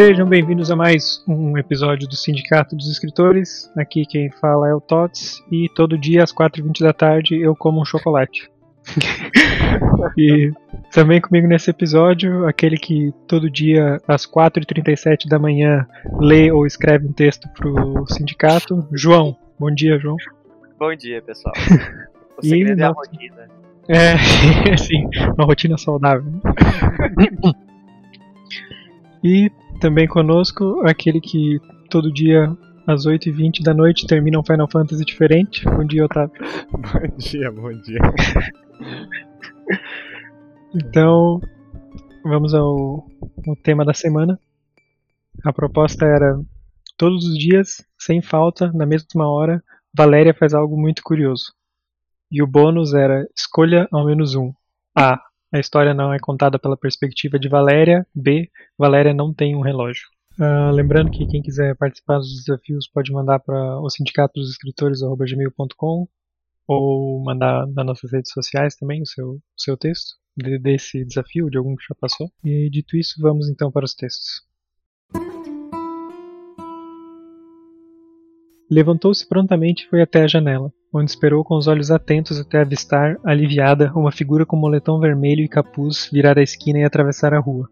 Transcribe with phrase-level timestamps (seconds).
[0.00, 3.70] Sejam bem-vindos a mais um episódio do Sindicato dos Escritores.
[3.76, 7.82] Aqui quem fala é o Tots e todo dia às 4h20 da tarde eu como
[7.82, 8.50] um chocolate.
[10.16, 10.50] e
[10.90, 15.86] também comigo nesse episódio, aquele que todo dia às 4h37 da manhã
[16.18, 19.36] lê ou escreve um texto pro sindicato, João.
[19.58, 20.16] Bom dia, João.
[20.78, 21.54] Bom dia, pessoal.
[22.38, 23.48] O segredo é a rotina.
[23.86, 24.16] É,
[24.78, 25.06] sim,
[25.36, 26.32] uma rotina saudável.
[29.22, 31.58] e também conosco aquele que
[31.88, 32.54] todo dia
[32.86, 35.64] às 8h20 da noite termina um Final Fantasy diferente.
[35.64, 36.34] Bom dia, Otávio.
[36.70, 38.00] bom dia, bom dia.
[40.74, 41.40] então,
[42.22, 43.06] vamos ao,
[43.46, 44.38] ao tema da semana.
[45.44, 46.38] A proposta era
[46.96, 49.62] todos os dias, sem falta, na mesma hora,
[49.96, 51.54] Valéria faz algo muito curioso.
[52.30, 54.52] E o bônus era escolha ao menos um.
[54.94, 55.18] A.
[55.52, 58.06] A história não é contada pela perspectiva de Valéria.
[58.14, 58.48] B.
[58.78, 60.06] Valéria não tem um relógio.
[60.38, 66.08] Uh, lembrando que quem quiser participar dos desafios pode mandar para o sindicato dos escritores.gmail.com
[66.66, 71.50] ou mandar nas nossas redes sociais também o seu, o seu texto de, desse desafio,
[71.50, 72.30] de algum que já passou.
[72.44, 74.48] E dito isso, vamos então para os textos.
[78.70, 83.16] Levantou-se prontamente e foi até a janela, onde esperou com os olhos atentos até avistar,
[83.24, 87.68] aliviada, uma figura com moletom vermelho e capuz virar a esquina e atravessar a rua.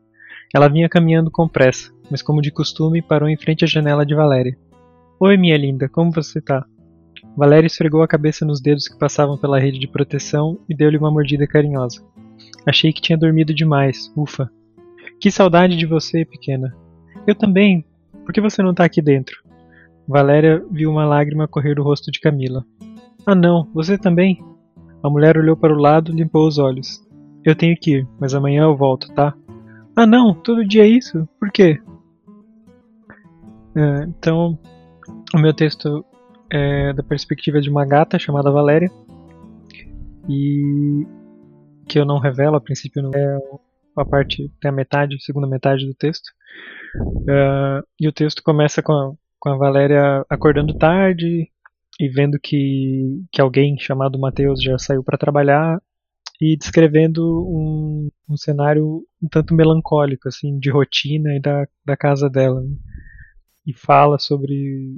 [0.55, 4.15] Ela vinha caminhando com pressa, mas como de costume parou em frente à janela de
[4.15, 4.57] Valéria.
[5.21, 6.65] Oi, minha linda, como você tá?
[7.37, 11.11] Valéria esfregou a cabeça nos dedos que passavam pela rede de proteção e deu-lhe uma
[11.11, 12.03] mordida carinhosa.
[12.67, 14.51] Achei que tinha dormido demais, ufa.
[15.21, 16.75] Que saudade de você, pequena.
[17.27, 17.85] Eu também.
[18.25, 19.43] Por que você não tá aqui dentro?
[20.07, 22.65] Valéria viu uma lágrima correr do rosto de Camila.
[23.27, 24.43] Ah não, você também?
[25.03, 27.07] A mulher olhou para o lado e limpou os olhos.
[27.45, 29.35] Eu tenho que ir, mas amanhã eu volto, tá?
[29.95, 31.29] Ah não, todo dia é isso?
[31.39, 31.81] Por quê?
[33.77, 34.59] É, então,
[35.35, 36.05] o meu texto
[36.51, 38.91] é da perspectiva de uma gata chamada Valéria.
[40.29, 41.07] E
[41.89, 43.39] que eu não revelo, a princípio não é
[43.97, 46.29] a parte, tem a metade, a segunda metade do texto.
[46.97, 51.51] Uh, e o texto começa com a, com a Valéria acordando tarde
[51.99, 55.81] e vendo que, que alguém chamado Mateus já saiu para trabalhar
[56.41, 62.31] e descrevendo um, um cenário um tanto melancólico, assim, de rotina e da, da casa
[62.31, 62.61] dela.
[62.61, 62.77] Né?
[63.67, 64.97] E fala sobre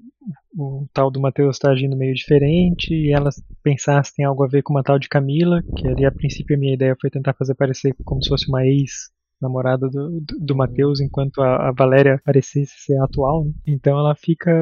[0.54, 3.30] o, tal do Mateus estar tá agindo meio diferente e ela
[3.62, 6.54] pensar se tem algo a ver com uma tal de Camila, que ali a princípio
[6.54, 9.10] a minha ideia foi tentar fazer parecer como se fosse uma ex
[9.40, 13.46] namorada do, do, do Matheus, enquanto a, a, Valéria parecesse ser atual.
[13.46, 13.52] Né?
[13.66, 14.52] Então ela fica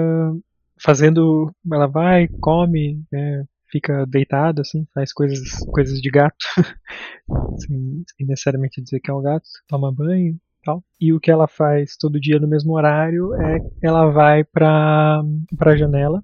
[0.80, 1.52] fazendo.
[1.72, 3.44] Ela vai, come, né?
[3.70, 6.36] fica deitada, assim, faz coisas, coisas de gato,
[7.60, 10.82] sem, sem, necessariamente dizer que é um gato, toma banho tal.
[11.00, 15.22] E o que ela faz todo dia no mesmo horário é ela vai pra,
[15.56, 16.22] pra janela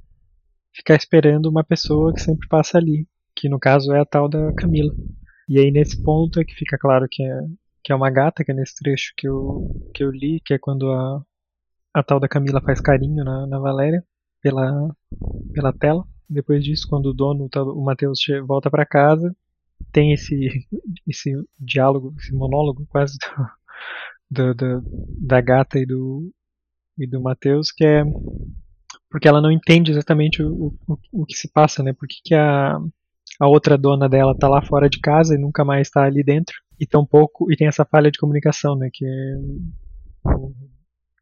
[0.75, 4.53] ficar esperando uma pessoa que sempre passa ali, que no caso é a tal da
[4.55, 4.93] Camila.
[5.49, 7.41] E aí nesse ponto é que fica claro que é,
[7.83, 10.59] que é uma gata, que é nesse trecho que eu, que eu li, que é
[10.59, 11.23] quando a,
[11.95, 14.05] a tal da Camila faz carinho na, na Valéria
[14.45, 14.95] pela,
[15.55, 16.05] pela tela.
[16.29, 19.35] Depois disso, quando o dono, o Matheus, volta para casa,
[19.91, 20.49] tem esse,
[21.09, 23.17] esse diálogo, esse monólogo quase
[24.31, 24.83] do, do, do,
[25.19, 26.31] da gata e do,
[26.99, 28.05] e do Matheus, que é
[29.11, 31.93] porque ela não entende exatamente o, o, o que se passa, né?
[31.93, 32.77] Porque que a,
[33.41, 36.55] a outra dona dela tá lá fora de casa e nunca mais está ali dentro
[36.81, 38.91] e tão pouco e tem essa falha de comunicação, né?
[38.93, 39.07] Que
[40.25, 40.53] o,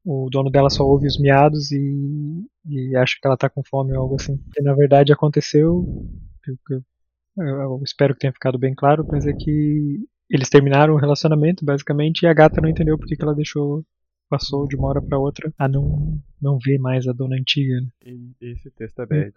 [0.04, 3.92] o dono dela só ouve os miados e, e acha que ela tá com fome
[3.92, 4.38] ou algo assim.
[4.58, 5.86] E na verdade aconteceu,
[6.46, 6.82] eu, eu,
[7.46, 12.22] eu espero que tenha ficado bem claro, mas é que eles terminaram o relacionamento basicamente
[12.22, 13.84] e a gata não entendeu porque que ela deixou
[14.28, 17.82] passou de uma hora para outra a não não ver mais a dona antiga.
[17.82, 17.88] Né?
[18.40, 19.32] Esse texto é bad.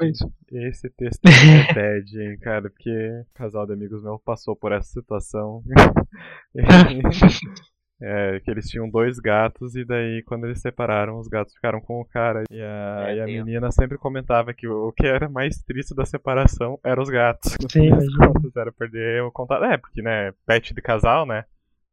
[0.51, 1.25] Esse texto é
[1.75, 5.61] bad, hein, cara, porque o casal de amigos meus passou por essa situação.
[8.01, 12.01] É, que eles tinham dois gatos e daí quando eles separaram, os gatos ficaram com
[12.01, 12.43] o cara.
[12.51, 16.05] E a, é, e a menina sempre comentava que o, que era mais triste da
[16.05, 17.55] separação eram os gatos.
[17.71, 17.89] Sim,
[18.19, 19.63] contas, era perder o contato.
[19.63, 21.45] É, porque, né, pet de casal, né?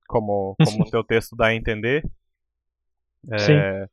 [0.08, 2.02] Como, como o teu texto dá a entender.
[3.30, 3.88] É,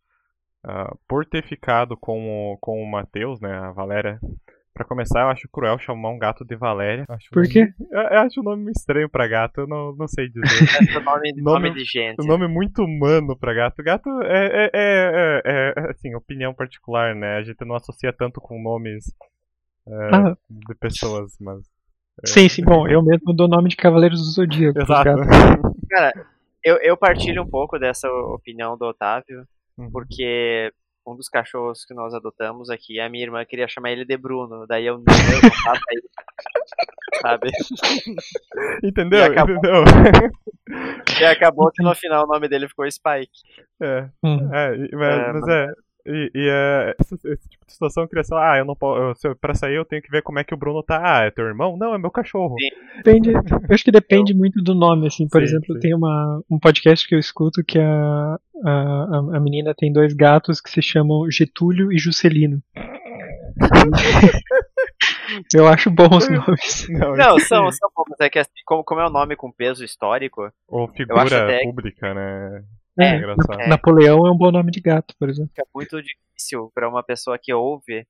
[0.65, 4.19] uh, por ter ficado com o, com o Matheus, né, a Valéria,
[4.73, 7.05] Pra começar, eu acho cruel chamar um gato de Valéria.
[7.31, 7.67] Por quê?
[7.91, 10.39] Eu, eu, acho o nome estranho pra gato, eu não, não sei dizer.
[10.89, 12.21] É nome, nome, nome de gente.
[12.21, 13.83] O nome muito humano pra gato.
[13.83, 17.37] Gato é, é, é, é, assim, opinião particular, né?
[17.37, 19.05] A gente não associa tanto com nomes
[19.87, 20.35] ah.
[20.49, 21.59] de pessoas, mas.
[22.25, 24.79] Sim, sim, bom, eu mesmo dou nome de Cavaleiros do Zodíaco.
[24.79, 25.09] Exato.
[25.89, 26.13] Cara,
[26.63, 29.45] eu, eu partilho um pouco dessa opinião do Otávio.
[29.77, 29.89] uhum.
[29.91, 30.71] porque
[31.11, 34.65] um dos cachorros que nós adotamos aqui, a minha irmã queria chamar ele de Bruno,
[34.67, 36.01] daí eu não dei contato aí,
[37.21, 37.49] sabe?
[38.83, 39.19] Entendeu?
[39.19, 40.31] E acabou, Entendeu?
[41.19, 43.41] e acabou que no final o nome dele ficou Spike.
[43.81, 44.49] É, hum.
[44.53, 45.67] é mas, é, mas é,
[46.09, 49.27] e, e é, esse, esse, tipo de situação cria ah, eu não posso.
[49.27, 50.99] Eu, pra sair eu tenho que ver como é que o Bruno tá.
[51.01, 51.77] Ah, é teu irmão?
[51.77, 52.55] Não, é meu cachorro.
[52.97, 55.27] Depende, eu acho que depende muito do nome, assim.
[55.27, 55.79] Por sim, exemplo, sim.
[55.79, 60.59] tem uma, um podcast que eu escuto que a, a, a menina tem dois gatos
[60.59, 62.61] que se chamam Getúlio e Juscelino.
[65.53, 66.87] Eu acho bons os nomes.
[66.89, 68.15] Não, não são, são bons.
[68.19, 70.51] É que assim, como, como é um nome com peso histórico.
[70.67, 72.63] Ou figura pública, né?
[72.99, 75.51] É, é Napoleão é um bom nome de gato, por exemplo.
[75.57, 78.05] É muito difícil para uma pessoa que ouve.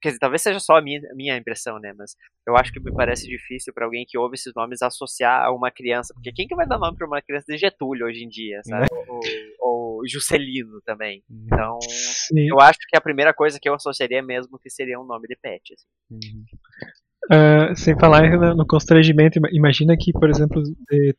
[0.00, 1.92] Quer dizer, talvez seja só a minha, minha impressão, né?
[1.92, 2.16] Mas
[2.46, 5.70] eu acho que me parece difícil para alguém que ouve esses nomes associar a uma
[5.70, 6.14] criança.
[6.14, 8.86] Porque quem que vai dar nome pra uma criança de Getúlio hoje em dia, sabe?
[9.06, 9.20] ou,
[9.60, 11.22] ou Juscelino também.
[11.28, 11.42] Uhum.
[11.44, 12.48] Então, Sim.
[12.48, 15.36] eu acho que a primeira coisa que eu associaria mesmo que seria um nome de
[15.36, 15.74] pet.
[15.74, 15.86] Assim.
[16.10, 16.44] Uhum.
[17.30, 20.62] Uh, sem falar no constrangimento, imagina que, por exemplo,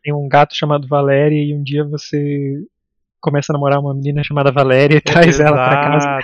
[0.01, 2.65] tem um gato chamado Valéria e um dia você
[3.21, 6.19] começa a namorar uma menina chamada Valéria e traz exato, ela pra casa.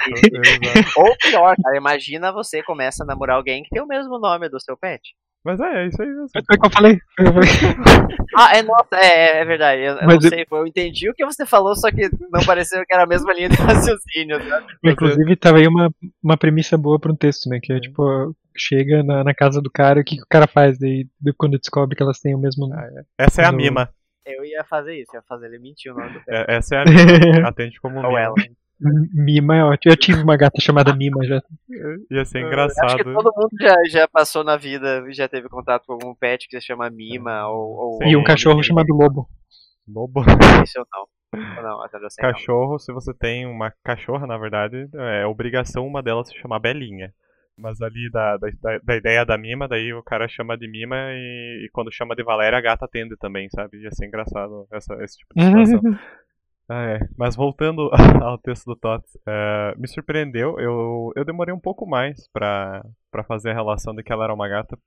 [0.98, 4.60] Ou pior, cara, imagina você começa a namorar alguém que tem o mesmo nome do
[4.60, 5.16] seu pet.
[5.46, 6.28] Mas é, é isso aí mesmo.
[6.34, 7.00] Foi o que eu falei.
[8.36, 9.82] ah, é nossa, é, é verdade.
[9.82, 12.94] Eu, eu não sei, eu entendi o que você falou, só que não pareceu que
[12.94, 14.66] era a mesma linha de raciocínio, sabe?
[14.84, 15.90] Inclusive, tava aí uma,
[16.22, 17.60] uma premissa boa pra um texto, né?
[17.62, 20.78] Que é tipo, chega na, na casa do cara, o que, que o cara faz
[20.78, 21.08] daí,
[21.38, 22.82] quando descobre que elas têm o mesmo nome.
[22.82, 22.90] Ah,
[23.20, 23.26] é.
[23.26, 23.90] Essa é a mima.
[24.28, 26.30] Eu ia fazer isso, ia fazer ele mentir o nome do pet.
[26.30, 27.48] É, essa é a Mima.
[27.50, 28.36] Atende como Ou ela.
[28.80, 29.92] Mima é ótimo.
[29.92, 31.42] Eu tive uma gata chamada Mima já.
[32.12, 32.86] Ia ser engraçado.
[32.86, 36.48] Acho que todo mundo já, já passou na vida, já teve contato com algum pet
[36.48, 38.00] que se chama Mima ou.
[38.00, 39.28] ou e um cachorro chamado Lobo.
[39.88, 40.22] Lobo?
[40.64, 41.08] Isso eu não.
[41.62, 42.80] Não, até eu sei Cachorro, não.
[42.80, 47.14] se você tem uma cachorra, na verdade, é obrigação uma delas se chamar Belinha.
[47.58, 48.48] Mas ali da, da,
[48.84, 52.24] da, ideia da Mima, daí o cara chama de Mima e, e, quando chama de
[52.24, 53.82] Valéria, a gata atende também, sabe?
[53.82, 55.82] Ia ser engraçado essa, esse tipo de situação.
[56.70, 57.00] ah, é.
[57.18, 57.90] Mas voltando
[58.22, 60.60] ao texto do Tots, uh, me surpreendeu.
[60.60, 64.34] Eu, eu demorei um pouco mais pra, pra fazer a relação de que ela era
[64.34, 64.78] uma gata.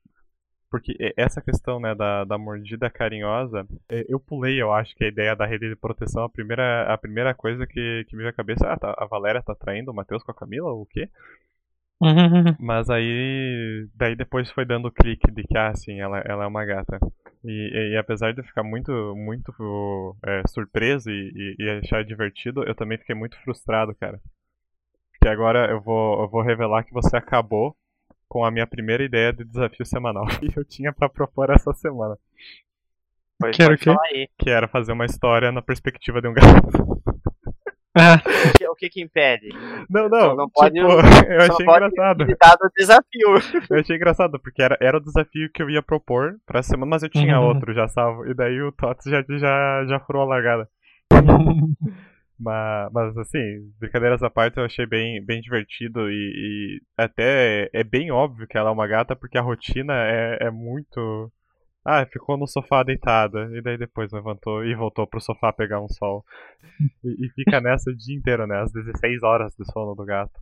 [0.70, 3.67] Porque essa questão né, da, da mordida carinhosa,
[4.08, 7.34] eu pulei, eu acho que a ideia da rede de proteção, a primeira, a primeira
[7.34, 10.22] coisa que, que me veio à cabeça, ah, tá, a Valéria tá traindo o Matheus
[10.22, 11.11] com a Camila, ou o quê?
[12.00, 12.56] Uhum.
[12.58, 16.47] Mas aí, daí depois foi dando o clique de que, ah, sim, ela, ela é
[16.47, 16.99] uma gata.
[17.44, 22.64] E, e, e apesar de eu ficar muito, muito é, surpreso e, e, achar divertido,
[22.64, 24.19] eu também fiquei muito frustrado, cara.
[25.12, 27.76] Porque agora eu vou, eu vou revelar que você acabou
[28.26, 30.25] com a minha primeira ideia de desafio semanal.
[30.43, 32.17] E eu tinha para propor essa semana.
[33.38, 34.29] Pois que era o quê?
[34.38, 37.03] Que era fazer uma história na perspectiva de um gato.
[37.96, 38.22] Ah.
[38.70, 39.48] o que que impede?
[39.88, 40.87] Não, não, não pode, tipo,
[41.28, 42.22] eu achei engraçado.
[42.22, 43.64] o desafio.
[43.69, 47.02] Eu achei engraçado, porque era, era o desafio que eu ia propor pra semana, mas
[47.02, 47.46] eu tinha uhum.
[47.46, 48.26] outro já salvo.
[48.26, 50.69] E daí o Tots já, já, já furou a largada.
[52.38, 57.81] mas, mas assim, brincadeiras à parte, eu achei bem, bem divertido e, e até é,
[57.81, 61.31] é bem óbvio que ela é uma gata, porque a rotina é, é muito
[61.85, 63.49] ah, ficou no sofá deitada.
[63.56, 66.25] E daí depois levantou e voltou pro sofá pegar um sol.
[67.05, 68.60] E, e fica nessa o dia inteiro, né?
[68.60, 70.39] As 16 horas de sono do gato.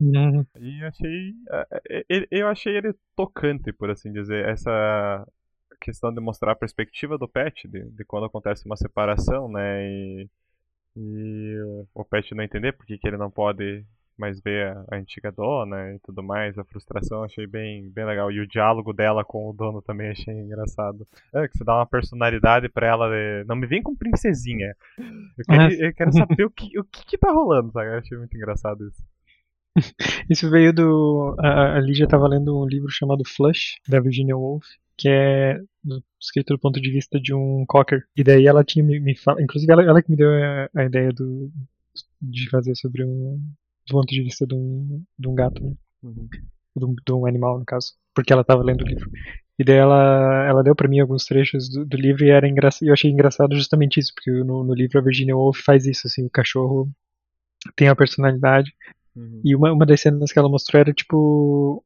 [0.00, 0.44] Uhum.
[0.58, 1.32] E achei.
[1.50, 4.48] É, é, eu achei ele tocante, por assim dizer.
[4.48, 5.26] Essa
[5.80, 9.84] questão de mostrar a perspectiva do pet, de, de quando acontece uma separação, né?
[9.84, 10.28] E,
[10.96, 13.84] e o pet não entender por que, que ele não pode
[14.22, 18.30] mais ver a, antiga dona e tudo mais, a frustração, achei bem, bem legal.
[18.30, 21.04] E o diálogo dela com o dono também achei engraçado.
[21.34, 23.08] É, que você dá uma personalidade pra ela.
[23.10, 23.44] De...
[23.46, 24.76] Não me vem com princesinha.
[25.36, 27.88] Eu quero, eu quero saber o que, o que, que tá rolando, sabe?
[27.88, 29.02] Eu achei muito engraçado isso.
[30.28, 31.34] Isso veio do.
[31.38, 36.54] A, Lígia estava lendo um livro chamado Flush, da Virginia Woolf, que é do, escrito
[36.54, 38.04] do ponto de vista de um cocker.
[38.16, 41.10] E daí ela tinha me, me Inclusive, ela, ela que me deu a, a ideia
[41.10, 41.50] do,
[42.20, 43.40] de fazer sobre um,
[43.86, 45.74] do ponto de vista de um, de um gato, né?
[46.02, 46.28] Uhum.
[46.76, 47.92] De, um, de, um, animal, no caso.
[48.14, 49.10] Porque ela estava lendo o livro.
[49.58, 52.88] E daí ela, ela deu para mim alguns trechos do, do livro e era engraçado,
[52.88, 56.24] eu achei engraçado justamente isso, porque no, no, livro a Virginia Woolf faz isso, assim,
[56.24, 56.90] o cachorro
[57.76, 58.74] tem a personalidade.
[59.14, 59.40] Uhum.
[59.44, 61.84] E uma, uma das cenas que ela mostrou era tipo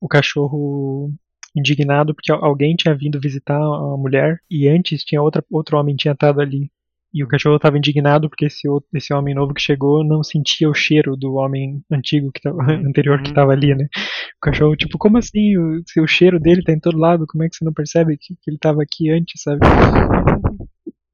[0.00, 1.12] o cachorro
[1.54, 6.12] indignado porque alguém tinha vindo visitar a mulher e antes tinha outra, outro homem tinha
[6.12, 6.70] estado ali
[7.12, 10.68] e o cachorro estava indignado porque esse, outro, esse homem novo que chegou não sentia
[10.68, 12.88] o cheiro do homem antigo que tava, uhum.
[12.88, 13.88] anterior que estava ali, né?
[14.36, 15.56] O cachorro, tipo, como assim?
[15.56, 18.34] O, o cheiro dele tá em todo lado, como é que você não percebe que,
[18.36, 19.60] que ele estava aqui antes, sabe?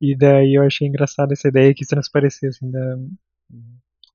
[0.00, 2.96] E daí eu achei engraçado essa ideia que transparecia, assim, da,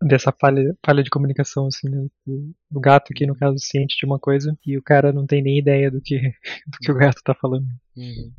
[0.03, 2.05] dessa falha, falha de comunicação, assim, né?
[2.25, 5.41] do, do, gato aqui, no caso, ciente de uma coisa, e o cara não tem
[5.41, 6.19] nem ideia do que,
[6.67, 7.65] do que o gato tá falando.
[7.95, 8.31] Uhum.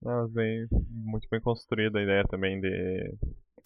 [0.00, 3.14] Mas bem, muito bem construída a ideia também de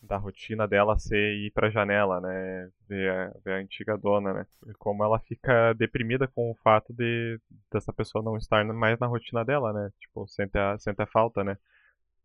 [0.02, 2.70] da rotina dela ser ir pra janela, né?
[2.88, 4.46] Ver a, ver a antiga dona, né?
[4.66, 7.38] E como ela fica deprimida com o fato de
[7.70, 9.90] dessa pessoa não estar mais na rotina dela, né?
[10.00, 11.56] Tipo, sente a, sente a falta, né?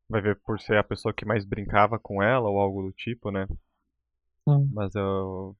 [0.10, 3.32] Vai ver por ser a pessoa que mais brincava com ela ou algo do tipo,
[3.32, 3.48] né?
[4.46, 4.70] Hum.
[4.74, 5.56] Mas eu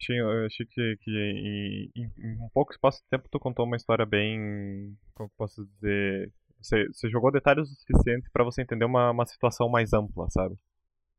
[0.00, 3.76] achei, eu achei que, que em, em, um pouco espaço de tempo tu contou uma
[3.76, 4.96] história bem.
[5.14, 6.32] Como posso dizer?
[6.60, 10.56] Você, você jogou detalhes o suficiente para você entender uma, uma situação mais ampla, sabe?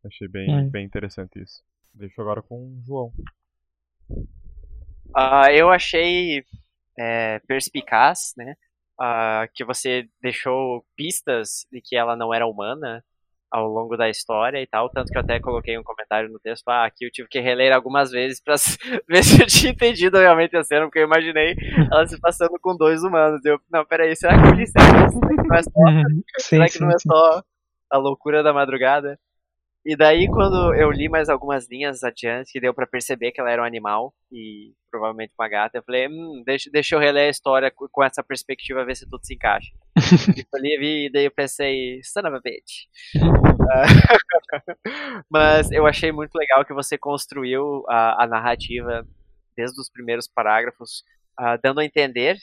[0.05, 0.69] Achei bem, hum.
[0.69, 1.63] bem interessante isso.
[1.93, 3.13] Deixo agora com o João.
[5.15, 6.45] Uh, eu achei
[6.98, 8.55] é, perspicaz, né?
[9.00, 13.03] Uh, que você deixou pistas de que ela não era humana
[13.51, 16.67] ao longo da história e tal, tanto que eu até coloquei um comentário no texto,
[16.70, 18.55] ah, aqui eu tive que reler algumas vezes pra
[19.08, 21.55] ver se eu tinha entendido realmente a cena, porque eu imaginei
[21.91, 23.43] ela se passando com dois humanos.
[23.43, 26.24] Eu, não, peraí, será que disse será que não é só, uhum.
[26.39, 27.43] será que não é só
[27.89, 29.20] a loucura da madrugada?
[29.84, 33.50] E daí, quando eu li mais algumas linhas adiante, que deu para perceber que ela
[33.50, 37.32] era um animal e provavelmente uma gata, eu falei, hum, deixa, deixa eu reler a
[37.32, 39.72] história com essa perspectiva, ver se tudo se encaixa.
[40.38, 42.86] e eu li, e daí eu pensei, son of a bitch.
[45.30, 49.06] Mas eu achei muito legal que você construiu a, a narrativa
[49.56, 51.04] desde os primeiros parágrafos,
[51.40, 52.38] uh, dando a entender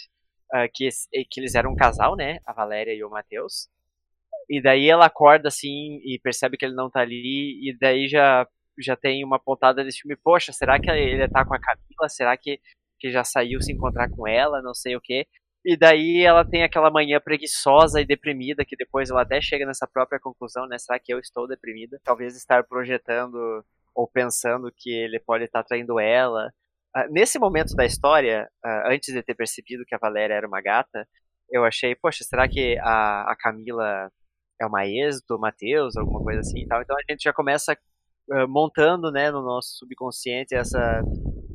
[0.54, 0.88] uh, que,
[1.30, 2.38] que eles eram um casal, né?
[2.46, 3.68] A Valéria e o Matheus.
[4.48, 8.46] E daí ela acorda assim e percebe que ele não tá ali, e daí já,
[8.78, 12.08] já tem uma pontada desse filme, poxa, será que ele tá com a Camila?
[12.08, 12.58] Será que,
[12.98, 14.62] que já saiu se encontrar com ela?
[14.62, 15.26] Não sei o quê.
[15.64, 19.86] E daí ela tem aquela manhã preguiçosa e deprimida, que depois ela até chega nessa
[19.86, 20.78] própria conclusão, né?
[20.78, 22.00] Será que eu estou deprimida?
[22.04, 23.62] Talvez estar projetando
[23.94, 26.52] ou pensando que ele pode estar traindo ela.
[26.96, 30.62] Uh, nesse momento da história, uh, antes de ter percebido que a Valéria era uma
[30.62, 31.06] gata,
[31.50, 34.10] eu achei, poxa, será que a, a Camila
[34.60, 36.82] é uma ex do Matheus, alguma coisa assim e tal.
[36.82, 37.76] Então a gente já começa
[38.30, 41.02] uh, montando, né, no nosso subconsciente essa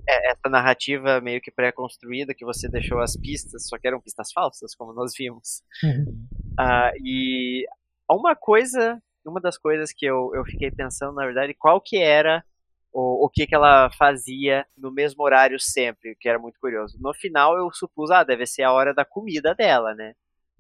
[0.08, 4.32] é, essa narrativa meio que pré-construída que você deixou as pistas, só que eram pistas
[4.32, 5.62] falsas, como nós vimos.
[5.84, 6.28] Uhum.
[6.60, 7.66] Uh, e
[8.10, 12.44] uma coisa, uma das coisas que eu, eu fiquei pensando, na verdade, qual que era
[12.92, 16.98] o, o que, que ela fazia no mesmo horário sempre, que era muito curioso.
[17.02, 20.14] No final eu supus, ah, deve ser a hora da comida dela, né?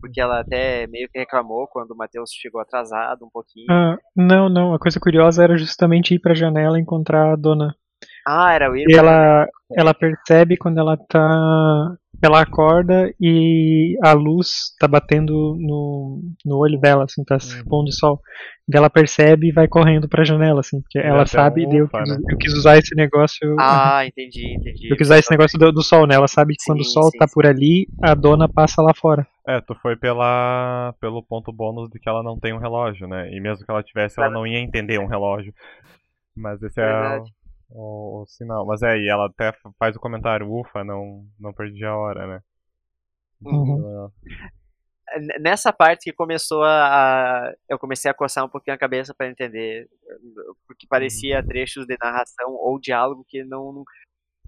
[0.03, 3.67] Porque ela até meio que reclamou quando o Matheus chegou atrasado um pouquinho.
[3.69, 4.74] Ah, não, não.
[4.74, 7.74] A coisa curiosa era justamente ir pra janela e encontrar a dona.
[8.27, 11.95] Ah, era o ir E ela, ela percebe quando ela tá.
[12.22, 17.65] Ela acorda e a luz tá batendo no, no olho dela, assim, tá se uhum.
[17.65, 18.19] pondo o sol.
[18.69, 21.88] E ela percebe e vai correndo pra janela, assim, porque é ela sabe, um eu,
[21.88, 22.17] quis, né?
[22.29, 23.55] eu quis usar esse negócio.
[23.60, 24.89] Ah, entendi, entendi.
[24.89, 26.15] Eu quis usar esse negócio do, do sol, né?
[26.15, 27.33] Ela sabe que sim, quando o sol sim, tá sim.
[27.33, 29.27] por ali, a dona passa lá fora.
[29.45, 33.29] É, tu foi pela, pelo ponto bônus de que ela não tem um relógio, né?
[33.33, 35.53] E mesmo que ela tivesse, ela não ia entender um relógio.
[36.35, 37.21] Mas esse é
[37.69, 38.65] o, o, sinal.
[38.65, 42.41] Mas é, e ela até faz o comentário, ufa, não, não perdi a hora, né?
[43.45, 44.09] Uhum.
[45.41, 47.53] Nessa parte que começou a.
[47.69, 49.89] Eu comecei a coçar um pouquinho a cabeça para entender.
[50.65, 51.45] Porque parecia uhum.
[51.45, 53.83] trechos de narração ou diálogo que não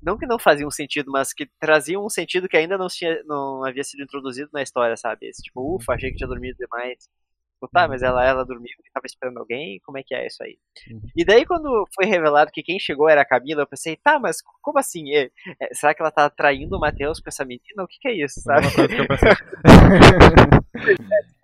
[0.06, 3.66] não que não faziam sentido, mas que traziam um sentido que ainda não, tinha, não
[3.66, 5.28] havia sido introduzido na história, sabe?
[5.28, 7.10] Esse, tipo, ufa, achei que tinha dormido demais.
[7.56, 10.44] Tipo, tá, mas ela, ela dormiu e tava esperando alguém, como é que é isso
[10.44, 10.60] aí?
[10.92, 11.02] Uhum.
[11.16, 14.38] E daí, quando foi revelado que quem chegou era a Camila, eu pensei, tá, mas
[14.62, 15.12] como assim?
[15.16, 17.84] É, é, será que ela tá traindo o Matheus com essa menina?
[17.84, 18.68] O que, que é isso, sabe?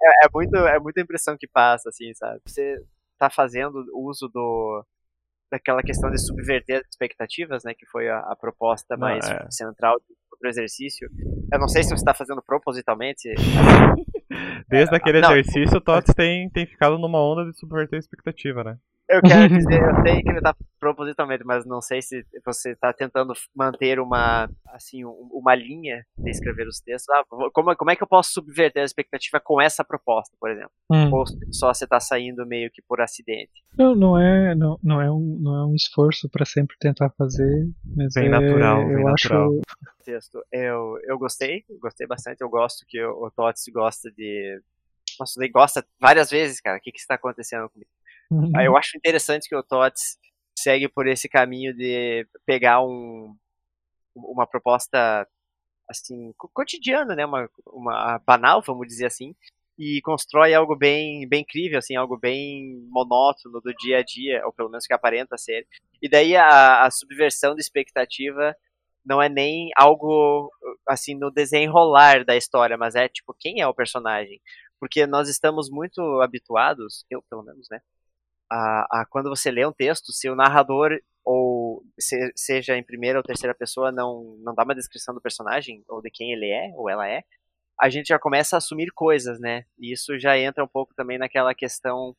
[0.04, 2.40] é, é, muito, é muita impressão que passa, assim, sabe?
[2.46, 2.84] Você
[3.18, 4.86] tá fazendo uso do,
[5.52, 9.46] daquela questão de subverter as expectativas, né, que foi a, a proposta mais é.
[9.52, 11.10] central do, do, exercício.
[11.52, 13.30] Eu não sei se você está fazendo propositalmente.
[14.70, 18.00] Desde é, aquele não, exercício, o Tots tem, tem ficado numa onda de subverter a
[18.00, 18.78] expectativa, né?
[19.12, 22.94] Eu quero dizer, eu sei que ele está propositalmente, mas não sei se você está
[22.94, 27.14] tentando manter uma, assim, uma linha de escrever os textos.
[27.14, 30.72] Ah, como, como é que eu posso subverter a expectativa com essa proposta, por exemplo?
[30.92, 31.14] Hum.
[31.14, 33.52] Ou só você está saindo meio que por acidente?
[33.78, 37.70] Não, não é, não, não é um, não é um esforço para sempre tentar fazer,
[37.96, 39.48] mas bem é, natural, bem eu natural.
[39.48, 39.62] acho
[40.02, 40.44] texto.
[40.52, 42.42] Eu, eu gostei, gostei bastante.
[42.42, 44.62] Eu gosto que o, o Tots gosta de.
[45.20, 46.78] Nossa, ele gosta várias vezes, cara.
[46.78, 47.90] O que, que está acontecendo comigo?
[48.32, 48.52] Uhum.
[48.62, 50.18] Eu acho interessante que o Tots
[50.58, 53.36] segue por esse caminho de pegar um,
[54.16, 55.28] uma proposta
[55.90, 59.36] assim cotidiana, né, uma, uma banal, vamos dizer assim,
[59.78, 64.54] e constrói algo bem, bem incrível, assim, algo bem monótono do dia a dia, ou
[64.54, 65.68] pelo menos que aparenta ser.
[66.02, 68.56] E daí a, a subversão de expectativa
[69.04, 70.50] não é nem algo
[70.88, 74.40] assim no desenrolar da história, mas é tipo quem é o personagem,
[74.80, 77.82] porque nós estamos muito habituados, eu pelo menos, né,
[78.52, 83.18] a, a quando você lê um texto, se o narrador ou se, seja em primeira
[83.20, 86.72] ou terceira pessoa não não dá uma descrição do personagem ou de quem ele é
[86.76, 87.24] ou ela é,
[87.80, 89.66] a gente já começa a assumir coisas, né?
[89.80, 92.16] E isso já entra um pouco também naquela questão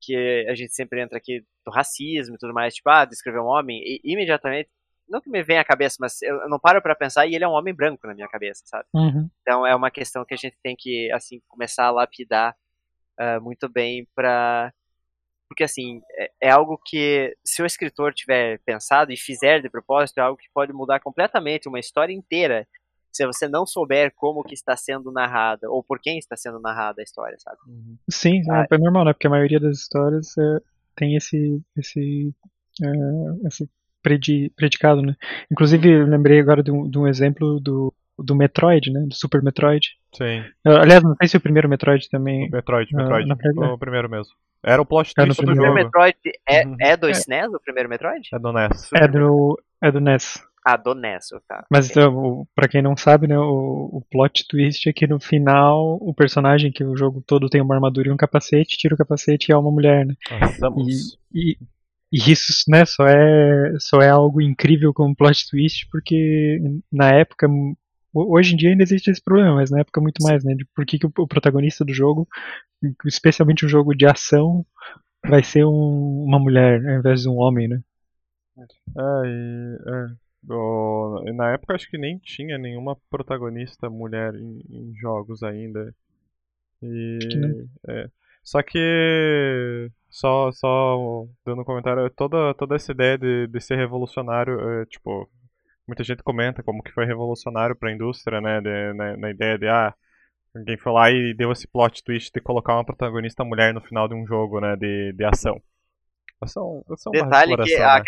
[0.00, 3.46] que a gente sempre entra aqui do racismo e tudo mais, tipo, ah, descrever um
[3.46, 4.70] homem, e imediatamente,
[5.08, 7.48] não que me venha à cabeça, mas eu não paro para pensar e ele é
[7.48, 8.84] um homem branco na minha cabeça, sabe?
[8.94, 9.28] Uhum.
[9.40, 12.54] Então é uma questão que a gente tem que, assim, começar a lapidar
[13.18, 14.72] uh, muito bem para
[15.48, 20.18] porque assim é, é, algo que se o escritor tiver pensado e fizer de propósito
[20.18, 22.66] é algo que pode mudar completamente uma história inteira
[23.10, 27.00] se você não souber como que está sendo narrada ou por quem está sendo narrada
[27.00, 27.56] a história, sabe?
[27.66, 27.96] Uhum.
[28.08, 29.12] Sim, ah, é normal, né?
[29.12, 30.60] Porque a maioria das histórias é,
[30.94, 32.32] tem esse esse
[32.82, 33.68] é, esse
[34.02, 35.16] predi, predicado, né?
[35.50, 39.00] Inclusive, eu lembrei agora de um, de um exemplo do do Metroid, né?
[39.06, 39.96] Do Super Metroid.
[40.12, 40.42] Sim.
[40.64, 42.48] Aliás, não sei se o primeiro Metroid também.
[42.48, 43.30] O Metroid, Metroid.
[43.30, 44.32] Uh, o primeiro mesmo.
[44.64, 45.50] Era o plot twist do jogo.
[45.50, 46.76] O primeiro Metroid é, uhum.
[46.80, 47.12] é do é.
[47.12, 48.28] SNES, o primeiro Metroid?
[48.32, 48.90] É do NES.
[48.94, 50.42] É do, é do NES.
[50.64, 51.64] Ah, do NES, tá.
[51.70, 52.02] Mas okay.
[52.02, 56.12] então, pra quem não sabe, né, o, o plot twist é que no final o
[56.12, 59.52] personagem, que o jogo todo tem uma armadura e um capacete, tira o capacete e
[59.52, 60.14] é uma mulher, né?
[60.42, 61.16] Estamos...
[61.32, 61.58] E, e,
[62.12, 66.58] e isso, né, só é, só é algo incrível como plot twist, porque
[66.92, 67.48] na época
[68.12, 70.54] Hoje em dia ainda existe esse problema, mas na época muito mais, né?
[70.54, 72.26] De por que, que o protagonista do jogo,
[73.04, 74.64] especialmente um jogo de ação,
[75.26, 77.82] vai ser um, uma mulher ao invés de um homem, né?
[78.96, 80.28] É, e, é.
[80.50, 85.94] Oh, na época acho que nem tinha nenhuma protagonista mulher em, em jogos ainda.
[86.82, 87.18] E,
[87.88, 88.08] é,
[88.42, 94.58] só que só só dando um comentário, toda toda essa ideia de, de ser revolucionário,
[94.60, 95.28] é, tipo,
[95.88, 99.58] muita gente comenta como que foi revolucionário para a indústria, né, de, na, na, ideia
[99.58, 99.94] de ah,
[100.54, 104.06] alguém foi lá e deu esse plot twist de colocar uma protagonista mulher no final
[104.06, 105.60] de um jogo, né, de, de ação.
[106.40, 108.04] Ação, ação Detalhe que a, né?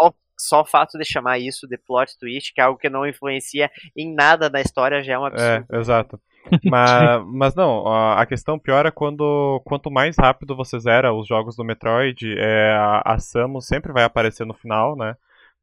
[0.00, 2.88] a, a, só o fato de chamar isso de plot twist, que é algo que
[2.88, 5.66] não influencia em nada da história, já é um é, absurdo.
[5.70, 6.20] É, exato.
[6.64, 11.56] mas, mas não, a questão pior é quando quanto mais rápido você zera os jogos
[11.56, 15.14] do Metroid, é, a, a Samus sempre vai aparecer no final, né?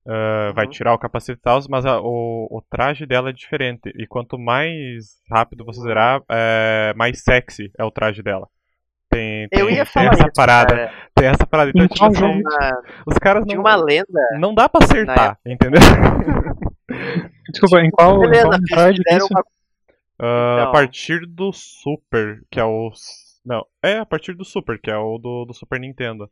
[0.05, 0.53] Uh, uhum.
[0.53, 3.91] Vai tirar o capacete e tal, mas a, o, o traje dela é diferente.
[3.95, 8.47] E quanto mais rápido você zerar, é, mais sexy é o traje dela.
[9.09, 10.75] Tem, tem, eu ia falar tem essa isso, parada.
[10.75, 10.93] Cara.
[11.15, 11.71] Tem essa parada.
[11.73, 12.41] Então, tipo, assim,
[13.07, 14.29] os caras não, uma lenda.
[14.39, 15.79] Não dá pra acertar, entendeu?
[17.49, 19.27] Desculpa, em qual, Beleza, em qual isso?
[19.31, 19.43] Uma...
[20.21, 22.91] Uh, A partir do Super, que é o.
[23.45, 26.29] Não, é a partir do Super, que é o do, do Super Nintendo.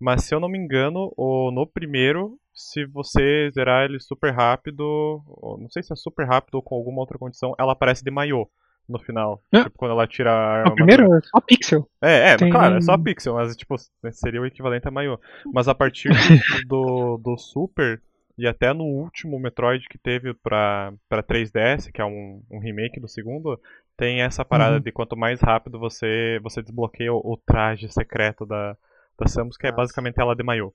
[0.00, 5.22] Mas se eu não me engano, o, no primeiro, se você zerar ele super rápido,
[5.58, 8.48] não sei se é super rápido ou com alguma outra condição, ela aparece de maiô
[8.88, 9.42] no final.
[9.52, 9.64] É.
[9.64, 10.74] Tipo, quando ela tira a arma.
[10.74, 11.88] primeiro é só pixel.
[12.00, 12.50] É, é, Tem...
[12.50, 13.76] claro, é só pixel, mas tipo,
[14.12, 15.20] seria o equivalente a maiô.
[15.52, 16.08] Mas a partir
[16.66, 18.00] do, do Super
[18.38, 23.00] e até no último Metroid que teve pra, pra 3DS, que é um, um remake
[23.00, 23.60] do segundo,
[23.96, 24.80] tem essa parada uhum.
[24.80, 28.76] de quanto mais rápido você, você desbloqueia o, o traje secreto da,
[29.18, 30.72] da Samus, que é basicamente ela de maiô.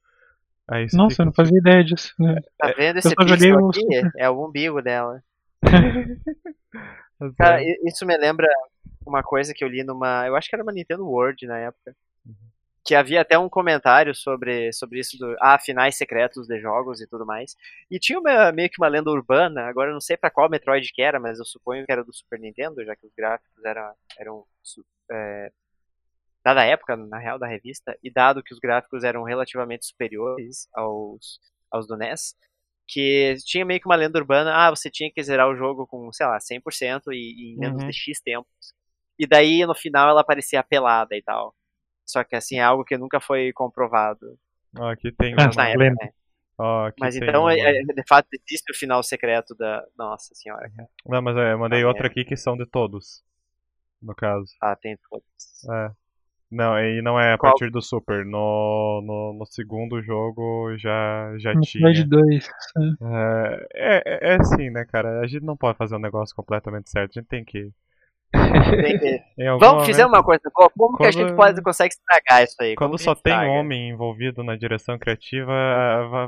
[0.93, 2.13] Nossa, eu não fazia ideia disso.
[2.19, 2.36] Né?
[2.58, 3.86] Tá vendo esse pixel aqui?
[4.17, 5.23] É o umbigo dela.
[7.38, 8.47] Cara, isso me lembra
[9.06, 10.25] uma coisa que eu li numa.
[10.27, 11.95] Eu acho que era uma Nintendo World na época.
[12.25, 12.34] Uhum.
[12.86, 15.36] Que havia até um comentário sobre, sobre isso do.
[15.39, 17.56] Ah, finais secretos de jogos e tudo mais.
[17.91, 20.91] E tinha uma, meio que uma lenda urbana, agora eu não sei para qual Metroid
[20.93, 23.93] que era, mas eu suponho que era do Super Nintendo, já que os gráficos eram,
[24.17, 24.43] eram
[25.12, 25.51] é,
[26.43, 30.67] dada a época, na real, da revista, e dado que os gráficos eram relativamente superiores
[30.73, 31.39] aos,
[31.71, 32.36] aos do NES,
[32.88, 36.12] que tinha meio que uma lenda urbana, ah, você tinha que zerar o jogo com,
[36.12, 37.89] sei lá, 100% e, e em menos uhum.
[37.89, 38.73] de X tempos.
[39.17, 41.56] E daí, no final, ela parecia pelada e tal.
[42.06, 44.38] Só que, assim, é algo que nunca foi comprovado.
[44.77, 46.13] Oh, aqui tem uma época, né?
[46.60, 47.53] oh, Mas então, uma...
[47.53, 49.86] é, de fato, existe o final secreto da...
[49.97, 50.89] Nossa senhora, cara.
[51.06, 52.10] Não, mas é, eu mandei ah, outra é.
[52.10, 53.23] aqui que são de todos,
[54.01, 54.51] no caso.
[54.62, 55.23] Ah, tem todos.
[55.71, 56.02] É.
[56.53, 57.51] Não, e não é a Qual?
[57.51, 58.23] partir do Super.
[58.23, 61.91] No, no, no, segundo jogo já, já no tinha.
[61.91, 62.49] de 2.
[63.01, 65.21] É, é, é assim, né, cara?
[65.21, 67.17] A gente não pode fazer um negócio completamente certo.
[67.17, 67.71] A gente tem que.
[68.31, 69.23] Tem que...
[69.59, 70.43] Vamos fazer uma coisa.
[70.53, 70.97] Como quando...
[70.97, 72.75] que a gente pode, consegue estragar isso aí?
[72.75, 75.51] Quando só tem homem envolvido na direção criativa,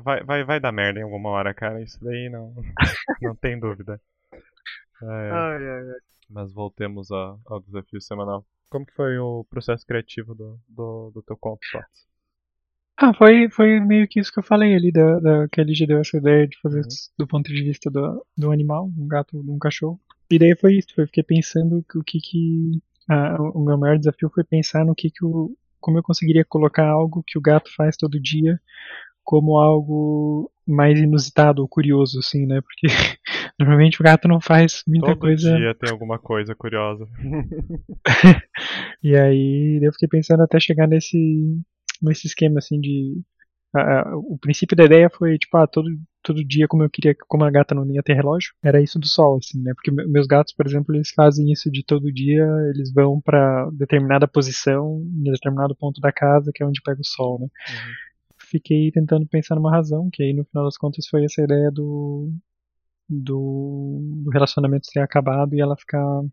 [0.03, 1.83] vai, vai, vai dar merda em alguma hora, cara.
[1.83, 2.51] Isso daí não,
[3.21, 4.01] não tem dúvida.
[5.03, 5.99] É, ai, ai, ai.
[6.27, 8.43] Mas voltemos ao desafio semanal.
[8.75, 12.05] Como que foi o processo criativo do, do, do teu conto, Tots?
[12.97, 15.88] Ah, foi, foi meio que isso que eu falei ali, da, da, que a Ligia
[15.88, 16.88] deu essa ideia de fazer uhum.
[17.17, 19.97] do ponto de vista do, do animal, um gato, um cachorro.
[20.29, 22.81] E daí foi isso, eu fiquei pensando o que que.
[23.09, 25.55] Ah, o meu maior desafio foi pensar no que que o.
[25.79, 28.59] Como eu conseguiria colocar algo que o gato faz todo dia
[29.23, 32.59] como algo mais inusitado ou curioso, assim, né?
[32.59, 32.88] Porque
[33.59, 35.49] normalmente o gato não faz muita Todo coisa.
[35.49, 37.07] Todo dia tem alguma coisa curiosa.
[39.03, 41.17] e aí eu fiquei pensando até chegar nesse
[42.01, 43.21] nesse esquema assim de
[44.29, 45.89] o princípio da ideia foi tipo ah, todo
[46.23, 49.05] todo dia como eu queria como a gata não ia ter relógio era isso do
[49.05, 52.93] sol assim né porque meus gatos por exemplo eles fazem isso de todo dia eles
[52.93, 57.39] vão para determinada posição em determinado ponto da casa que é onde pega o sol
[57.39, 57.93] né uhum.
[58.49, 62.31] fiquei tentando pensar numa razão que aí no final das contas foi essa ideia do
[63.09, 66.23] do, do relacionamento ter acabado e ela ficar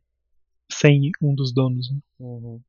[0.71, 1.99] sem um dos donos né?
[2.19, 2.61] uhum.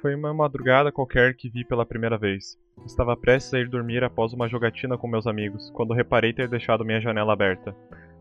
[0.00, 2.56] Foi uma madrugada qualquer que vi pela primeira vez.
[2.84, 6.84] Estava prestes a ir dormir após uma jogatina com meus amigos, quando reparei ter deixado
[6.84, 7.74] minha janela aberta.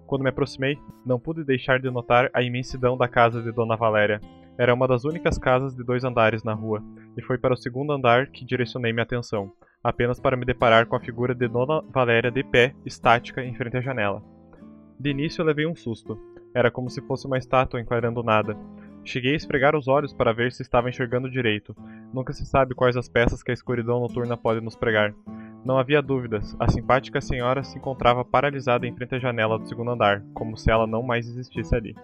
[0.07, 4.19] Quando me aproximei, não pude deixar de notar a imensidão da casa de Dona Valéria.
[4.57, 6.81] Era uma das únicas casas de dois andares na rua,
[7.17, 9.51] e foi para o segundo andar que direcionei minha atenção,
[9.85, 13.77] apenas para me deparar com a figura de Dona Valéria de pé, estática, em frente
[13.77, 14.23] à janela.
[14.99, 16.19] De início levei um susto.
[16.55, 18.57] Era como se fosse uma estátua enquadrando nada.
[19.03, 21.75] Cheguei a esfregar os olhos para ver se estava enxergando direito.
[22.11, 25.13] Nunca se sabe quais as peças que a escuridão noturna pode nos pregar.
[25.63, 29.91] Não havia dúvidas, a simpática senhora se encontrava paralisada em frente à janela do segundo
[29.91, 31.95] andar, como se ela não mais existisse ali.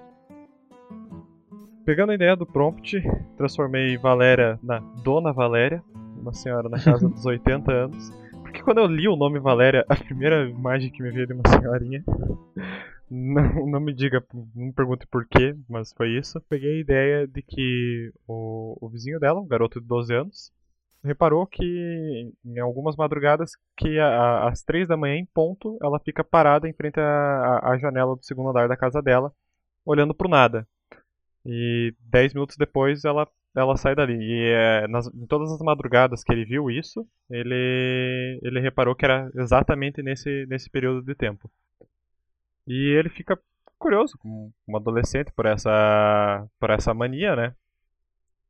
[1.83, 3.01] Pegando a ideia do prompt,
[3.35, 5.83] transformei Valéria na Dona Valéria,
[6.21, 8.09] uma senhora na casa dos 80 anos.
[8.41, 11.43] Porque quando eu li o nome Valéria, a primeira imagem que me veio de uma
[11.47, 12.03] senhorinha
[13.11, 16.39] não, não me diga, não me pergunte por quê, mas foi isso.
[16.49, 20.51] Peguei a ideia de que o, o vizinho dela, um garoto de 12 anos,
[21.03, 26.23] reparou que em algumas madrugadas que a, às três da manhã em ponto ela fica
[26.23, 29.33] parada em frente à, janela do segundo andar da casa dela,
[29.85, 30.65] olhando pro nada.
[31.45, 34.15] E dez minutos depois ela, ela sai dali.
[34.15, 39.05] E é, nas, em todas as madrugadas que ele viu isso, ele, ele reparou que
[39.05, 41.49] era exatamente nesse, nesse período de tempo.
[42.67, 43.39] E ele fica
[43.77, 47.55] curioso, como um adolescente, por essa, por essa mania, né?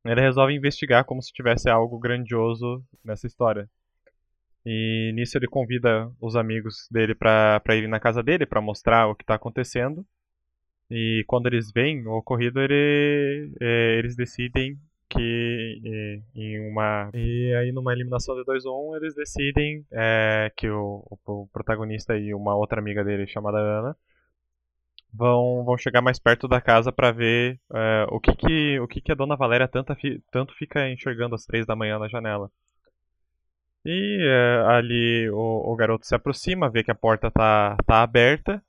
[0.04, 3.68] Ele resolve investigar como se tivesse algo grandioso nessa história.
[4.64, 9.14] E nisso ele convida os amigos dele para irem na casa dele para mostrar o
[9.14, 10.06] que está acontecendo.
[10.90, 14.78] E quando eles veem o ocorrido, ele, é, eles decidem
[15.12, 19.84] que é, em uma e aí numa eliminação de 2 ou 1 um, eles decidem
[19.92, 23.96] é, que o, o, protagonista e uma outra amiga dele chamada Ana
[25.12, 29.00] vão, vão chegar mais perto da casa para ver é, o que que o que
[29.00, 29.94] que a dona Valéria tanto,
[30.30, 32.50] tanto fica enxergando às três da manhã na janela.
[33.84, 38.62] E é, ali o, o garoto se aproxima vê que a porta tá, tá aberta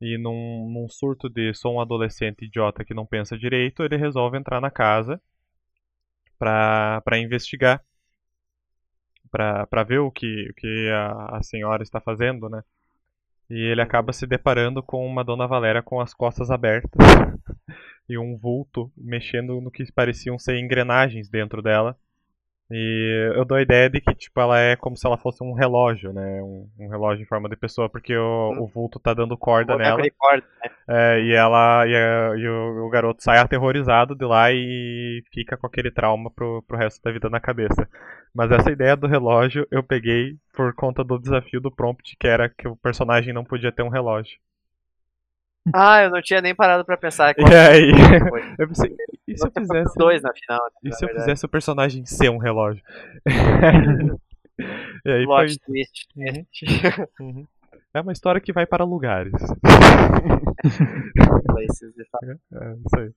[0.00, 4.38] e num, num surto de sou um adolescente idiota que não pensa direito ele resolve
[4.38, 5.20] entrar na casa
[6.38, 7.82] para investigar,
[9.30, 12.62] para ver o que, o que a, a senhora está fazendo, né?
[13.50, 16.90] E ele acaba se deparando com uma Dona Valéria com as costas abertas
[18.08, 21.98] e um vulto mexendo no que pareciam ser engrenagens dentro dela.
[22.70, 25.54] E eu dou a ideia de que, tipo, ela é como se ela fosse um
[25.54, 26.42] relógio, né?
[26.42, 28.62] Um, um relógio em forma de pessoa, porque o, hum.
[28.62, 30.02] o vulto tá dando corda nela.
[30.18, 30.70] Corda, né?
[30.86, 35.56] é, e ela e, a, e o, o, garoto sai aterrorizado de lá e fica
[35.56, 37.88] com aquele trauma pro, pro resto da vida na cabeça.
[38.34, 42.50] Mas essa ideia do relógio eu peguei por conta do desafio do prompt, que era
[42.50, 44.38] que o personagem não podia ter um relógio.
[45.74, 47.34] Ah, eu não tinha nem parado pra pensar.
[47.38, 47.90] E aí,
[48.58, 48.94] eu pensei,
[49.28, 49.98] e se eu fizesse.
[49.98, 50.64] dois na final.
[50.64, 52.82] Né, e se eu fizesse o personagem ser um relógio?
[55.04, 55.66] e aí Plot foi...
[55.66, 56.08] twist.
[56.16, 56.46] Uhum.
[57.20, 57.46] uhum.
[57.94, 59.32] É uma história que vai para lugares.
[62.52, 63.10] é, isso aí.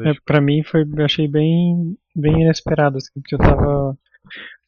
[0.00, 3.96] É, pra mim foi, eu achei bem, bem inesperado, assim, porque eu tava.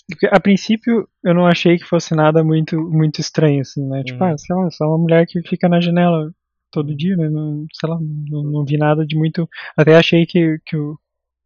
[0.08, 4.02] Porque, a princípio eu não achei que fosse nada muito, muito estranho, assim, né?
[4.04, 4.32] Tipo, uhum.
[4.32, 6.30] ah, sei lá, só uma mulher que fica na janela
[6.74, 7.28] todo dia, né?
[7.30, 9.48] Não, sei lá, não, não vi nada de muito.
[9.76, 10.98] Até achei que, que o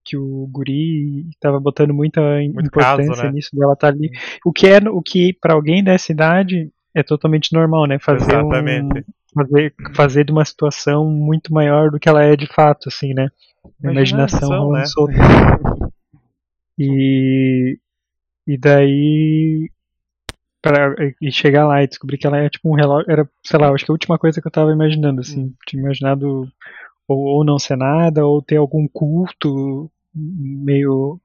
[0.09, 3.33] que o guri estava botando muita muito importância caso, né?
[3.33, 4.11] nisso dela estar tá ali.
[4.43, 7.99] O que é o que para alguém dessa idade é totalmente normal, né?
[7.99, 9.01] Fazer Exatamente.
[9.01, 13.13] Um, fazer, fazer de uma situação muito maior do que ela é de fato, assim,
[13.13, 13.29] né?
[13.83, 14.85] Imaginação, Imaginação né?
[14.87, 15.91] solta.
[16.79, 17.79] E
[18.47, 19.71] e daí
[20.69, 23.11] Pra, e chegar lá e descobrir que ela é tipo um relógio.
[23.11, 25.45] Era, sei lá, acho que a última coisa que eu tava imaginando, assim.
[25.45, 25.55] Hum.
[25.67, 26.47] Tinha imaginado
[27.07, 31.21] ou, ou não ser nada, ou ter algum culto meio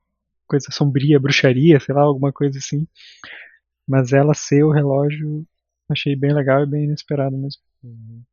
[0.47, 2.87] coisa sombria, bruxaria, sei lá, alguma coisa assim.
[3.87, 5.45] Mas ela ser o relógio,
[5.89, 7.61] achei bem legal e bem inesperado mesmo.
[7.83, 8.23] Uhum.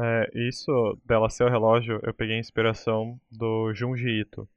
[0.00, 4.48] É, isso dela ser o relógio, eu peguei inspiração do Junji Ito.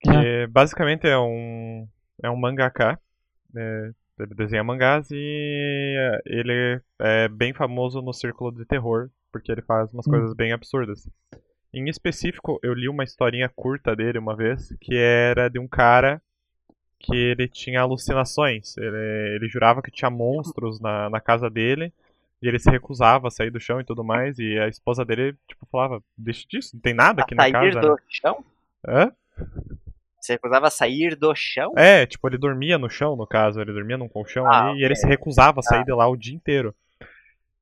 [0.00, 0.48] Que ah.
[0.48, 1.88] basicamente é um,
[2.22, 3.00] é um mangaka.
[3.56, 9.62] É, ele desenha mangás e ele é bem famoso no círculo de terror, porque ele
[9.62, 10.10] faz umas hum.
[10.10, 11.08] coisas bem absurdas.
[11.72, 16.20] Em específico, eu li uma historinha curta dele uma vez, que era de um cara
[16.98, 18.76] que ele tinha alucinações.
[18.76, 21.92] Ele, ele jurava que tinha monstros na, na casa dele,
[22.42, 25.34] e ele se recusava a sair do chão e tudo mais, e a esposa dele,
[25.48, 27.80] tipo, falava, deixa disso, não tem nada aqui a na sair casa.
[27.80, 27.96] do né?
[28.08, 28.44] chão?
[28.86, 29.12] Hã?
[30.22, 31.72] Você recusava a sair do chão?
[31.76, 34.82] É, tipo, ele dormia no chão, no caso, ele dormia num colchão ah, ali, okay.
[34.82, 35.84] e ele se recusava a sair ah.
[35.84, 36.72] de lá o dia inteiro.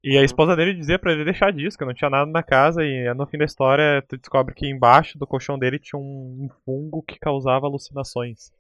[0.05, 2.85] E a esposa dele dizia para ele deixar disso, que não tinha nada na casa,
[2.85, 7.03] e no fim da história tu descobre que embaixo do colchão dele tinha um, fungo
[7.03, 8.53] que causava alucinações.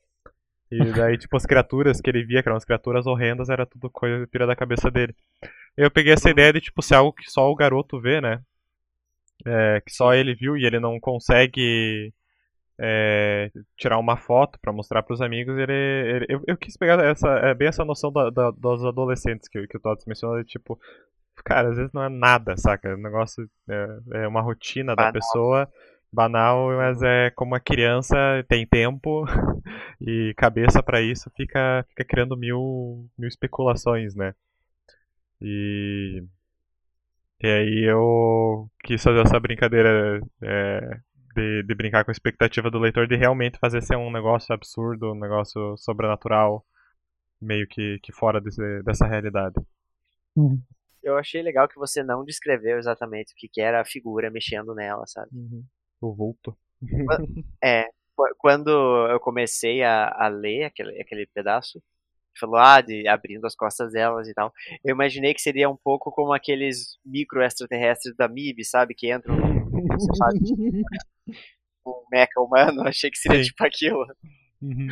[0.70, 3.90] E daí, tipo, as criaturas que ele via, que eram as criaturas horrendas, era tudo
[3.90, 5.14] coisa pira da cabeça dele.
[5.76, 8.40] Eu peguei essa ideia de, tipo, ser algo que só o garoto vê, né?
[9.44, 12.14] É, que só ele viu e ele não consegue
[12.82, 15.56] é, tirar uma foto para mostrar para os amigos.
[15.58, 19.48] Ele, ele eu, eu, quis pegar essa, é, bem essa noção da, da, dos adolescentes
[19.48, 20.80] que, que o Todd mencionou, de, tipo,
[21.44, 22.94] cara, às vezes não é nada, saca?
[22.94, 25.12] O negócio é, é uma rotina banal.
[25.12, 25.68] da pessoa,
[26.10, 28.16] banal, mas é como a criança
[28.48, 29.26] tem tempo
[30.00, 34.34] e cabeça para isso, fica, fica criando mil, mil especulações, né?
[35.42, 36.24] E,
[37.42, 41.00] e aí eu quis fazer essa brincadeira é,
[41.34, 45.12] de, de brincar com a expectativa do leitor de realmente fazer ser um negócio absurdo,
[45.12, 46.64] um negócio sobrenatural,
[47.40, 49.54] meio que, que fora desse, dessa realidade.
[50.36, 50.60] Uhum
[51.02, 54.74] eu achei legal que você não descreveu exatamente o que, que era a figura mexendo
[54.74, 55.30] nela, sabe?
[55.32, 55.64] Uhum.
[56.00, 56.56] O vulto.
[57.62, 57.86] é,
[58.38, 58.70] quando
[59.08, 61.82] eu comecei a, a ler aquele, aquele pedaço,
[62.38, 64.52] falou, ah, de abrindo as costas delas e tal,
[64.84, 68.94] eu imaginei que seria um pouco como aqueles micro extraterrestres da MIB, sabe?
[68.94, 69.36] Que entram
[69.86, 70.38] você sabe,
[71.86, 73.50] um mecha humano, achei que seria Sim.
[73.50, 74.06] tipo aquilo.
[74.62, 74.88] Uhum.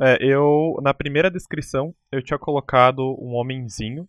[0.00, 4.08] É, eu, na primeira descrição, eu tinha colocado um homenzinho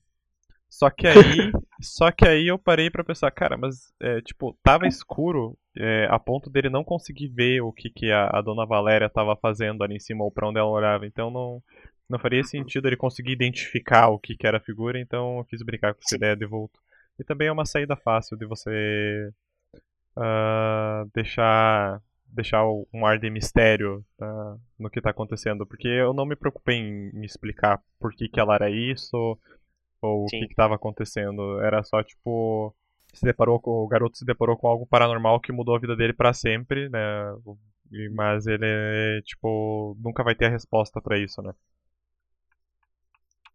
[0.72, 1.14] só que aí,
[1.82, 6.18] só que aí eu parei para pensar, cara, mas é, tipo, tava escuro é, a
[6.18, 9.96] ponto dele não conseguir ver o que, que a, a dona Valéria tava fazendo ali
[9.98, 11.06] em cima ou pra onde ela olhava.
[11.06, 11.62] Então não,
[12.10, 15.62] não faria sentido ele conseguir identificar o que, que era a figura, então eu quis
[15.62, 16.80] brincar com essa ideia de vulto.
[17.20, 19.30] E também é uma saída fácil de você
[20.18, 26.26] uh, deixar deixar um ar de mistério uh, no que está acontecendo, porque eu não
[26.26, 29.38] me preocupei em me explicar por que, que ela era isso,
[30.02, 31.60] ou o que estava acontecendo.
[31.62, 32.74] Era só, tipo,
[33.14, 36.14] se deparou com, o garoto se deparou com algo paranormal que mudou a vida dele
[36.14, 37.00] para sempre, né?
[38.14, 41.54] Mas ele, tipo, nunca vai ter a resposta para isso, né?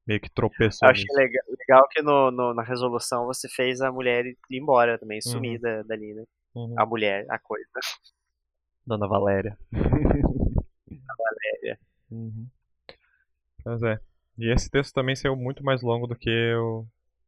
[0.06, 0.86] Meio que tropeçou.
[0.86, 4.98] Eu achei legal, legal, que no, no, na resolução você fez a mulher ir embora
[4.98, 5.32] também, uhum.
[5.32, 5.86] sumida uhum.
[5.86, 6.24] dali, né?
[6.56, 6.74] Uhum.
[6.78, 7.68] A mulher, a coisa.
[8.86, 9.58] Dona Valéria.
[9.72, 11.78] Dona Valéria.
[12.10, 12.46] Uhum.
[13.62, 14.00] Mas é.
[14.38, 16.86] E esse texto também saiu muito mais longo do que eu,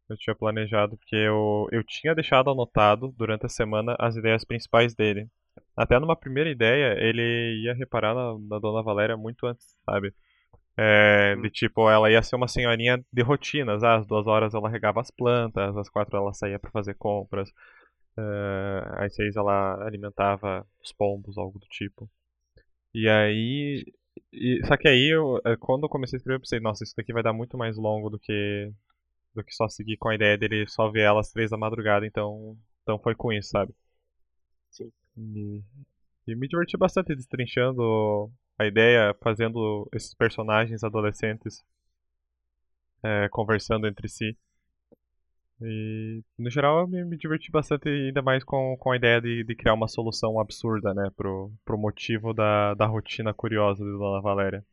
[0.09, 4.95] eu tinha planejado, porque eu, eu tinha deixado anotado durante a semana as ideias principais
[4.95, 5.29] dele.
[5.77, 10.15] Até numa primeira ideia, ele ia reparar na, na Dona Valéria muito antes, sabe?
[10.77, 13.83] É, de tipo, ela ia ser uma senhorinha de rotinas.
[13.83, 17.53] Ah, às duas horas ela regava as plantas, às quatro ela saía para fazer compras,
[18.19, 22.11] uh, às seis ela alimentava os pombos, algo do tipo.
[22.95, 23.85] E aí
[24.33, 26.95] e, só que aí, eu, é, quando eu comecei a escrever, eu pensei, nossa, isso
[26.97, 28.73] daqui vai dar muito mais longo do que
[29.35, 32.07] do que só seguir com a ideia dele só ver ela às três da madrugada,
[32.07, 33.73] então, então foi com isso, sabe?
[34.71, 34.91] Sim.
[35.17, 35.63] E,
[36.27, 41.65] e me diverti bastante destrinchando a ideia, fazendo esses personagens adolescentes
[43.03, 44.37] é, conversando entre si.
[45.61, 49.43] E, no geral, eu me, me, diverti bastante, ainda mais com, com a ideia de,
[49.43, 54.21] de criar uma solução absurda, né, pro, pro motivo da, da rotina curiosa de Dona
[54.21, 54.65] Valéria.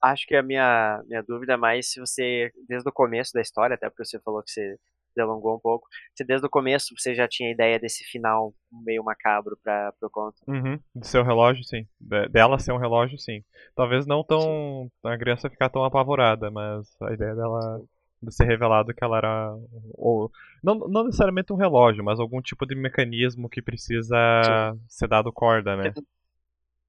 [0.00, 3.74] Acho que a minha, minha dúvida é mais se você, desde o começo da história,
[3.74, 4.76] até porque você falou que você
[5.14, 9.58] delongou um pouco, se desde o começo você já tinha ideia desse final meio macabro
[9.62, 10.38] para pro conto.
[10.48, 11.86] Uhum, de ser um relógio, sim.
[12.00, 13.44] De, dela ser um relógio, sim.
[13.76, 14.40] Talvez não tão.
[14.40, 14.90] Sim.
[15.08, 17.78] a criança ficar tão apavorada, mas a ideia dela.
[17.78, 19.56] Sim de ser revelado que ela era.
[19.94, 20.30] Ou,
[20.62, 24.80] não, não necessariamente um relógio, mas algum tipo de mecanismo que precisa Sim.
[24.88, 25.92] ser dado corda, né?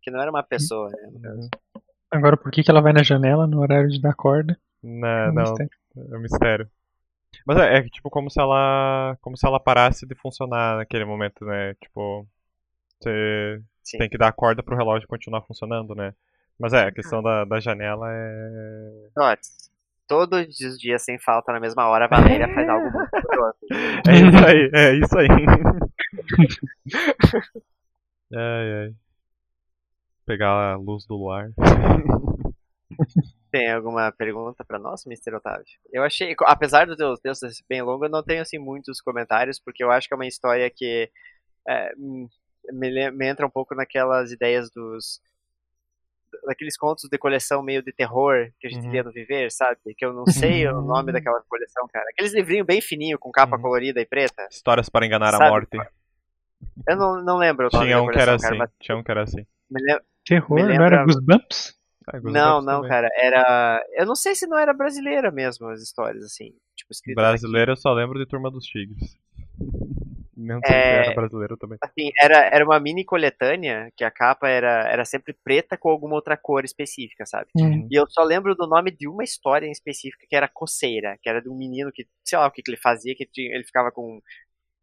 [0.01, 1.29] Que, não era uma pessoa, né?
[1.29, 1.49] Uhum.
[2.11, 4.57] Agora, por que, que ela vai na janela no horário de dar corda?
[4.83, 5.71] Não, é um não mistério.
[5.97, 6.69] é um mistério.
[7.45, 9.17] Mas é, é, tipo como se ela.
[9.21, 11.73] como se ela parasse de funcionar naquele momento, né?
[11.75, 12.27] Tipo.
[13.01, 16.13] Você tem que dar a corda pro relógio continuar funcionando, né?
[16.57, 19.09] Mas é, a questão da, da janela é.
[19.15, 19.71] Nossa,
[20.13, 23.09] todos os dias sem falta na mesma hora a Valéria faz algo muito
[24.07, 25.27] É isso aí, é isso aí.
[28.31, 28.93] ai, ai.
[30.23, 31.49] Pegar a luz do luar.
[33.51, 35.33] Tem alguma pergunta para nós, Mr.
[35.35, 35.65] Otávio?
[35.91, 39.59] Eu achei, apesar do teu texto ser bem longo, eu não tenho assim muitos comentários,
[39.59, 41.09] porque eu acho que é uma história que
[41.67, 42.29] é, me,
[43.11, 45.19] me entra um pouco naquelas ideias dos
[46.45, 48.91] daqueles contos de coleção meio de terror que a gente uhum.
[48.91, 49.77] via no Viver, sabe?
[49.97, 52.05] Que eu não sei o nome daquela coleção, cara.
[52.11, 53.61] Aqueles livrinhos bem fininho, com capa uhum.
[53.61, 54.47] colorida e preta.
[54.49, 55.45] Histórias para enganar sabe?
[55.45, 55.77] a morte.
[56.87, 58.57] Eu não, não lembro o nome Tinha um coleção, que era cara, assim.
[58.57, 58.69] Mas...
[58.79, 59.45] Tinha um que era assim.
[59.69, 59.81] Me
[60.25, 60.77] Terror, lembra...
[60.77, 61.75] não era Goosebumps?
[62.07, 62.89] Ah, não, não, também.
[62.89, 63.09] cara.
[63.17, 63.85] Era.
[63.93, 66.53] Eu não sei se não era brasileira mesmo as histórias, assim.
[66.75, 69.17] Tipo, Brasileira eu só lembro de Turma dos Tigres.
[70.43, 71.03] Não sei é...
[71.03, 71.77] se era brasileiro também.
[71.81, 76.15] Assim, era, era uma mini coletânea que a capa era, era sempre preta com alguma
[76.15, 77.47] outra cor específica, sabe?
[77.55, 77.87] Uhum.
[77.89, 81.29] E eu só lembro do nome de uma história em específica que era Coceira, que
[81.29, 83.63] era de um menino que, sei lá o que, que ele fazia, que tinha, ele
[83.63, 84.19] ficava com.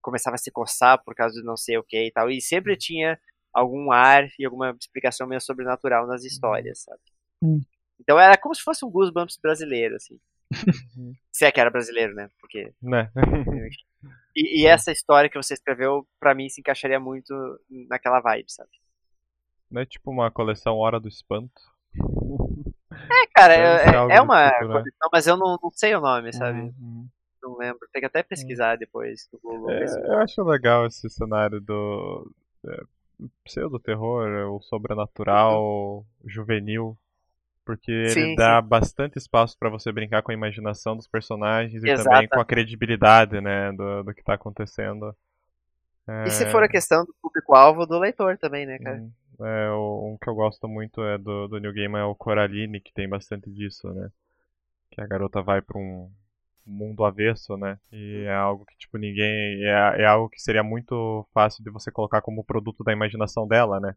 [0.01, 2.31] começava a se coçar por causa de não sei o que e tal.
[2.31, 3.18] E sempre tinha
[3.53, 7.01] algum ar e alguma explicação meio sobrenatural nas histórias, sabe?
[7.42, 7.61] Uhum.
[8.01, 10.18] Então era como se fosse um Goosebumps brasileiro, assim.
[10.96, 11.14] Uhum.
[11.31, 12.29] se é que era brasileiro, né?
[12.40, 12.73] Porque.
[12.83, 13.11] Né?
[14.40, 17.35] E, e, essa história que você escreveu, para mim, se encaixaria muito
[17.90, 18.70] naquela vibe, sabe?
[19.70, 21.61] Não é tipo uma coleção Hora do Espanto?
[22.90, 24.72] É, cara, é, é, é uma tipo, né?
[24.72, 26.61] coleção, mas eu não, não, sei o nome, sabe?
[26.61, 27.07] Uhum.
[27.42, 27.87] Não lembro.
[27.92, 29.70] Tem que até pesquisar depois no Google.
[29.70, 32.33] É, eu acho legal esse cenário do
[32.66, 32.83] é,
[33.44, 36.96] pseudo-terror, o sobrenatural, juvenil
[37.64, 38.68] porque ele dá sim.
[38.68, 43.40] bastante espaço para você brincar com a imaginação dos personagens e também com a credibilidade,
[43.40, 45.14] né, do, do que tá acontecendo.
[46.09, 46.25] É...
[46.25, 49.03] E se for a questão do público-alvo do leitor também, né, cara?
[49.42, 52.92] É, um que eu gosto muito é do, do New Game é o Coraline, que
[52.92, 54.11] tem bastante disso, né?
[54.90, 56.11] Que a garota vai para um
[56.66, 57.79] mundo avesso, né?
[57.90, 59.64] E é algo que, tipo, ninguém.
[59.64, 63.81] É, é algo que seria muito fácil de você colocar como produto da imaginação dela,
[63.81, 63.94] né?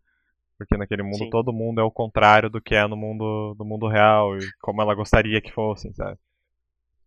[0.58, 1.30] Porque naquele mundo Sim.
[1.30, 4.82] todo mundo é o contrário do que é no mundo, do mundo real e como
[4.82, 6.18] ela gostaria que fossem, sabe?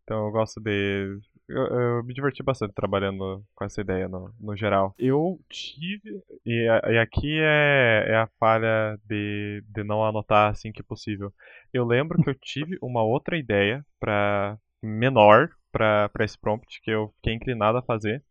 [0.07, 1.19] Então eu gosto de.
[1.49, 4.95] Eu, eu, me diverti bastante trabalhando com essa ideia no, no geral.
[4.97, 6.23] Eu tive.
[6.45, 11.33] E, e aqui é, é a falha de, de não anotar assim que possível.
[11.73, 17.13] Eu lembro que eu tive uma outra ideia para menor para esse prompt que eu
[17.17, 18.23] fiquei inclinado a fazer.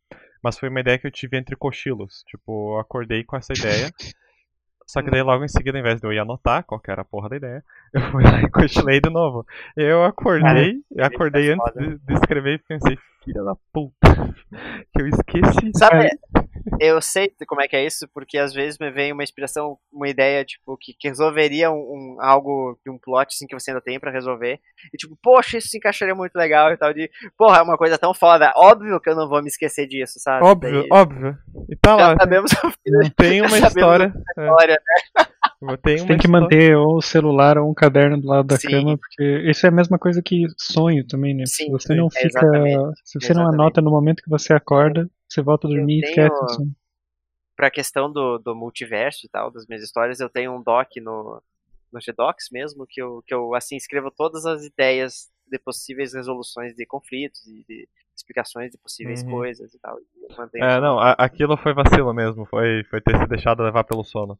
[0.41, 2.23] Mas foi uma ideia que eu tive entre cochilos.
[2.27, 3.91] Tipo, eu acordei com essa ideia.
[4.87, 7.01] Só que daí logo em seguida, ao invés de eu ir anotar qual que era
[7.01, 9.45] a porra da ideia, eu fui lá e cochilei de novo.
[9.75, 13.95] Eu acordei, eu acordei antes de, de, escrever e pensei, filha da puta,
[14.93, 15.71] que eu esqueci.
[15.75, 16.07] Sabe,
[16.79, 20.07] eu sei como é que é isso, porque às vezes me vem uma inspiração, uma
[20.07, 23.99] ideia, tipo, que, que resolveria um, um algo, um plot, assim, que você ainda tem
[23.99, 24.59] para resolver.
[24.93, 27.97] E tipo, poxa, isso se encaixaria muito legal e tal, de, porra, é uma coisa
[27.97, 30.45] tão foda, óbvio que eu não vou me esquecer disso, sabe?
[30.45, 31.37] Óbvio, Daí, óbvio.
[31.69, 32.15] E tá lá.
[32.19, 32.51] Sabemos
[32.85, 34.13] não tem uma história.
[34.37, 35.21] história é.
[35.21, 35.27] né?
[35.81, 38.69] Tem você tem que manter ou o celular ou um caderno do lado da sim.
[38.69, 41.45] cama, porque isso é a mesma coisa que sonho também, né?
[41.45, 42.27] Sim, se você não fica.
[43.03, 43.37] Se você exatamente.
[43.37, 46.43] não anota no momento que você acorda, você volta a dormir e esquece.
[46.43, 46.75] Assim.
[47.55, 51.41] Pra questão do, do multiverso e tal, das minhas histórias, eu tenho um doc no,
[51.91, 56.75] no Gdocs mesmo, que eu, que eu assim escrevo todas as ideias de possíveis resoluções
[56.75, 59.31] de conflitos e de explicações de possíveis uhum.
[59.31, 59.97] coisas e tal.
[60.55, 64.39] É, não, a, aquilo foi vacilo mesmo, foi, foi ter se deixado levar pelo sono.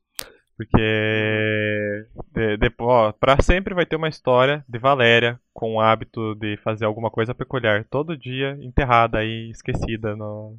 [0.58, 6.34] Porque de, de, ó, pra sempre vai ter uma história de Valéria com o hábito
[6.36, 7.86] de fazer alguma coisa peculiar.
[7.90, 10.58] Todo dia enterrada e esquecida no,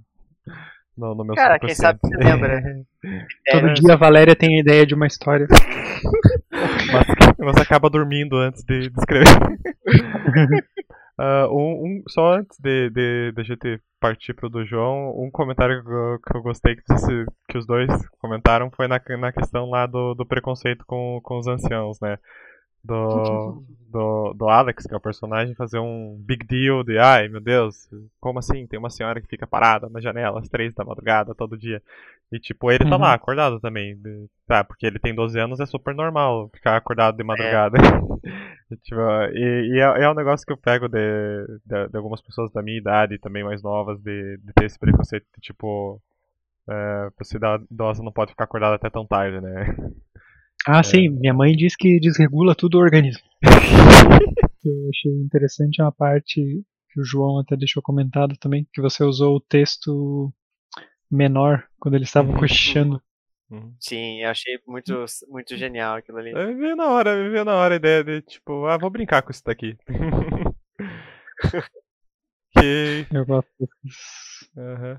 [0.96, 2.60] no, no meu Cara, quem sabe você lembra.
[3.50, 5.46] Todo é, dia a Valéria tem a ideia de uma história.
[6.92, 7.06] mas,
[7.38, 9.26] mas acaba dormindo antes de, de escrever.
[11.18, 15.30] Uh, um, um, só antes de, de, de a gente partir pro do João, um
[15.30, 16.82] comentário que eu, gostei que,
[17.48, 17.88] que, os dois
[18.18, 22.18] comentaram foi na, na questão lá do, do preconceito com, com os anciãos, né?
[22.86, 27.40] Do, do, do Alex, que é o personagem, fazer um big deal de ai meu
[27.40, 27.88] Deus,
[28.20, 28.66] como assim?
[28.66, 31.82] Tem uma senhora que fica parada na janela às três da madrugada todo dia.
[32.30, 33.02] E tipo, ele tá uhum.
[33.02, 33.96] lá acordado também.
[34.46, 37.24] Tá, porque ele tem 12 anos, é super normal ficar acordado de é.
[37.24, 37.78] madrugada.
[37.78, 38.74] É.
[38.74, 39.00] e, tipo,
[39.32, 42.62] e, e é, é, um negócio que eu pego de, de, de, algumas pessoas da
[42.62, 46.00] minha idade também mais novas, de, de ter esse preconceito de tipo.
[46.68, 47.38] É, você
[47.70, 49.76] idosa não pode ficar acordada até tão tarde, né?
[50.66, 50.82] Ah, é.
[50.82, 53.22] sim, minha mãe diz que desregula tudo o organismo.
[54.64, 56.42] eu achei interessante uma parte
[56.90, 60.32] que o João até deixou comentado também, que você usou o texto
[61.08, 62.38] menor quando eles estavam uhum.
[62.38, 63.00] cochichando.
[63.48, 63.76] Uhum.
[63.78, 66.34] Sim, eu achei muito, muito genial aquilo ali.
[66.34, 69.22] Me veio na hora, me veio na hora a ideia de, tipo, ah, vou brincar
[69.22, 69.76] com isso daqui.
[72.58, 73.06] que...
[73.12, 73.48] Eu gosto
[74.56, 74.98] Uhum.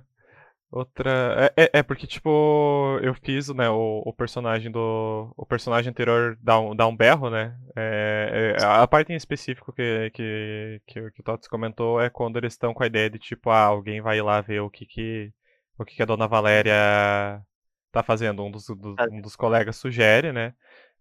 [0.70, 1.52] Outra.
[1.56, 5.34] É, é, é, porque, tipo, eu fiz, né, o, o personagem do.
[5.38, 7.58] O personagem anterior dá um, dá um berro, né?
[7.76, 12.38] É, é, a parte em específico que, que, que, que o Tots comentou é quando
[12.38, 15.32] eles estão com a ideia de, tipo, ah, alguém vai lá ver o que que.
[15.78, 16.74] O que, que a dona Valéria
[17.92, 18.44] tá fazendo.
[18.44, 20.54] Um dos, do, um dos colegas sugere, né?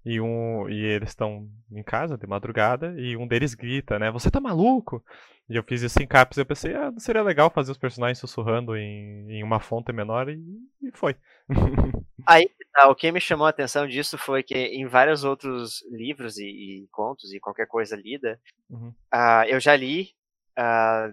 [0.07, 4.09] E, um, e eles estão em casa de madrugada e um deles grita, né?
[4.13, 5.05] Você tá maluco?
[5.51, 7.79] E eu fiz isso em caps e eu pensei, ah, não seria legal fazer os
[7.79, 10.41] personagens sussurrando em, em uma fonte menor e,
[10.81, 11.17] e foi.
[12.25, 16.39] Aí, tá, o que me chamou a atenção disso foi que em vários outros livros
[16.39, 18.41] e, e contos e qualquer coisa lida,
[18.71, 18.95] uhum.
[19.13, 20.11] uh, eu já li
[20.57, 21.13] uh,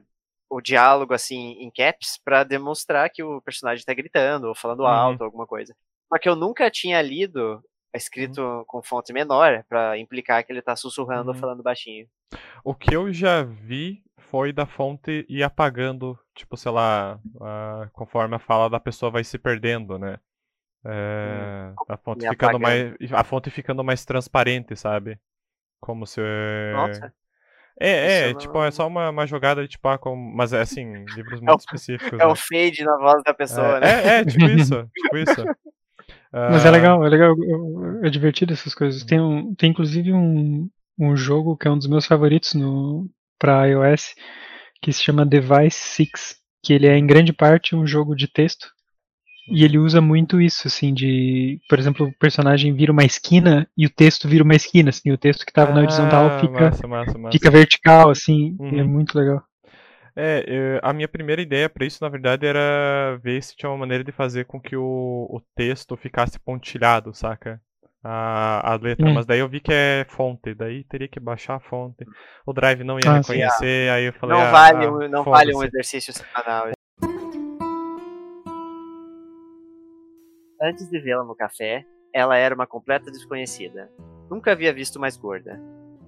[0.51, 4.87] o diálogo assim em caps para demonstrar que o personagem tá gritando ou falando uhum.
[4.87, 5.75] alto, alguma coisa.
[6.09, 7.59] Só que eu nunca tinha lido
[7.93, 8.63] escrito uhum.
[8.65, 11.35] com fonte menor para implicar que ele tá sussurrando uhum.
[11.35, 12.07] ou falando baixinho.
[12.63, 17.19] O que eu já vi foi da fonte ir apagando, tipo, sei lá,
[17.91, 20.17] conforme a fala da pessoa vai se perdendo, né?
[20.85, 21.75] É, hum.
[21.87, 25.17] a fonte ficando mais a fonte ficando mais transparente, sabe?
[25.79, 26.19] Como se
[26.73, 27.13] Nossa.
[27.79, 30.15] É, é, tipo, é só uma, uma jogada de tipo, ah, como...
[30.35, 32.19] mas é assim, livros muito é o, específicos.
[32.19, 32.25] É né?
[32.25, 33.87] o fade na voz da pessoa, é, né?
[33.87, 35.43] É, é, tipo isso, tipo isso.
[36.33, 36.71] Mas é ah.
[36.71, 37.35] legal, é legal,
[38.03, 39.03] é divertido essas coisas.
[39.03, 40.67] Tem, um, tem inclusive um,
[40.99, 43.07] um jogo que é um dos meus favoritos no
[43.37, 44.15] para iOS,
[44.81, 46.09] que se chama Device 6,
[46.63, 48.67] que ele é em grande parte um jogo de texto.
[49.49, 53.85] E ele usa muito isso, assim, de, por exemplo, o personagem vira uma esquina e
[53.85, 56.87] o texto vira uma esquina, assim, o texto que estava ah, na horizontal fica, massa,
[56.87, 57.31] massa, massa.
[57.33, 58.79] fica vertical, assim, é uhum.
[58.79, 59.43] é muito legal.
[60.15, 63.77] É, eu, a minha primeira ideia para isso, na verdade, era ver se tinha uma
[63.77, 67.59] maneira de fazer com que o, o texto ficasse pontilhado, saca?
[68.03, 69.13] A, a letra, hum.
[69.13, 72.05] mas daí eu vi que é fonte, daí teria que baixar a fonte.
[72.45, 74.37] O Drive não ia ah, reconhecer, aí eu falei.
[74.37, 76.67] Não ah, vale, ah, não vale um exercício semanal.
[80.61, 83.89] Antes de vê-la no café, ela era uma completa desconhecida.
[84.29, 85.59] Nunca havia visto mais gorda.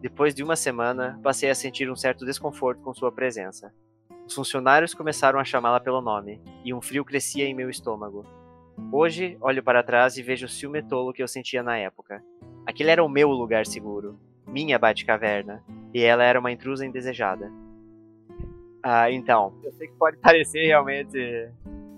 [0.01, 3.73] Depois de uma semana, passei a sentir um certo desconforto com sua presença.
[4.27, 8.25] Os funcionários começaram a chamá-la pelo nome, e um frio crescia em meu estômago.
[8.91, 12.23] Hoje, olho para trás e vejo o ciúme tolo que eu sentia na época.
[12.65, 15.63] Aquele era o meu lugar seguro, minha Batcaverna,
[15.93, 17.51] e ela era uma intrusa indesejada.
[18.81, 21.49] Ah, então, eu sei que pode parecer realmente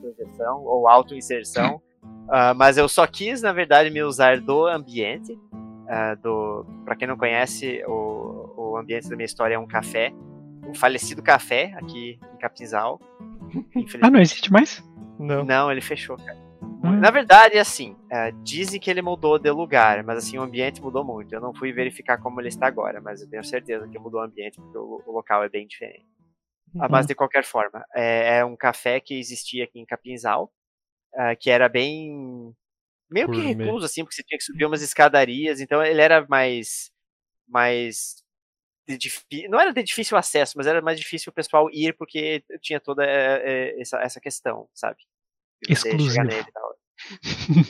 [0.02, 5.32] projeção ou auto-inserção, uh, mas eu só quis, na verdade, me usar do ambiente.
[5.32, 10.14] Uh, do, para quem não conhece, o, o ambiente da minha história é um café
[10.68, 13.00] um falecido café aqui em Capinzal.
[14.02, 14.84] Ah, não existe mais?
[15.18, 15.44] Não.
[15.46, 16.38] Não, ele fechou, cara.
[16.84, 17.00] Hum.
[17.00, 21.04] Na verdade, assim, uh, dizem que ele mudou de lugar, mas assim, o ambiente mudou
[21.04, 21.34] muito.
[21.34, 24.24] Eu não fui verificar como ele está agora, mas eu tenho certeza que mudou o
[24.24, 26.06] ambiente, porque o, o local é bem diferente.
[26.74, 26.86] Uhum.
[26.86, 30.52] Uh, mas de qualquer forma, é, é, um café que existia aqui em Capinzal,
[31.16, 32.54] uh, que era bem.
[33.10, 36.92] meio que recluso, assim, porque você tinha que subir umas escadarias, então ele era mais.
[37.48, 38.24] mais
[38.88, 42.80] de, não era de difícil acesso, mas era mais difícil o pessoal ir porque tinha
[42.80, 44.98] toda é, essa, essa questão, sabe?
[45.68, 46.28] Exclusivo.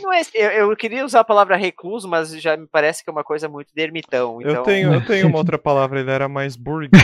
[0.02, 3.12] Não é, eu, eu, queria usar a palavra recluso, mas já me parece que é
[3.12, 4.40] uma coisa muito de ermitão.
[4.42, 4.56] Então...
[4.56, 7.02] Eu, tenho, eu tenho uma outra palavra, ele era mais burguês.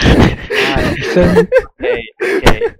[0.00, 0.80] ah,
[1.78, 2.74] ok, ok.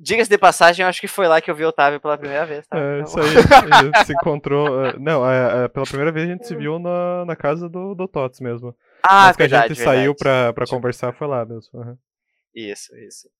[0.00, 2.46] Diga-se de passagem, eu acho que foi lá que eu vi o Otávio pela primeira
[2.46, 2.64] vez.
[2.68, 2.78] Tá?
[2.78, 3.26] É, isso aí,
[3.72, 4.68] a gente se encontrou.
[4.68, 7.96] Uh, não, é, é, pela primeira vez a gente se viu na, na casa do,
[7.96, 8.72] do Tots mesmo.
[9.02, 9.98] Ah, Mas que verdade, a gente verdade.
[9.98, 11.80] saiu pra, pra conversar foi lá mesmo.
[11.80, 11.96] Uhum.
[12.54, 13.30] Isso, isso.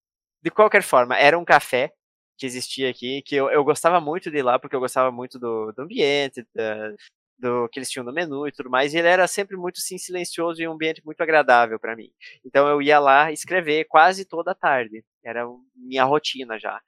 [0.43, 1.93] De qualquer forma, era um café
[2.37, 5.39] que existia aqui, que eu, eu gostava muito de ir lá, porque eu gostava muito
[5.39, 6.93] do, do ambiente, da,
[7.39, 9.99] do que eles tinham no menu e tudo mais, e ele era sempre muito sim,
[9.99, 12.11] silencioso e um ambiente muito agradável para mim.
[12.45, 16.81] Então eu ia lá escrever quase toda a tarde, era minha rotina já.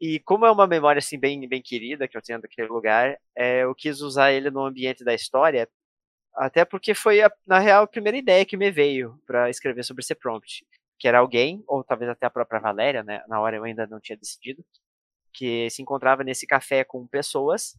[0.00, 3.62] E como é uma memória assim bem, bem querida que eu tenho daquele lugar, é,
[3.64, 5.68] eu quis usar ele no ambiente da história
[6.36, 10.02] até porque foi, a, na real, a primeira ideia que me veio para escrever sobre
[10.02, 10.66] esse prompt.
[10.98, 13.22] Que era alguém, ou talvez até a própria Valéria, né?
[13.28, 14.64] Na hora eu ainda não tinha decidido.
[15.32, 17.78] Que se encontrava nesse café com pessoas.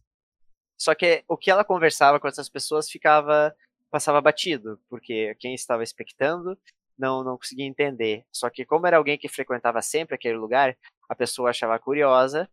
[0.78, 3.54] Só que o que ela conversava com essas pessoas ficava.
[3.90, 4.80] passava batido.
[4.88, 6.58] Porque quem estava expectando
[6.98, 8.24] não, não conseguia entender.
[8.32, 10.76] Só que como era alguém que frequentava sempre aquele lugar,
[11.08, 12.48] a pessoa achava curiosa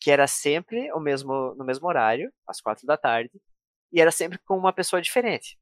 [0.00, 3.32] que era sempre o mesmo, no mesmo horário, às quatro da tarde,
[3.92, 5.58] e era sempre com uma pessoa diferente.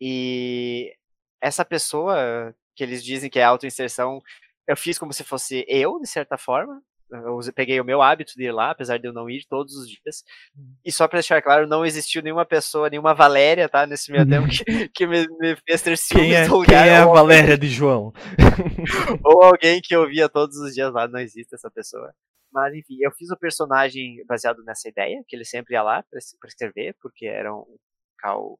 [0.00, 0.94] E
[1.40, 4.20] essa pessoa que eles dizem que é autoinserção,
[4.68, 6.82] eu fiz como se fosse eu, de certa forma.
[7.08, 9.88] Eu peguei o meu hábito de ir lá, apesar de eu não ir todos os
[9.88, 10.24] dias.
[10.58, 10.74] Hum.
[10.84, 13.86] E só para deixar claro, não existiu nenhuma pessoa, nenhuma Valéria, tá?
[13.86, 16.84] Nesse meio tempo que, que me, me, fez ter ciúmes quem é, do lugar.
[16.84, 18.12] Quem é a Valéria de João?
[19.22, 22.12] ou alguém que eu via todos os dias lá, não existe essa pessoa.
[22.52, 26.18] Mas enfim, eu fiz o personagem baseado nessa ideia, que ele sempre ia lá para
[26.48, 27.76] escrever, porque era um
[28.18, 28.58] cal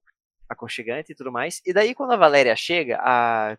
[0.49, 1.61] aconchegante e tudo mais.
[1.65, 3.57] E daí, quando a Valéria chega, a,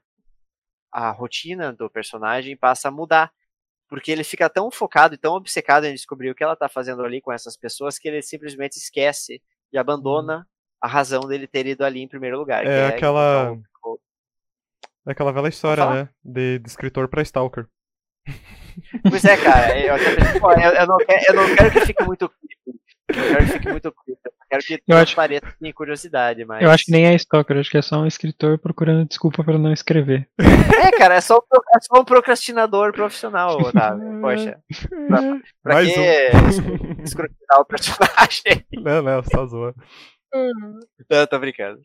[0.91, 3.31] a rotina do personagem passa a mudar.
[3.89, 7.05] Porque ele fica tão focado e tão obcecado em descobrir o que ela tá fazendo
[7.05, 10.43] ali com essas pessoas que ele simplesmente esquece e abandona uhum.
[10.81, 12.65] a razão dele ter ido ali em primeiro lugar.
[12.65, 13.57] É, é aquela.
[15.05, 16.09] É aquela velha história, né?
[16.21, 17.65] De, de escritor pra Stalker.
[19.09, 19.79] Pois é, cara.
[19.79, 22.31] Eu, eu, eu, não, quero, eu não quero que fique muito
[23.09, 24.19] eu quero que fique muito curto.
[24.25, 25.15] Eu quero que eu acho...
[25.15, 26.61] pareça tenha curiosidade, mas.
[26.61, 29.57] Eu acho que nem é stalker, acho que é só um escritor procurando desculpa para
[29.57, 30.27] não escrever.
[30.39, 34.21] É, cara, é só, é só um procrastinador profissional, Otávio.
[34.21, 34.59] Poxa.
[35.07, 35.21] Pra,
[35.63, 37.03] pra Mais que um.
[37.03, 38.65] escrutinar o personagem?
[38.73, 39.73] Não, não, só zoa.
[41.09, 41.79] Não, tô brincando.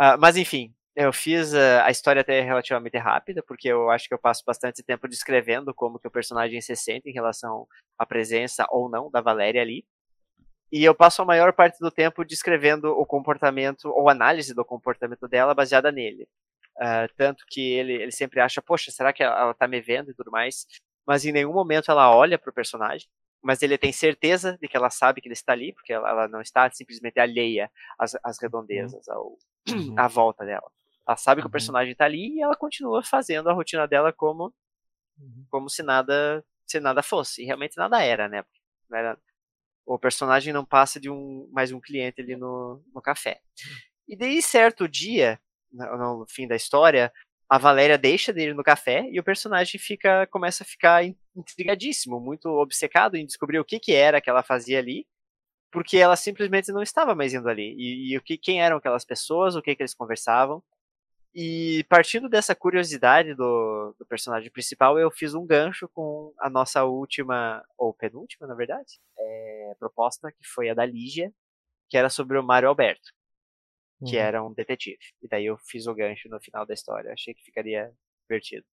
[0.00, 4.14] Uh, mas enfim, eu fiz uh, a história até relativamente rápida, porque eu acho que
[4.14, 8.66] eu passo bastante tempo descrevendo como que o personagem se sente em relação à presença
[8.68, 9.86] ou não da Valéria ali.
[10.72, 15.28] E eu passo a maior parte do tempo descrevendo o comportamento ou análise do comportamento
[15.28, 16.28] dela baseada nele.
[16.76, 20.10] Uh, tanto que ele, ele sempre acha, poxa, será que ela, ela tá me vendo
[20.10, 20.66] e tudo mais?
[21.06, 23.06] Mas em nenhum momento ela olha pro personagem,
[23.40, 26.26] mas ele tem certeza de que ela sabe que ele está ali, porque ela, ela
[26.26, 29.38] não está simplesmente alheia às, às redondezas, ao,
[29.70, 29.94] uhum.
[29.96, 30.68] à volta dela.
[31.08, 31.52] Ela sabe que o uhum.
[31.52, 34.52] personagem está ali e ela continua fazendo a rotina dela como,
[35.18, 35.46] uhum.
[35.50, 37.42] como se nada se nada fosse.
[37.42, 38.44] E realmente nada era, né?
[38.92, 39.18] Era,
[39.86, 43.40] o personagem não passa de um mais um cliente ali no, no café.
[44.06, 45.40] E daí, certo dia,
[45.72, 47.10] no, no fim da história,
[47.48, 51.02] a Valéria deixa dele no café e o personagem fica começa a ficar
[51.34, 55.06] intrigadíssimo, muito obcecado em descobrir o que, que era que ela fazia ali,
[55.72, 57.74] porque ela simplesmente não estava mais indo ali.
[57.78, 60.62] E, e o que, quem eram aquelas pessoas, o que, que eles conversavam.
[61.40, 66.82] E partindo dessa curiosidade do, do, personagem principal, eu fiz um gancho com a nossa
[66.82, 71.32] última, ou penúltima, na verdade, é, proposta, que foi a da Lígia,
[71.88, 73.12] que era sobre o Mário Alberto,
[74.04, 74.22] que uhum.
[74.22, 74.98] era um detetive.
[75.22, 77.12] E daí eu fiz o gancho no final da história.
[77.12, 77.88] Achei que ficaria
[78.28, 78.64] divertido.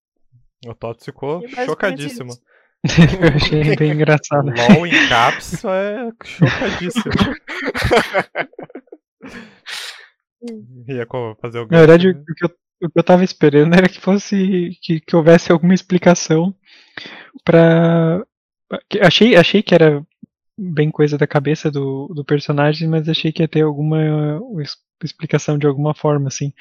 [0.65, 2.33] O Toto ficou chocadíssimo.
[2.83, 4.47] eu achei bem engraçado.
[4.47, 7.13] LOL em caps é chocadíssimo.
[10.87, 11.07] Ia
[11.41, 12.19] fazer o Na verdade, né?
[12.19, 12.49] o, que eu,
[12.83, 14.77] o que eu tava esperando era que fosse.
[14.81, 16.55] que, que houvesse alguma explicação
[17.43, 18.25] pra.
[19.01, 20.05] Achei, achei que era
[20.57, 23.99] bem coisa da cabeça do, do personagem, mas achei que ia ter alguma
[25.03, 26.53] explicação de alguma forma, assim.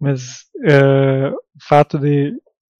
[0.00, 2.34] Mas uh, o fato de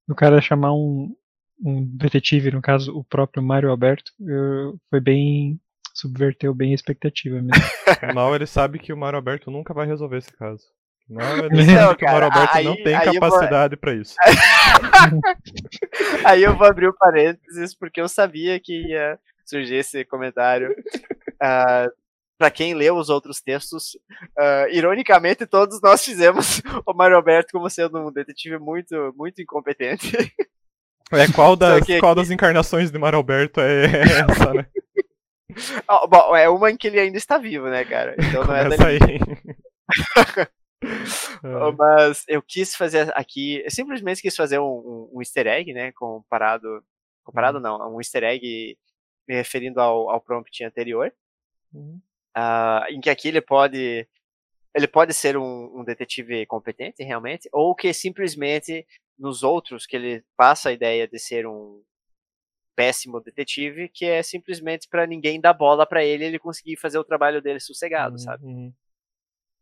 [0.09, 1.15] o cara chamar um,
[1.61, 5.61] um detetive, no caso o próprio Mário Alberto, uh, foi bem
[5.97, 7.53] subverteu bem a expectativa mesmo.
[8.15, 10.65] Mal ele sabe que o Mário Alberto nunca vai resolver esse caso.
[11.09, 13.81] Mal ele não, sabe que o Mário Alberto aí, não tem capacidade vou...
[13.81, 14.15] para isso.
[16.25, 20.73] aí eu vou abrir o um parênteses porque eu sabia que ia surgir esse comentário.
[20.73, 21.91] Uh,
[22.39, 23.97] para quem leu os outros textos,
[24.39, 30.35] uh, ironicamente todos nós fizemos o Mário Alberto como sendo um detetive muito, muito incompetente.
[31.13, 33.87] É, qual, das, qual das encarnações de Mário Alberto é
[34.29, 34.67] essa, né?
[35.89, 38.15] Oh, bom, é uma em que ele ainda está vivo, né, cara?
[38.19, 38.99] Então não é daí.
[41.43, 41.73] É.
[41.79, 45.93] Mas eu quis fazer aqui, eu simplesmente quis fazer um, um, um easter egg, né,
[45.93, 46.85] comparado,
[47.25, 47.63] comparado uhum.
[47.63, 48.77] não, um easter egg
[49.27, 51.13] me referindo ao, ao prompt anterior,
[51.73, 52.01] uhum.
[52.37, 54.07] uh, em que aqui ele pode,
[54.75, 58.87] ele pode ser um, um detetive competente, realmente, ou que simplesmente
[59.19, 61.83] nos outros que ele passa a ideia de ser um,
[62.77, 67.05] péssimo detetive, que é simplesmente para ninguém dar bola para ele ele conseguir fazer o
[67.05, 68.19] trabalho dele sossegado, uhum.
[68.19, 68.75] sabe?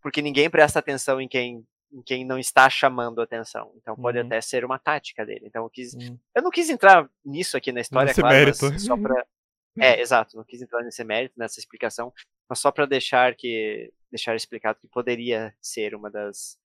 [0.02, 3.72] Porque ninguém presta atenção em quem em quem não está chamando atenção.
[3.76, 4.26] Então pode uhum.
[4.26, 5.46] até ser uma tática dele.
[5.46, 6.18] Então eu quis uhum.
[6.34, 8.80] eu não quis entrar nisso aqui na história, nesse claro, mérito.
[8.80, 9.24] só para
[9.76, 12.12] É, exato, não quis entrar nesse mérito, nessa explicação,
[12.48, 16.56] mas só para deixar que deixar explicado que poderia ser uma das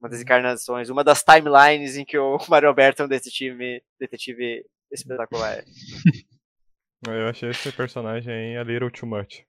[0.00, 0.22] uma das uhum.
[0.22, 5.64] encarnações, uma das timelines em que o Mario Alberto é um detetive, detetive espetacular.
[7.08, 9.42] Eu achei esse personagem aí a little too much.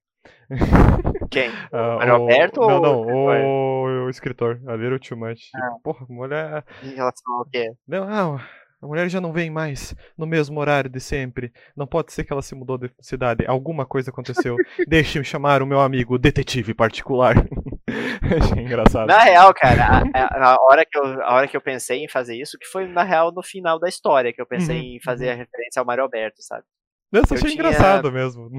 [1.29, 1.49] Quem?
[1.71, 5.49] Uh, o Alberto não, ou não, o, o, escritor, a little too much.
[5.55, 5.69] Ah.
[5.83, 6.65] Porra, mulher.
[6.83, 7.71] Em relação ao quê?
[7.87, 8.39] Não, não,
[8.81, 11.53] A mulher já não vem mais no mesmo horário de sempre.
[11.77, 13.45] Não pode ser que ela se mudou de cidade.
[13.45, 14.55] Alguma coisa aconteceu.
[14.87, 17.35] Deixe-me chamar o meu amigo detetive particular.
[18.41, 19.07] Achei engraçado.
[19.07, 22.35] Na real, cara, a, a, hora que eu, a hora que eu pensei em fazer
[22.35, 25.27] isso, que foi na real no final da história, que eu pensei uhum, em fazer
[25.27, 25.33] uhum.
[25.33, 26.63] a referência ao Mário Alberto, sabe?
[27.11, 27.61] Nossa, achei tinha...
[27.61, 28.49] engraçado mesmo.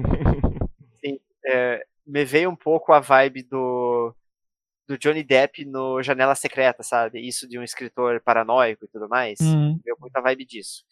[1.03, 4.15] Sim, é, me veio um pouco a vibe do
[4.87, 7.25] do Johnny Depp no Janela Secreta, sabe?
[7.25, 9.39] Isso de um escritor paranoico e tudo mais.
[9.39, 9.79] Uhum.
[9.83, 10.83] Deu muita vibe disso.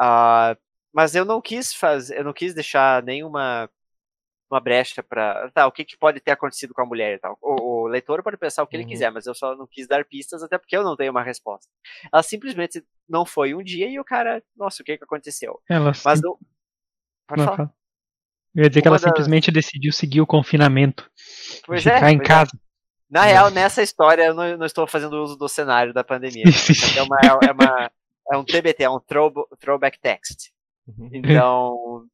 [0.00, 0.58] Uh,
[0.92, 3.70] mas eu não quis fazer, eu não quis deixar nenhuma
[4.50, 7.38] uma brecha para tá, o que, que pode ter acontecido com a mulher e tal.
[7.42, 8.82] O, o leitor pode pensar o que uhum.
[8.82, 11.22] ele quiser, mas eu só não quis dar pistas até porque eu não tenho uma
[11.22, 11.68] resposta.
[12.12, 15.60] Ela simplesmente não foi um dia e o cara, nossa, o que que aconteceu?
[15.68, 16.38] Ela mas não,
[17.26, 17.74] pode não, falar.
[18.54, 19.04] Eu ia dizer que ela das...
[19.04, 21.10] simplesmente decidiu seguir o confinamento.
[21.66, 22.52] Pois ficar é, em casa.
[22.54, 22.63] É.
[23.14, 26.42] Na real, nessa história, eu não, não, estou fazendo uso do cenário da pandemia.
[26.98, 27.90] é, uma, é, uma,
[28.32, 30.50] é um TBT, é um throw, throwback text.
[30.88, 31.10] Uhum.
[31.12, 32.06] Então,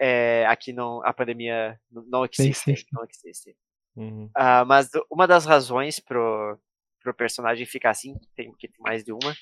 [0.00, 2.88] é, aqui não, a pandemia não existe.
[2.92, 3.56] Não existe.
[3.94, 4.24] Uhum.
[4.36, 6.58] Uh, mas uma das razões pro,
[7.00, 9.36] pro personagem ficar assim, tem que mais de uma.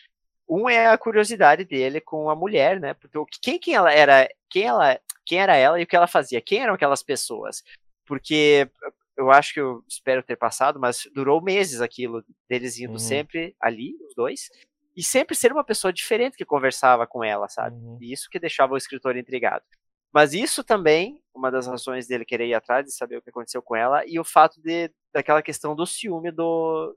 [0.47, 2.93] Um é a curiosidade dele com a mulher, né?
[2.93, 6.43] Porque quem, quem ela era, quem ela, quem era ela e o que ela fazia?
[6.43, 7.63] Quem eram aquelas pessoas?
[8.05, 8.69] Porque
[9.17, 12.99] eu acho que eu espero ter passado, mas durou meses aquilo, deles indo uhum.
[12.99, 14.49] sempre ali, os dois,
[14.97, 17.77] e sempre ser uma pessoa diferente que conversava com ela, sabe?
[17.77, 17.99] Uhum.
[18.01, 19.65] E isso que deixava o escritor intrigado.
[20.13, 23.63] Mas isso também, uma das razões dele querer ir atrás de saber o que aconteceu
[23.63, 26.97] com ela, e o fato de daquela questão do ciúme do,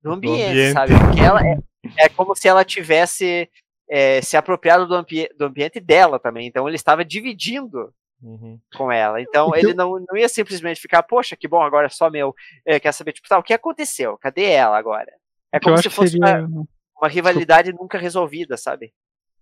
[0.00, 0.92] do, ambiente, do ambiente, sabe?
[0.98, 1.56] Porque ela é,
[1.98, 3.48] é como se ela tivesse
[3.88, 6.46] é, se apropriado do, ambi do ambiente dela também.
[6.46, 7.92] Então ele estava dividindo
[8.22, 8.58] Uhum.
[8.74, 9.20] com ela.
[9.20, 12.34] Então, então ele não, não ia simplesmente ficar, poxa, que bom, agora é só meu.
[12.64, 14.16] Ele quer saber, tipo, tá, o que aconteceu?
[14.18, 15.10] Cadê ela agora?
[15.52, 16.46] É como se fosse seria...
[16.46, 16.64] uma,
[16.96, 18.92] uma, rivalidade nunca resolvida, sabe?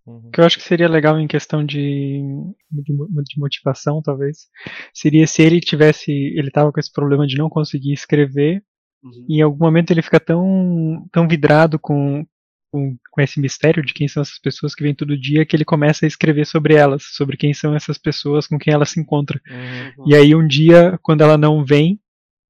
[0.07, 0.29] Uhum.
[0.29, 2.23] O que eu acho que seria legal em questão de,
[2.71, 4.49] de, de, motivação, talvez,
[4.95, 6.11] seria se ele tivesse.
[6.11, 8.63] Ele tava com esse problema de não conseguir escrever.
[9.03, 9.27] Uhum.
[9.29, 12.25] E em algum momento ele fica tão, tão vidrado com,
[12.71, 15.65] com, com, esse mistério de quem são essas pessoas que vêm todo dia, que ele
[15.65, 19.41] começa a escrever sobre elas, sobre quem são essas pessoas com quem ela se encontra.
[19.49, 20.09] Uhum.
[20.09, 22.01] E aí um dia, quando ela não vem,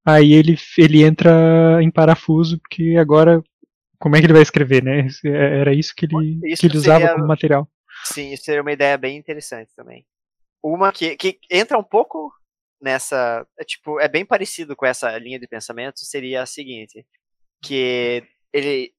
[0.05, 3.43] aí ele, ele entra em parafuso, porque agora
[3.99, 5.07] como é que ele vai escrever, né?
[5.25, 7.69] É, era isso que ele, isso que ele usava seria, como material.
[8.05, 10.07] Sim, isso seria uma ideia bem interessante também.
[10.63, 12.33] Uma que, que entra um pouco
[12.81, 13.47] nessa.
[13.59, 17.07] É, tipo, é bem parecido com essa linha de pensamento, seria a seguinte:
[17.63, 18.93] que ele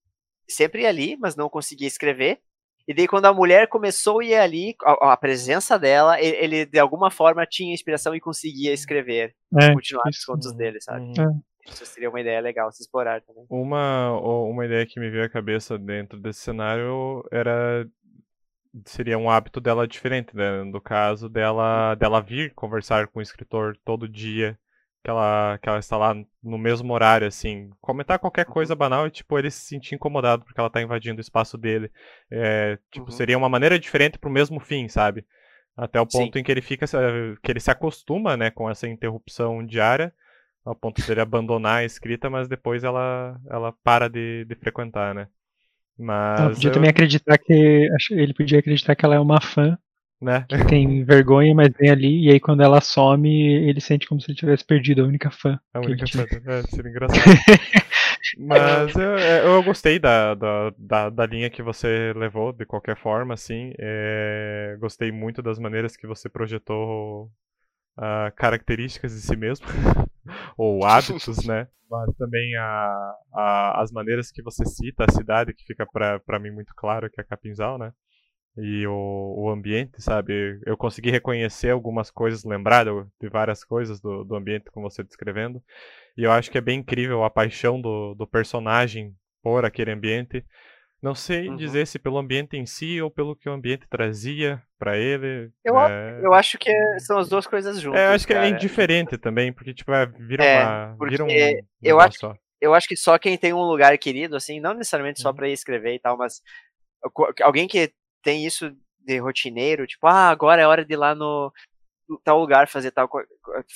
[0.52, 2.40] sempre ia ali, mas não conseguia escrever.
[2.88, 6.66] E daí, quando a mulher começou a ir ali, a, a presença dela, ele, ele,
[6.66, 11.06] de alguma forma tinha inspiração e conseguia escrever, é, continuar os contos dele, sabe?
[11.18, 11.42] Uhum.
[11.66, 11.70] É.
[11.70, 13.46] Isso seria uma ideia legal se explorar também.
[13.50, 17.88] Uma, uma ideia que me veio à cabeça dentro desse cenário era
[18.86, 20.64] seria um hábito dela diferente, né?
[20.64, 24.58] No caso dela, dela vir conversar com o escritor todo dia
[25.04, 28.54] que ela, que ela está lá no mesmo horário, assim, comentar qualquer uhum.
[28.54, 31.92] coisa banal e, tipo, ele se sentir incomodado porque ela está invadindo o espaço dele.
[32.30, 33.12] É, tipo, uhum.
[33.12, 35.26] seria uma maneira diferente pro mesmo fim, sabe?
[35.76, 36.40] Até o ponto Sim.
[36.40, 36.86] em que ele fica,
[37.42, 40.14] que ele se acostuma, né, com essa interrupção diária,
[40.64, 45.16] ao ponto de ele abandonar a escrita, mas depois ela, ela para de, de frequentar,
[45.16, 45.28] né?
[45.98, 46.74] Mas ela podia eu...
[46.74, 49.78] também acreditar que, ele podia acreditar que ela é uma fã
[50.22, 50.46] né?
[50.48, 54.30] Que tem vergonha, mas vem ali, e aí quando ela some, ele sente como se
[54.30, 55.60] ele tivesse perdido a única fã.
[55.74, 57.20] A única fã, é, seria engraçado.
[58.38, 62.96] mas eu, é, eu gostei da, da, da, da, linha que você levou, de qualquer
[62.96, 63.74] forma, assim.
[63.80, 67.32] É, gostei muito das maneiras que você projetou
[67.98, 69.66] uh, características de si mesmo,
[70.56, 71.68] ou hábitos, né?
[71.90, 76.52] Mas também a, a, as maneiras que você cita a cidade, que fica para mim
[76.52, 77.92] muito claro que é Capinzal, né?
[78.58, 80.60] E o, o ambiente, sabe?
[80.66, 85.62] Eu consegui reconhecer algumas coisas, lembrar de várias coisas do, do ambiente como você descrevendo.
[86.18, 90.46] E eu acho que é bem incrível a paixão do, do personagem por aquele ambiente.
[91.02, 91.56] Não sei uhum.
[91.56, 95.50] dizer se pelo ambiente em si ou pelo que o ambiente trazia para ele.
[95.64, 96.20] Eu, é...
[96.22, 98.00] eu acho que são as duas coisas juntas.
[98.00, 98.46] É, eu acho que cara.
[98.46, 100.98] é indiferente também, porque tipo, é, vira é, uma.
[101.10, 101.30] Vira um
[101.82, 102.36] eu acho, só.
[102.60, 105.36] eu acho que só quem tem um lugar querido, assim, não necessariamente só uhum.
[105.36, 106.42] para escrever e tal, mas
[107.42, 107.92] alguém que
[108.22, 111.52] tem isso de rotineiro, tipo, ah, agora é hora de ir lá no
[112.24, 113.10] tal lugar fazer tal,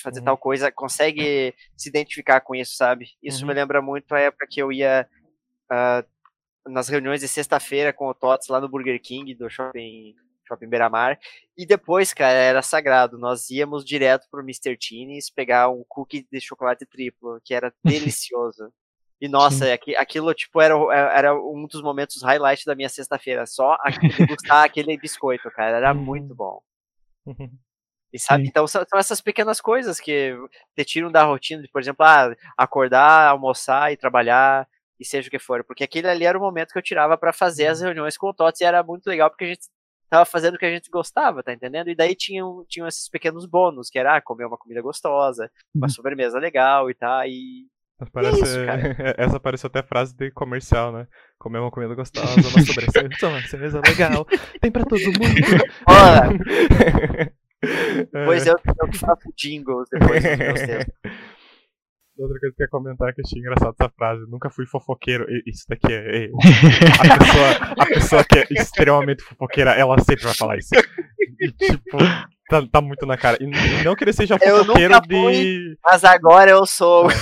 [0.03, 0.25] fazer uhum.
[0.25, 3.07] tal coisa, consegue se identificar com isso, sabe?
[3.23, 3.47] Isso uhum.
[3.47, 5.07] me lembra muito a época que eu ia
[5.71, 10.15] uh, nas reuniões de sexta-feira com o Tots lá no Burger King do shopping
[10.47, 11.19] Shopping Beira-Mar.
[11.57, 13.17] E depois, cara, era sagrado.
[13.17, 14.77] Nós íamos direto pro Mr.
[14.77, 18.71] Teen's pegar um cookie de chocolate triplo, que era delicioso.
[19.19, 19.65] E nossa,
[19.97, 20.75] aquilo tipo era,
[21.13, 23.45] era um dos momentos highlights da minha sexta-feira.
[23.45, 23.77] Só
[24.19, 25.77] degustar aquele biscoito, cara.
[25.77, 26.35] Era muito uhum.
[26.35, 26.61] bom.
[28.13, 30.33] E sabe, então são, são, essas pequenas coisas que
[30.73, 34.65] te tiram da rotina de, por exemplo, ah, acordar, almoçar e trabalhar
[34.97, 37.33] e seja o que for, porque aquele ali era o momento que eu tirava para
[37.33, 37.87] fazer as uhum.
[37.87, 39.67] reuniões com o Tots e era muito legal porque a gente
[40.09, 41.89] tava fazendo o que a gente gostava, tá entendendo?
[41.89, 45.87] E daí tinham, tinham esses pequenos bônus, que era ah, comer uma comida gostosa, uma
[45.87, 45.89] uhum.
[45.89, 47.67] sobremesa legal e tal, e
[48.11, 48.59] Parece, isso,
[49.17, 51.07] essa parece até frase de comercial, né?
[51.39, 54.25] Comer uma comida gostosa, uma sobremesa, uma sobremesa legal,
[54.59, 55.63] tem pra todo mundo.
[55.87, 57.33] Olha,
[58.11, 60.59] Depois eu, eu faço jingles depois dos meus.
[62.17, 64.21] Outra coisa que eu ia comentar que eu achei engraçado essa frase.
[64.29, 65.25] Nunca fui fofoqueiro.
[65.45, 66.25] Isso daqui é.
[66.25, 66.29] é
[67.11, 70.69] a, pessoa, a pessoa que é extremamente fofoqueira, ela sempre vai falar isso.
[71.41, 71.97] E, tipo,
[72.61, 73.37] tá, tá muito na cara.
[73.41, 75.77] E, não que ele seja fofoqueiro de.
[75.83, 77.07] Mas agora eu sou.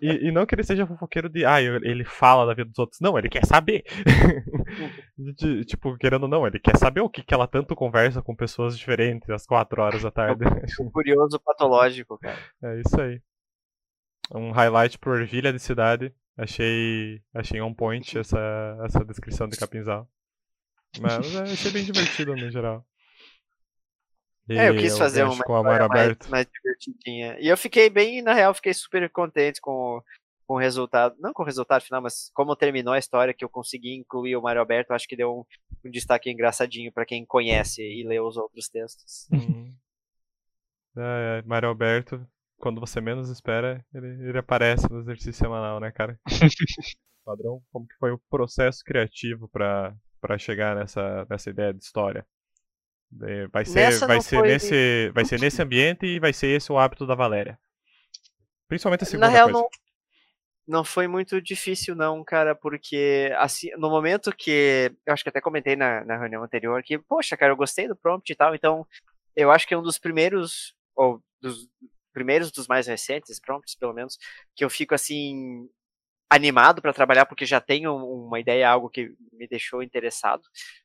[0.00, 1.44] E, e, não que ele seja fofoqueiro de.
[1.44, 3.00] Ah, ele fala da vida dos outros.
[3.00, 3.84] Não, ele quer saber.
[5.38, 8.34] de, tipo, querendo ou não, ele quer saber o que, que ela tanto conversa com
[8.34, 10.44] pessoas diferentes às quatro horas da tarde.
[10.80, 12.38] Um curioso patológico, cara.
[12.62, 13.20] É isso aí
[14.32, 16.14] um highlight por ervilha de cidade.
[16.36, 18.38] Achei, achei on point essa,
[18.84, 20.08] essa descrição de Capinzal.
[21.00, 22.84] Mas achei bem divertido no geral.
[24.48, 27.36] É, eu quis fazer uma com a mais, mais, mais divertidinha.
[27.40, 30.02] E eu fiquei bem, na real, fiquei super contente com,
[30.46, 31.16] com o resultado.
[31.18, 34.42] Não com o resultado final, mas como terminou a história, que eu consegui incluir o
[34.42, 35.44] Mário Alberto, acho que deu um,
[35.88, 39.28] um destaque engraçadinho para quem conhece e lê os outros textos.
[39.32, 39.74] Uhum.
[40.96, 42.24] É, Mário Alberto,
[42.56, 46.16] quando você menos espera, ele, ele aparece no exercício semanal, né, cara?
[47.24, 49.92] Padrão, como que foi o processo criativo para
[50.24, 52.26] para chegar nessa, nessa ideia de história?
[53.52, 57.06] Vai ser, vai ser, nesse, vai ser nesse ambiente e vai ser esse o hábito
[57.06, 57.58] da Valéria.
[58.66, 59.60] Principalmente a segunda Na real, coisa.
[59.60, 59.68] Não,
[60.78, 64.92] não foi muito difícil, não, cara, porque assim, no momento que.
[65.06, 67.96] Eu acho que até comentei na, na reunião anterior que, poxa, cara, eu gostei do
[67.96, 68.86] prompt e tal, então
[69.36, 71.68] eu acho que é um dos primeiros, ou dos,
[72.12, 74.18] primeiros dos mais recentes, prompts pelo menos,
[74.56, 75.68] que eu fico assim
[76.34, 80.42] animado para trabalhar porque já tenho uma ideia, algo que me deixou interessado.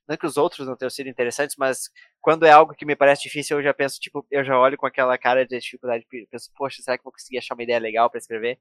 [0.07, 1.89] Não que os outros não tenham sido interessantes, mas
[2.21, 4.85] quando é algo que me parece difícil, eu já penso, tipo, eu já olho com
[4.85, 8.19] aquela cara de dificuldade, penso, poxa, será que vou conseguir achar uma ideia legal para
[8.19, 8.59] escrever?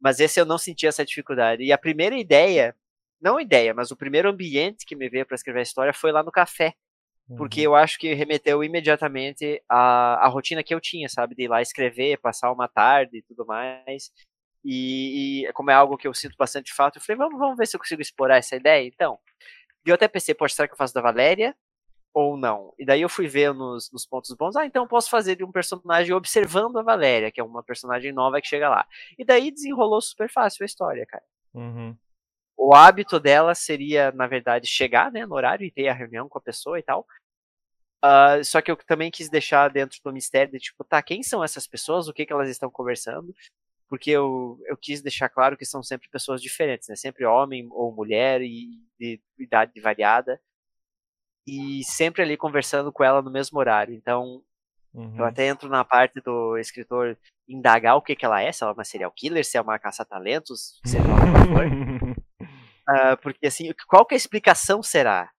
[0.00, 1.64] Mas esse eu não senti essa dificuldade.
[1.64, 2.74] E a primeira ideia,
[3.20, 6.22] não ideia, mas o primeiro ambiente que me veio para escrever a história foi lá
[6.22, 6.74] no café
[7.36, 7.74] porque uhum.
[7.74, 11.34] eu acho que remeteu imediatamente à, à rotina que eu tinha, sabe?
[11.34, 14.10] De ir lá escrever, passar uma tarde e tudo mais.
[14.64, 17.66] E, e, como é algo que eu sinto bastante falta, eu falei, vamos, vamos ver
[17.66, 19.18] se eu consigo explorar essa ideia, então.
[19.86, 21.56] E eu até pensei, poxa, será que eu faço da Valéria
[22.12, 22.74] ou não?
[22.78, 25.44] E daí eu fui ver nos, nos pontos bons, ah, então eu posso fazer de
[25.44, 28.86] um personagem observando a Valéria, que é uma personagem nova que chega lá.
[29.18, 31.24] E daí desenrolou super fácil a história, cara.
[31.54, 31.96] Uhum
[32.58, 36.38] o hábito dela seria, na verdade, chegar né, no horário e ter a reunião com
[36.38, 37.06] a pessoa e tal.
[38.04, 41.42] Uh, só que eu também quis deixar dentro do mistério de tipo, tá, quem são
[41.42, 43.32] essas pessoas, o que, que elas estão conversando,
[43.88, 46.96] porque eu, eu quis deixar claro que são sempre pessoas diferentes, né?
[46.96, 50.40] Sempre homem ou mulher e de idade variada.
[51.46, 53.94] E sempre ali conversando com ela no mesmo horário.
[53.94, 54.42] Então,
[54.92, 55.16] uhum.
[55.16, 57.16] eu até entro na parte do escritor
[57.48, 59.78] indagar o que, que ela é, se ela é uma serial killer, se é uma
[59.78, 62.18] caça-talentos, seja lá o que for.
[62.88, 65.30] Uh, porque assim, qual que é a explicação será?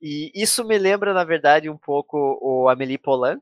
[0.00, 3.40] E isso me lembra, na verdade, um pouco o Amélie Poulain,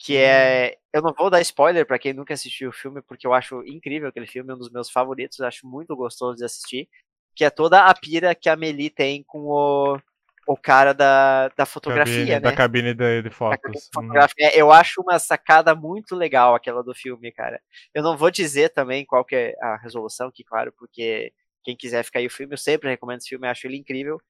[0.00, 0.74] que é.
[0.74, 0.80] Hum.
[0.94, 4.08] Eu não vou dar spoiler para quem nunca assistiu o filme, porque eu acho incrível
[4.08, 6.88] aquele filme, é um dos meus favoritos, acho muito gostoso de assistir.
[7.36, 10.00] Que é toda a pira que a Amélie tem com o,
[10.48, 12.40] o cara da, da fotografia, cabine, né?
[12.40, 13.88] Da cabine de, de fotos.
[13.96, 14.12] Uhum.
[14.52, 17.60] Eu acho uma sacada muito legal aquela do filme, cara.
[17.94, 21.32] Eu não vou dizer também qual que é a resolução, que claro, porque
[21.62, 24.20] quem quiser ficar aí o filme, eu sempre recomendo esse filme, acho ele incrível.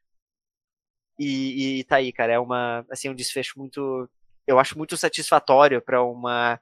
[1.18, 4.08] E, e tá aí, cara, é uma, assim, um desfecho muito,
[4.51, 6.59] eu acho muito satisfatório para uma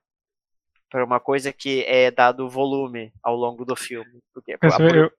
[0.90, 4.20] para uma coisa que é dado volume ao longo do filme.
[4.32, 5.12] Porque, Mas, eu,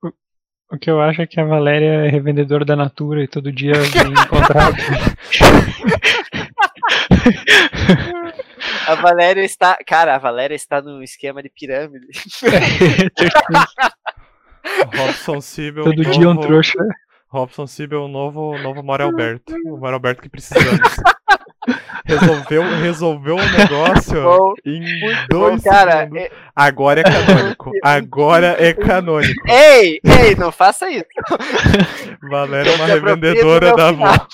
[0.71, 3.73] o que eu acho é que a Valéria é revendedora da Natura e todo dia
[3.73, 4.71] vem encontrar.
[8.87, 9.77] a Valéria está.
[9.85, 12.07] Cara, a Valéria está no esquema de pirâmide.
[14.95, 15.83] Robson Sibel.
[15.83, 16.11] Todo novo...
[16.11, 16.79] dia um trouxa.
[17.29, 19.53] Robson Sibel, novo, novo Mário Alberto.
[19.65, 20.79] O Mário Alberto que precisamos.
[22.09, 24.81] resolveu, resolveu o negócio bom, em
[25.29, 26.23] dois bom, cara, segundos.
[26.23, 26.31] É...
[26.55, 27.71] Agora é canônico.
[27.83, 29.47] Agora é canônico.
[29.47, 31.05] Ei, ei, não faça isso.
[32.29, 34.27] Valéria é uma revendedora da avó.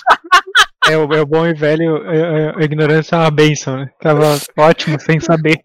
[0.88, 3.76] É o, é o bom e velho, a, é, é, a ignorância é uma benção,
[3.76, 3.90] né?
[4.00, 5.56] Tava ótimo sem saber.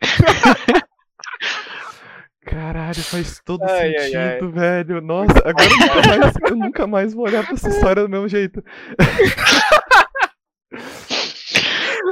[2.43, 4.51] Caralho, faz todo ai, sentido, ai, ai.
[4.51, 4.99] velho.
[4.99, 8.28] Nossa, agora eu nunca, mais, eu nunca mais vou olhar pra essa história do mesmo
[8.28, 8.64] jeito.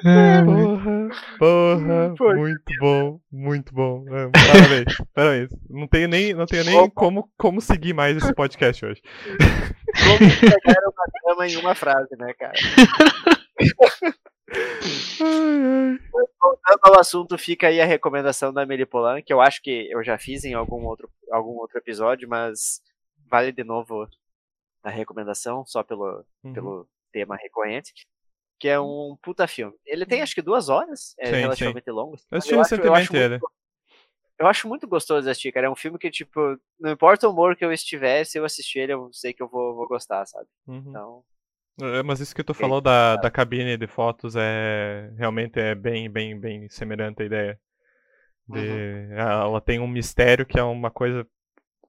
[0.01, 4.05] porra, porra, Porra, muito bom, muito bom.
[4.07, 5.49] É, parabéns, parabéns.
[5.69, 9.01] Não tenho nem, não tenho nem como, como seguir mais esse podcast hoje.
[10.03, 12.53] Como pegar uma cama em uma frase, né, cara?
[16.41, 20.17] Voltando ao assunto, fica aí a recomendação da Melipolan, que eu acho que eu já
[20.17, 22.81] fiz em algum outro, algum outro episódio, mas
[23.29, 24.07] vale de novo
[24.83, 26.53] a recomendação, só pelo, uhum.
[26.53, 27.93] pelo tema recorrente
[28.59, 29.75] que é um puta filme.
[29.85, 31.91] Ele tem acho que duas horas, é sim, relativamente sim.
[31.91, 32.17] longo.
[32.29, 33.39] Eu assisti recentemente acho, eu ele.
[34.37, 35.67] Eu acho muito gostoso de assistir, cara.
[35.67, 38.79] É um filme que, tipo, não importa o humor que eu estiver, se eu assistir
[38.79, 40.47] ele, eu sei que eu vou, vou gostar, sabe?
[40.67, 40.83] Uhum.
[40.87, 41.23] Então.
[41.81, 46.09] É, mas isso que tu falou da, da cabine de fotos é realmente é bem,
[46.09, 47.59] bem, bem semelhante à ideia.
[48.47, 49.13] De, uhum.
[49.13, 51.25] Ela tem um mistério que é uma coisa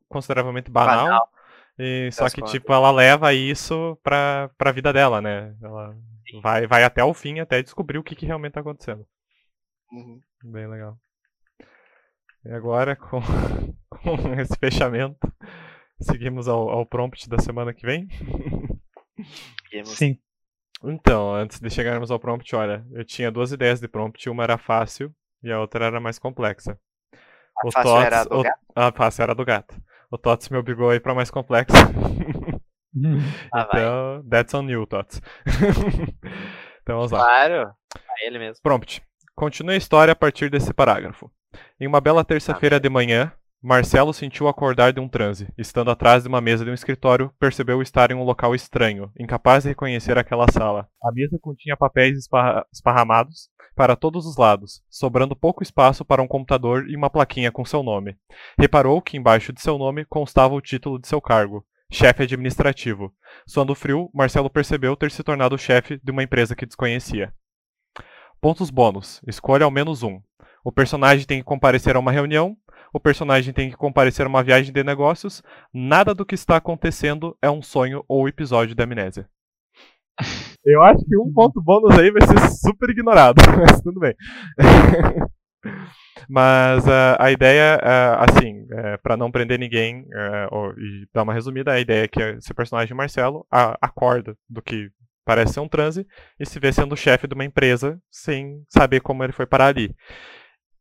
[0.08, 1.04] consideravelmente banal.
[1.04, 1.28] banal.
[1.78, 2.50] E, só que, contas.
[2.50, 5.54] tipo, ela leva isso pra, pra vida dela, né?
[5.62, 5.96] Ela
[6.42, 9.06] vai, vai até o fim, até descobrir o que, que realmente tá acontecendo.
[9.92, 10.20] Uhum.
[10.44, 10.98] Bem legal.
[12.44, 13.20] E agora, com,
[13.90, 15.18] com esse fechamento,
[16.00, 18.08] seguimos ao, ao prompt da semana que vem?
[19.84, 20.18] Sim.
[20.82, 24.56] Então, antes de chegarmos ao prompt, olha, eu tinha duas ideias de prompt, uma era
[24.56, 26.78] fácil e a outra era mais complexa.
[27.62, 28.60] A o fácil Tots, era do o, gato?
[28.74, 29.82] A fácil era do gato.
[30.10, 31.76] O Tots me obrigou a ir pra mais complexa.
[33.52, 35.20] Ah, então, that's on you, Tots.
[36.82, 37.18] então vamos lá.
[37.18, 37.74] Claro,
[38.18, 38.62] é ele mesmo.
[38.62, 39.02] Prompt.
[39.34, 41.30] Continue a história a partir desse parágrafo.
[41.80, 43.32] Em uma bela terça-feira de manhã,
[43.62, 45.46] Marcelo sentiu acordar de um transe.
[45.56, 49.64] Estando atrás de uma mesa de um escritório, percebeu estar em um local estranho, incapaz
[49.64, 50.88] de reconhecer aquela sala.
[51.02, 56.26] A mesa continha papéis esparra esparramados para todos os lados, sobrando pouco espaço para um
[56.26, 58.16] computador e uma plaquinha com seu nome.
[58.58, 63.12] Reparou que embaixo de seu nome constava o título de seu cargo, chefe administrativo.
[63.46, 67.32] Suando frio, Marcelo percebeu ter se tornado chefe de uma empresa que desconhecia.
[68.40, 69.20] Pontos bônus.
[69.26, 70.20] Escolha ao menos um.
[70.64, 72.56] O personagem tem que comparecer a uma reunião.
[72.92, 75.42] O personagem tem que comparecer a uma viagem de negócios.
[75.72, 79.28] Nada do que está acontecendo é um sonho ou episódio da amnésia.
[80.64, 84.14] Eu acho que um ponto bônus aí vai ser super ignorado, mas tudo bem.
[86.28, 90.06] Mas uh, a ideia, uh, assim, uh, é, para não prender ninguém
[90.50, 94.90] ou, e dar uma resumida, a ideia é que esse personagem Marcelo acorda do que
[95.24, 96.06] parece ser um transe
[96.38, 99.94] e se vê sendo chefe de uma empresa sem saber como ele foi parar ali.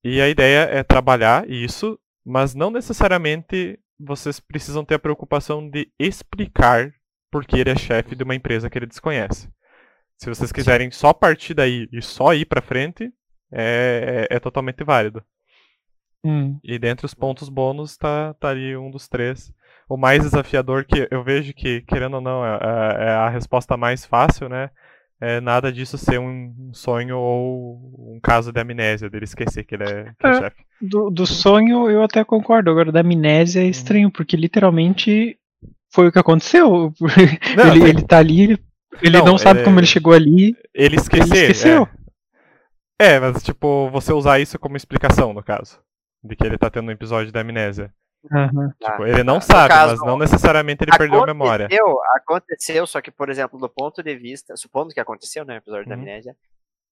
[0.03, 5.91] E a ideia é trabalhar isso, mas não necessariamente vocês precisam ter a preocupação de
[5.99, 6.91] explicar
[7.29, 9.49] por que ele é chefe de uma empresa que ele desconhece.
[10.17, 13.11] Se vocês quiserem só partir daí e só ir para frente,
[13.51, 15.23] é, é, é totalmente válido.
[16.23, 16.59] Hum.
[16.63, 19.53] E dentre os pontos bônus tá, tá ali um dos três.
[19.87, 23.75] O mais desafiador que eu vejo que, querendo ou não, é, é, é a resposta
[23.75, 24.69] mais fácil, né?
[25.21, 29.83] É nada disso ser um sonho ou um caso de amnésia, dele esquecer que ele
[29.83, 30.63] é, que é, é chefe.
[30.81, 33.69] Do, do sonho eu até concordo, agora da amnésia é uhum.
[33.69, 34.11] estranho, hum.
[34.11, 35.37] porque literalmente
[35.91, 36.93] foi o que aconteceu.
[37.57, 38.59] Não, ele, ele tá ali, ele,
[39.01, 40.55] ele não, não sabe como ele chegou ali.
[40.73, 40.95] Ele.
[40.95, 41.87] Ele esqueceu.
[42.99, 43.19] É.
[43.19, 45.79] Mas tipo, você usar isso como explicação, no caso.
[46.23, 47.93] De que ele tá tendo um episódio da amnésia.
[48.23, 48.69] Uhum.
[48.81, 51.69] Tipo, ele não sabe, caso, mas não necessariamente ele perdeu a memória.
[52.15, 55.83] Aconteceu, só que, por exemplo, do ponto de vista, supondo que aconteceu, né, o episódio
[55.83, 55.89] uhum.
[55.89, 56.35] da amnésia,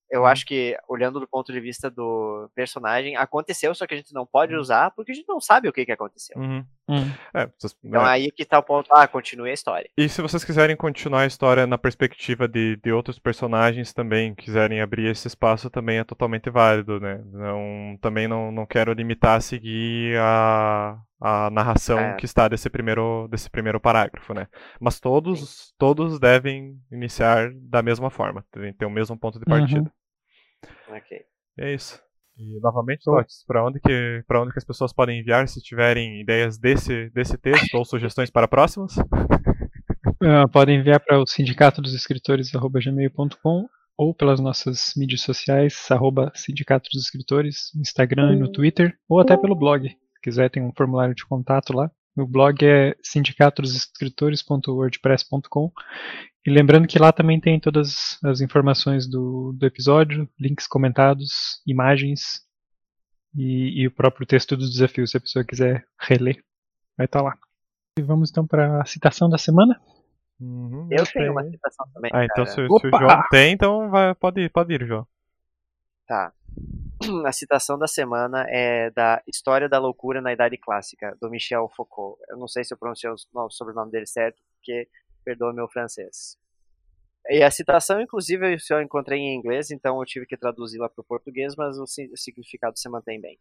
[0.10, 0.28] eu uhum.
[0.28, 4.26] acho que, olhando do ponto de vista do personagem, aconteceu, só que a gente não
[4.26, 4.62] pode uhum.
[4.62, 6.38] usar porque a gente não sabe o que, que aconteceu.
[6.38, 6.66] Uhum.
[6.90, 7.12] Uhum.
[7.34, 8.10] É, vocês, então é.
[8.10, 9.90] aí que tá o ponto, ah, continue a história.
[9.98, 14.80] E se vocês quiserem continuar a história na perspectiva de, de outros personagens também, quiserem
[14.80, 17.22] abrir esse espaço, também é totalmente válido, né?
[17.26, 22.16] Não, também não, não quero limitar a seguir a, a narração é.
[22.16, 24.48] que está desse primeiro, desse primeiro parágrafo, né?
[24.80, 29.92] Mas todos, todos devem iniciar da mesma forma, devem ter o mesmo ponto de partida.
[30.90, 30.96] Uhum.
[30.96, 31.22] Ok.
[31.58, 32.00] É isso.
[32.38, 36.22] E novamente, Lotes, para onde que para onde que as pessoas podem enviar se tiverem
[36.22, 38.96] ideias desse desse texto ou sugestões para próximos?
[38.98, 46.32] Uh, podem enviar para o sindicato dos escritores gmail.com ou pelas nossas mídias sociais arroba
[46.36, 49.90] sindicato dos escritores, no Instagram e no Twitter, ou até pelo blog.
[50.28, 51.90] Se quiser, tem um formulário de contato lá.
[52.18, 55.72] O blog é sindicatodosescritores.wordpress.com
[56.46, 62.46] e lembrando que lá também tem todas as informações do, do episódio, links comentados, imagens
[63.36, 66.44] e, e, o próprio texto do desafio, se a pessoa quiser reler,
[66.98, 67.38] vai estar tá lá.
[68.00, 69.80] E vamos então para a citação da semana.
[70.40, 72.12] Uhum, eu tenho uma citação também.
[72.14, 75.08] Ah, então se, se, o João tem, então vai, pode ir, pode ir, João.
[76.08, 76.34] Tá.
[77.26, 82.20] a citação da semana é da História da Loucura na Idade Clássica, do Michel Foucault.
[82.30, 84.88] Eu não sei se eu pronunciei o sobrenome dele certo, porque
[85.24, 86.38] perdoa meu francês.
[87.30, 91.06] E a citação, inclusive, eu encontrei em inglês, então eu tive que traduzi-la para o
[91.06, 93.38] português, mas o significado se mantém bem.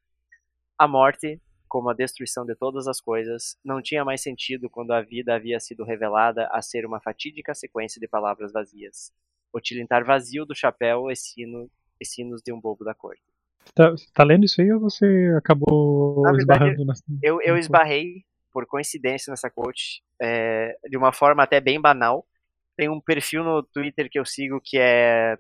[0.76, 5.02] A morte, como a destruição de todas as coisas, não tinha mais sentido quando a
[5.02, 9.12] vida havia sido revelada a ser uma fatídica sequência de palavras vazias.
[9.52, 13.35] O tilintar vazio do chapéu e, sino, e sinos de um bobo da corte.
[13.74, 17.18] Tá, tá lendo isso aí ou você acabou na esbarrando verdade, na...
[17.22, 22.26] Eu, eu esbarrei, por coincidência, nessa quote, é, de uma forma até bem banal.
[22.74, 25.36] Tem um perfil no Twitter que eu sigo que é.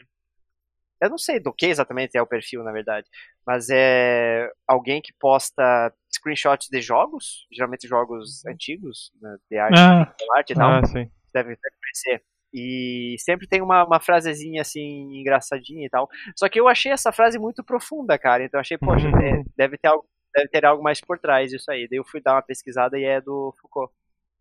[1.00, 3.06] Eu não sei do que exatamente é o perfil, na verdade,
[3.46, 10.14] mas é alguém que posta screenshots de jogos, geralmente jogos antigos, né, de arte, ah,
[10.18, 10.70] de arte e tal.
[10.70, 11.10] Ah, sim.
[11.32, 12.24] Deve, deve conhecer.
[12.52, 16.08] E sempre tem uma, uma frasezinha assim, engraçadinha e tal.
[16.34, 18.44] Só que eu achei essa frase muito profunda, cara.
[18.44, 19.44] Então achei, poxa, uhum.
[19.56, 21.86] deve ter algo, deve ter algo mais por trás disso aí.
[21.88, 23.92] Daí eu fui dar uma pesquisada e é do Foucault.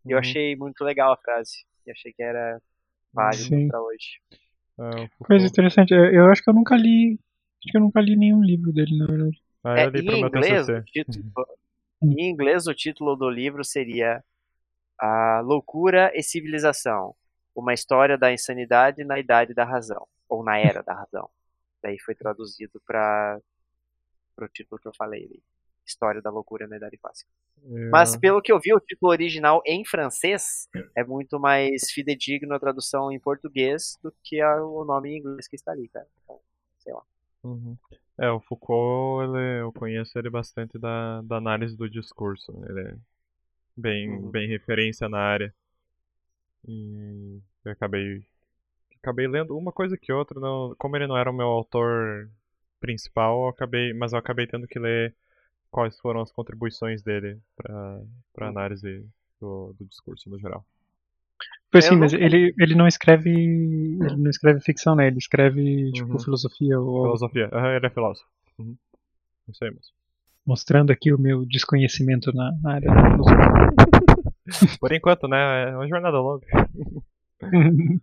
[0.04, 0.20] E eu uhum.
[0.20, 1.64] achei muito legal a frase.
[1.86, 2.60] E achei que era
[3.12, 4.20] válido pra hoje.
[4.78, 7.18] É, Coisa interessante, eu acho que eu nunca li.
[7.62, 9.42] Acho que eu nunca li nenhum livro dele, na verdade.
[9.64, 11.46] Ah, é, em, inglês, título,
[12.02, 14.22] em inglês, o título do livro seria
[14.98, 17.14] A Loucura e Civilização
[17.56, 21.28] uma história da insanidade na idade da razão, ou na era da razão.
[21.82, 23.40] Daí foi traduzido para
[24.38, 25.42] o título que eu falei ali.
[25.84, 27.30] História da loucura na idade clássica.
[27.64, 27.88] É.
[27.88, 32.60] Mas pelo que eu vi, o título original em francês é muito mais fidedigno a
[32.60, 36.06] tradução em português do que a, o nome em inglês que está ali, cara.
[36.24, 36.38] Então,
[36.78, 37.02] sei lá.
[37.44, 37.76] Uhum.
[38.18, 42.52] É, o Foucault, ele, eu conheço ele bastante da, da análise do discurso.
[42.52, 42.66] Né?
[42.68, 42.96] Ele é
[43.76, 44.30] bem, uhum.
[44.30, 45.54] bem referência na área.
[46.66, 48.24] E eu acabei
[49.02, 52.28] acabei lendo uma coisa que outra, não, como ele não era o meu autor
[52.80, 55.14] principal, eu acabei, mas eu acabei tendo que ler
[55.70, 58.00] quais foram as contribuições dele para
[58.32, 59.06] para análise
[59.40, 60.64] do, do discurso no geral.
[61.70, 65.08] Pois sim, mas ele, ele não escreve ele não escreve ficção, né?
[65.08, 66.18] Ele escreve tipo uhum.
[66.18, 67.50] filosofia ou filosofia.
[67.52, 68.28] Uhum, ele é filósofo.
[68.58, 68.76] Uhum.
[69.46, 69.94] Não sei mesmo.
[70.46, 73.96] Mostrando aqui o meu desconhecimento na, na área da filosofia.
[74.80, 75.70] Por enquanto, né?
[75.70, 76.46] É uma jornada longa.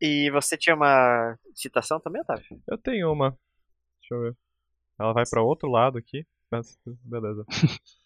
[0.00, 2.44] e você tinha uma citação também, Otávio?
[2.66, 3.30] Eu tenho uma.
[4.00, 4.36] Deixa eu ver.
[4.98, 7.44] Ela vai para outro lado aqui, mas beleza.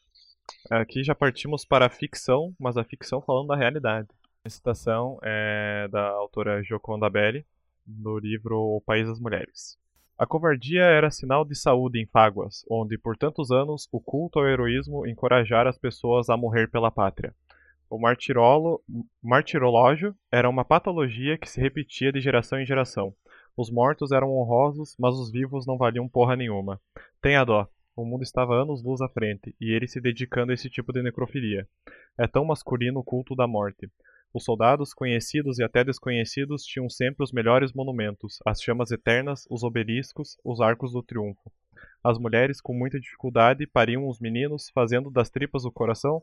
[0.71, 4.09] Aqui já partimos para a ficção, mas a ficção falando da realidade.
[4.45, 7.47] A citação é da autora Gioconda Belli,
[7.87, 9.79] do livro O País das Mulheres.
[10.19, 14.47] A covardia era sinal de saúde em Fáguas, onde por tantos anos o culto ao
[14.47, 17.35] heroísmo encorajara as pessoas a morrer pela pátria.
[17.91, 17.99] O
[19.23, 23.15] martirológio era uma patologia que se repetia de geração em geração.
[23.55, 26.81] Os mortos eram honrosos, mas os vivos não valiam porra nenhuma.
[27.21, 27.69] Tenha dó.
[27.95, 31.03] O mundo estava anos luz à frente, e ele se dedicando a esse tipo de
[31.03, 31.69] necrofilia.
[32.17, 33.91] É tão masculino o culto da morte.
[34.35, 39.63] Os soldados, conhecidos e até desconhecidos, tinham sempre os melhores monumentos, as chamas eternas, os
[39.63, 41.53] obeliscos, os arcos do triunfo.
[42.03, 46.23] As mulheres, com muita dificuldade, pariam os meninos, fazendo das tripas o coração,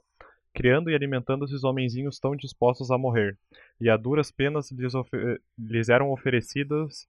[0.53, 3.37] criando e alimentando esses homenzinhos tão dispostos a morrer,
[3.79, 4.93] e a duras penas lhes,
[5.57, 7.07] lhes eram oferecidas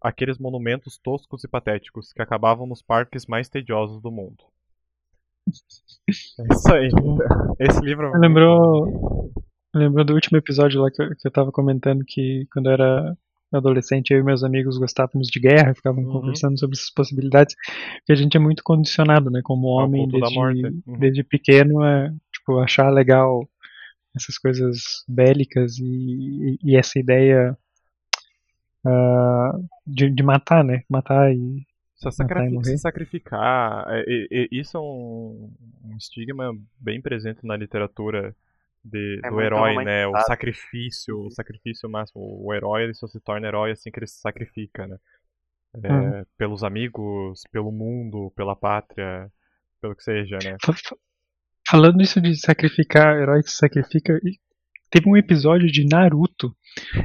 [0.00, 4.44] aqueles monumentos toscos e patéticos que acabavam nos parques mais tediosos do mundo.
[5.48, 6.88] É isso aí.
[7.60, 8.12] Esse livro.
[8.18, 9.30] Lembrou
[9.74, 13.16] Lembrou do último episódio lá que eu, que eu tava comentando que quando eu era
[13.52, 16.12] adolescente, eu e meus amigos gostávamos de guerra, ficavam uhum.
[16.12, 17.54] conversando sobre essas possibilidades,
[18.06, 20.98] que a gente é muito condicionado, né, como homem, desde, uhum.
[20.98, 23.48] desde pequeno, é, tipo, achar legal
[24.14, 27.56] essas coisas bélicas e, e, e essa ideia
[28.84, 31.66] uh, de, de matar, né, matar e
[31.96, 35.52] se, sacrificar, se sacrificar é, isso é um,
[35.84, 38.34] um estigma bem presente na literatura
[38.84, 40.06] de, é do herói, né?
[40.06, 42.20] O sacrifício, o sacrifício máximo.
[42.42, 44.96] O herói ele só se torna herói assim que ele se sacrifica, né?
[45.82, 46.24] É, uhum.
[46.36, 49.30] Pelos amigos, pelo mundo, pela pátria,
[49.80, 50.56] pelo que seja, né?
[51.68, 54.18] Falando isso de sacrificar, herói que se sacrifica,
[54.90, 56.54] teve um episódio de Naruto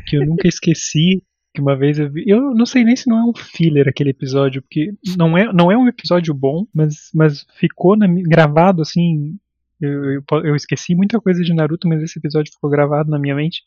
[0.08, 1.24] que eu nunca esqueci.
[1.54, 2.26] Que uma vez eu vi.
[2.28, 5.72] Eu não sei nem se não é um filler aquele episódio, porque não é, não
[5.72, 9.40] é um episódio bom, mas, mas ficou na, gravado assim
[9.80, 13.36] eu, eu, eu, esqueci muita coisa de Naruto, mas esse episódio ficou gravado na minha
[13.36, 13.62] mente.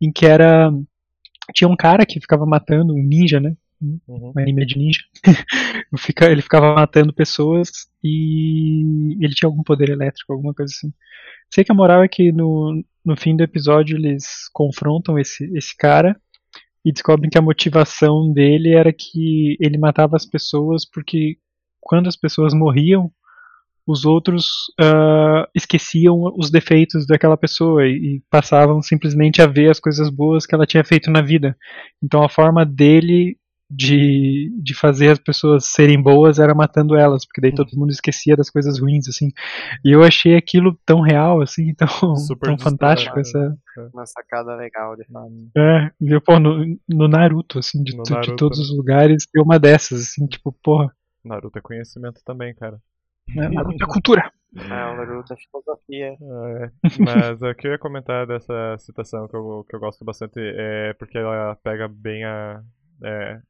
[0.00, 0.70] Em que era.
[1.54, 3.56] Tinha um cara que ficava matando, um ninja, né?
[3.80, 4.32] Uhum.
[4.34, 5.00] Um anime de ninja.
[6.30, 7.70] ele ficava matando pessoas
[8.02, 10.92] e ele tinha algum poder elétrico, alguma coisa assim.
[11.52, 15.74] Sei que a moral é que no, no fim do episódio eles confrontam esse, esse
[15.76, 16.20] cara
[16.84, 21.38] e descobrem que a motivação dele era que ele matava as pessoas porque
[21.80, 23.10] quando as pessoas morriam,
[23.88, 29.80] os outros uh, esqueciam os defeitos daquela pessoa e, e, passavam simplesmente a ver as
[29.80, 31.56] coisas boas que ela tinha feito na vida.
[32.02, 33.38] Então a forma dele
[33.70, 38.36] de, de fazer as pessoas serem boas era matando elas, porque daí todo mundo esquecia
[38.36, 39.30] das coisas ruins, assim.
[39.82, 41.88] E eu achei aquilo tão real, assim, tão,
[42.40, 43.18] tão fantástico.
[43.18, 43.56] Essa...
[43.78, 43.80] É.
[43.92, 45.32] Uma sacada legal, de fato.
[45.56, 48.20] É, viu, pô, no, no Naruto, assim, de, Naruto.
[48.20, 50.92] de todos os lugares, tem uma dessas, assim, tipo, porra.
[51.24, 52.78] Naruto é conhecimento também, cara.
[53.36, 54.32] É, Naruto é cultura.
[54.56, 56.16] É, o Naruto é filosofia.
[56.20, 60.38] É, mas o que eu ia comentar dessa citação que eu, que eu gosto bastante
[60.40, 62.62] é porque ela pega bem a,
[63.02, 63.40] é,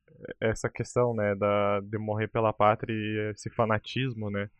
[0.40, 4.50] essa questão, né, da, de morrer pela pátria e esse fanatismo, né,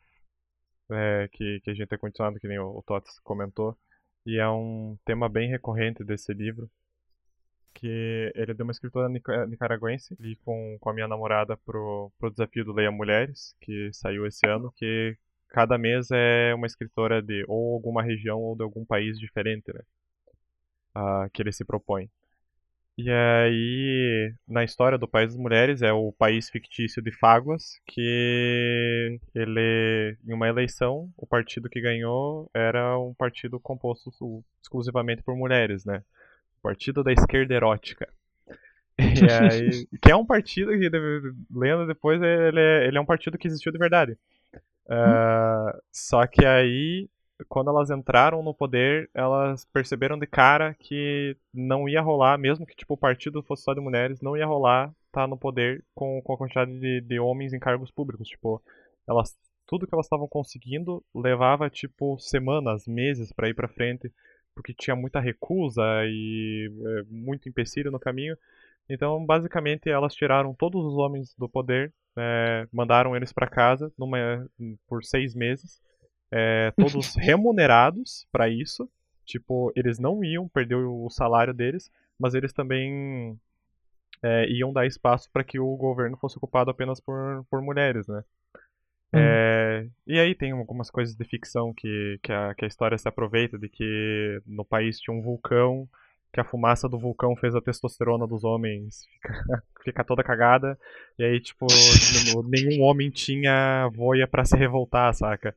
[0.91, 3.77] é, que, que a gente é condicionado, que nem o, o Tots comentou,
[4.25, 6.71] e é um tema bem recorrente desse livro,
[7.79, 12.31] que ele é de uma escritora nicaragüense e com, com a minha namorada pro, pro
[12.31, 15.17] desafio do Leia Mulheres, que saiu esse ano, que
[15.49, 19.81] cada mês é uma escritora de ou alguma região ou de algum país diferente, né?
[20.97, 22.11] Uh, que ele se propõe.
[22.97, 29.21] E aí, na história do País das Mulheres, é o país fictício de Fáguas, que
[29.33, 34.11] ele, em uma eleição, o partido que ganhou era um partido composto
[34.61, 36.03] exclusivamente por mulheres, né?
[36.69, 38.07] Partido da Esquerda Erótica.
[39.01, 40.91] E aí, que é um partido que,
[41.55, 44.19] lendo depois, ele é, ele é um partido que existiu de verdade.
[44.87, 47.09] Uh, só que aí,
[47.49, 52.75] quando elas entraram no poder, elas perceberam de cara que não ia rolar, mesmo que
[52.75, 56.21] tipo, o partido fosse só de mulheres, não ia rolar estar tá no poder com,
[56.21, 58.27] com a quantidade de, de homens em cargos públicos.
[58.27, 58.61] Tipo,
[59.09, 64.13] elas tudo que elas estavam conseguindo levava tipo semanas, meses para ir para frente
[64.59, 68.37] porque tinha muita recusa e é, muito empecilho no caminho.
[68.91, 74.19] Então, basicamente, elas tiraram todos os homens do poder, é, mandaram eles para casa numa,
[74.89, 75.81] por seis meses,
[76.29, 78.91] é, todos remunerados para isso.
[79.25, 81.89] Tipo, eles não iam perder o salário deles,
[82.19, 83.39] mas eles também
[84.21, 88.25] é, iam dar espaço para que o governo fosse ocupado apenas por, por mulheres, né?
[89.13, 93.09] É, e aí tem algumas coisas de ficção que, que, a, que a história se
[93.09, 95.89] aproveita de que no país tinha um vulcão,
[96.33, 100.79] que a fumaça do vulcão fez a testosterona dos homens ficar, ficar toda cagada,
[101.19, 101.67] e aí, tipo,
[102.45, 105.55] nenhum homem tinha voia para se revoltar, saca?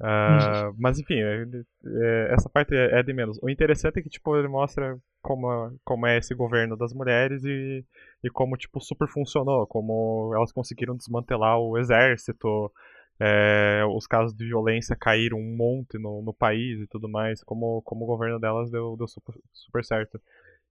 [0.00, 3.38] Uh, mas enfim, é, é, essa parte é, é, de menos.
[3.42, 7.84] O interessante é que tipo, ele mostra como, como é esse governo das mulheres e,
[8.22, 12.72] e como tipo, super funcionou, como elas conseguiram desmantelar o exército,
[13.20, 17.82] é, os casos de violência caíram um monte no, no país e tudo mais, como,
[17.82, 20.20] como o governo delas deu, deu super, super certo.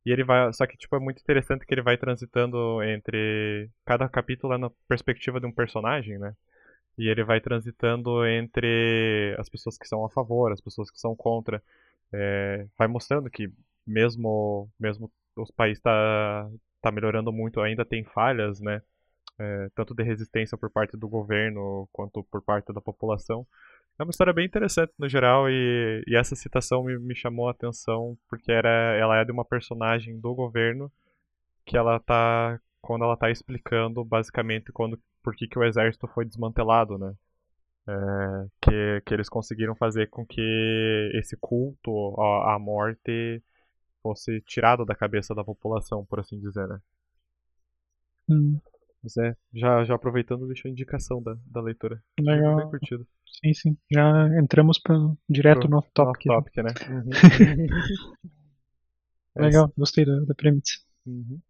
[0.06, 0.54] E ele vai.
[0.54, 3.70] Só que tipo, é muito interessante que ele vai transitando entre.
[3.86, 6.34] Cada capítulo é na perspectiva de um personagem, né?
[6.98, 11.16] E ele vai transitando entre as pessoas que são a favor, as pessoas que são
[11.16, 11.62] contra.
[12.12, 13.52] É, vai mostrando que
[13.86, 16.50] mesmo mesmo os países tá
[16.82, 18.82] tá melhorando muito, ainda tem falhas, né?
[19.40, 23.46] É, tanto de resistência por parte do governo quanto por parte da população.
[24.00, 27.52] É uma história bem interessante no geral e, e essa citação me, me, chamou a
[27.52, 30.92] atenção porque era, ela é de uma personagem do governo
[31.66, 36.24] que ela tá quando ela tá explicando basicamente quando por que, que o exército foi
[36.24, 37.14] desmantelado, né?
[37.86, 37.92] É,
[38.62, 42.16] que, que eles conseguiram fazer com que esse culto
[42.46, 43.44] à morte
[44.02, 46.80] fosse tirado da cabeça da população, por assim dizer, né?
[48.30, 48.58] Hum.
[49.04, 52.02] Mas é, já, já aproveitando, deixa a indicação da, da leitura.
[52.18, 52.56] Legal.
[52.56, 53.06] Bem curtido.
[53.44, 53.78] Sim, sim.
[53.92, 54.96] Já entramos pra,
[55.30, 56.32] direto Pro, no off-topic.
[56.32, 56.74] Off-topic, né?
[56.90, 57.10] Uhum.
[59.46, 60.80] Legal, é gostei da, da premissa.
[61.06, 61.42] Uhum.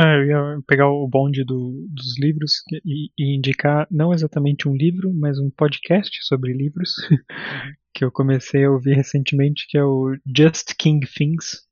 [0.00, 4.76] Ah, eu ia pegar o bonde do, dos livros e, e, indicar não exatamente um
[4.76, 6.94] livro, mas um podcast sobre livros
[7.92, 11.62] que eu comecei a ouvir recentemente, que é o Just King Things,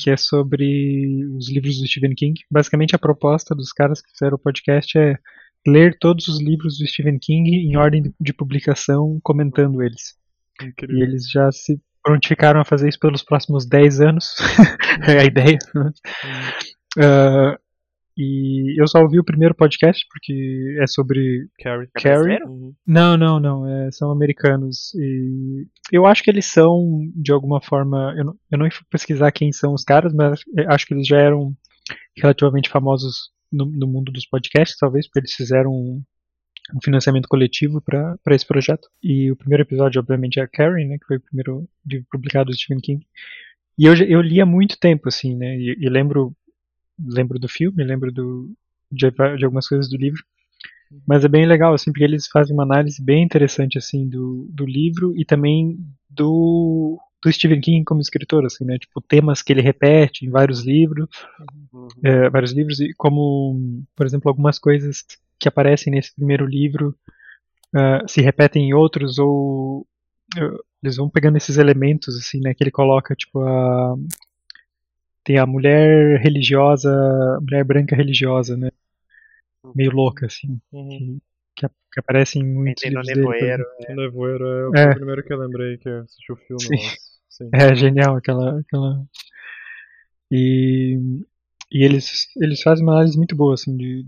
[0.00, 2.40] que é sobre os livros do Stephen King.
[2.50, 5.16] Basicamente a proposta dos caras que fizeram o podcast é
[5.64, 10.16] ler todos os livros do Stephen King em ordem de publicação, comentando eles.
[10.60, 10.98] Incrível.
[10.98, 14.34] E eles já se prontificaram a fazer isso pelos próximos 10 anos.
[15.06, 15.58] é a ideia.
[15.72, 15.92] Né?
[16.96, 17.58] Uh,
[18.16, 21.88] e eu só ouvi o primeiro podcast porque é sobre Carrie.
[21.96, 22.44] É Carrie.
[22.44, 22.72] Uhum.
[22.86, 23.66] Não, não, não.
[23.66, 24.94] É, são americanos.
[24.94, 28.14] E eu acho que eles são, de alguma forma.
[28.16, 31.18] Eu não, eu não fui pesquisar quem são os caras, mas acho que eles já
[31.18, 31.54] eram
[32.16, 36.02] relativamente famosos no, no mundo dos podcasts, talvez, porque eles fizeram um,
[36.74, 38.88] um financiamento coletivo para esse projeto.
[39.02, 42.50] E o primeiro episódio, obviamente, é a Carrie, né, que foi o primeiro de, publicado
[42.50, 43.06] do Stephen King.
[43.76, 46.34] E eu, eu li há muito tempo, assim, né, e, e lembro
[46.98, 48.54] lembro do filme, lembro do,
[48.90, 50.22] de, de algumas coisas do livro.
[51.06, 54.64] Mas é bem legal, assim, porque eles fazem uma análise bem interessante, assim, do, do
[54.64, 58.78] livro e também do, do Stephen King como escritor, assim, né?
[58.78, 61.08] Tipo, temas que ele repete em vários livros,
[61.72, 61.88] uhum.
[62.04, 65.04] é, vários livros, e como, por exemplo, algumas coisas
[65.38, 66.94] que aparecem nesse primeiro livro
[67.74, 69.80] uh, se repetem em outros, ou
[70.36, 72.54] uh, eles vão pegando esses elementos, assim, né?
[72.54, 73.94] Que ele coloca, tipo, a...
[75.24, 76.90] Tem a mulher religiosa,
[77.40, 78.70] mulher branca religiosa, né?
[79.74, 80.60] meio louca, assim.
[80.72, 81.20] Uhum.
[81.56, 83.64] Que, que, aparece em muitos Tem livros no Nevoeiro.
[83.78, 83.94] Dele, é.
[83.94, 86.62] Nevoeiro é, é o primeiro que eu lembrei que assistiu o filme.
[86.62, 86.96] Sim.
[87.28, 87.50] Sim.
[87.52, 88.60] É genial aquela...
[88.60, 89.04] aquela...
[90.30, 90.98] E,
[91.70, 94.04] e eles, eles fazem uma análise muito boa, assim, de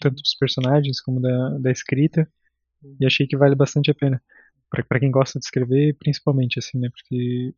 [0.00, 2.28] tanto dos personagens como da, da escrita.
[3.00, 4.22] E achei que vale bastante a pena.
[4.70, 6.88] para quem gosta de escrever, principalmente, assim, né?
[6.90, 7.54] Porque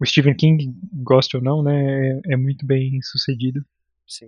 [0.00, 2.20] o Stephen King, goste ou não, né?
[2.26, 3.64] É, é muito bem sucedido.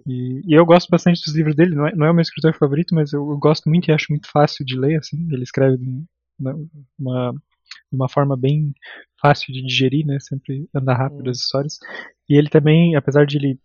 [0.07, 2.55] E, e, eu gosto bastante dos livros dele, não é, não é o meu escritor
[2.55, 5.79] favorito, mas eu, eu gosto muito e acho muito fácil de ler, assim, ele escreve
[5.79, 6.05] de
[6.99, 8.75] uma, de uma forma bem
[9.21, 11.31] fácil de digerir, né, sempre anda rápido hum.
[11.31, 11.79] as histórias,
[12.29, 13.59] e ele também, apesar de ele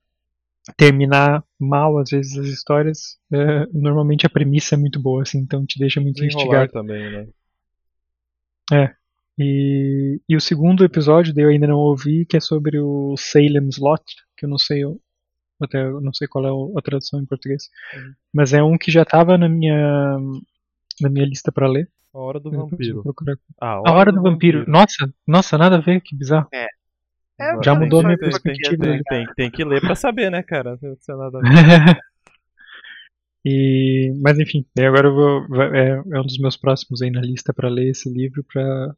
[0.78, 5.66] terminar mal às vezes as histórias, é, normalmente a premissa é muito boa, assim, então
[5.66, 6.72] te deixa muito instigado.
[6.72, 7.28] também, né?
[8.72, 8.96] É,
[9.38, 14.04] e, e o segundo episódio eu ainda não ouvi, que é sobre o Salem's Lot,
[14.38, 14.84] que eu não sei
[15.62, 17.70] até eu não sei qual é a tradução em português.
[17.96, 18.14] Uhum.
[18.34, 20.18] Mas é um que já estava na minha
[21.02, 21.90] na minha lista para ler.
[22.14, 23.04] A Hora do Vampiro.
[23.60, 24.60] Ah, a Hora, a hora do, do vampiro.
[24.60, 24.72] vampiro.
[24.72, 26.48] Nossa, nossa, nada a ver, que bizarro.
[26.54, 26.68] É.
[27.40, 28.84] é já mudou a minha perspectiva.
[28.84, 30.80] Tem, tem, tem, que ler para saber, né, cara?
[30.82, 32.00] Não tem nada a ver.
[33.46, 37.54] e, mas enfim, agora eu vou, é, é, um dos meus próximos aí na lista
[37.54, 38.96] para ler esse livro para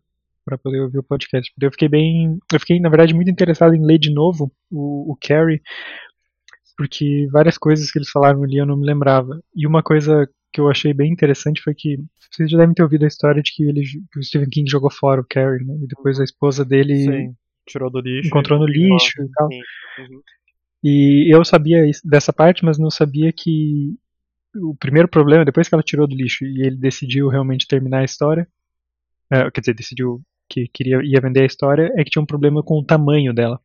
[0.48, 1.52] para poder ouvir o podcast.
[1.62, 5.18] Eu fiquei bem, eu fiquei na verdade muito interessado em ler de novo o, o
[5.22, 5.62] Carrie,
[6.78, 9.44] porque várias coisas que eles falaram ali eu não me lembrava.
[9.54, 11.98] E uma coisa que eu achei bem interessante foi que
[12.32, 14.90] vocês já devem ter ouvido a história de que, ele, que o Stephen King jogou
[14.90, 15.76] fora o Carrie, né?
[15.84, 17.36] E depois a esposa dele Sim,
[17.68, 19.50] tirou do lixo, encontrou no lixo e tal.
[19.50, 20.22] Uhum.
[20.82, 23.94] E eu sabia dessa parte, mas não sabia que
[24.56, 28.06] o primeiro problema, depois que ela tirou do lixo e ele decidiu realmente terminar a
[28.06, 28.48] história,
[29.30, 32.64] é, quer dizer, decidiu que queria ia vender a história, é que tinha um problema
[32.64, 33.60] com o tamanho dela.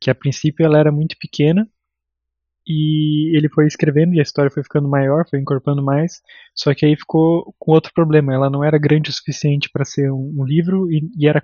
[0.00, 1.68] Que a princípio ela era muito pequena
[2.66, 6.20] e ele foi escrevendo e a história foi ficando maior, foi incorporando mais,
[6.54, 10.10] só que aí ficou com outro problema, ela não era grande o suficiente para ser
[10.12, 11.42] um, um, livro e, e era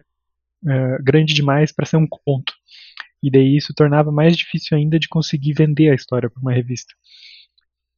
[0.64, 2.52] uh, grande demais para ser um conto.
[3.22, 6.94] E daí isso tornava mais difícil ainda de conseguir vender a história para uma revista.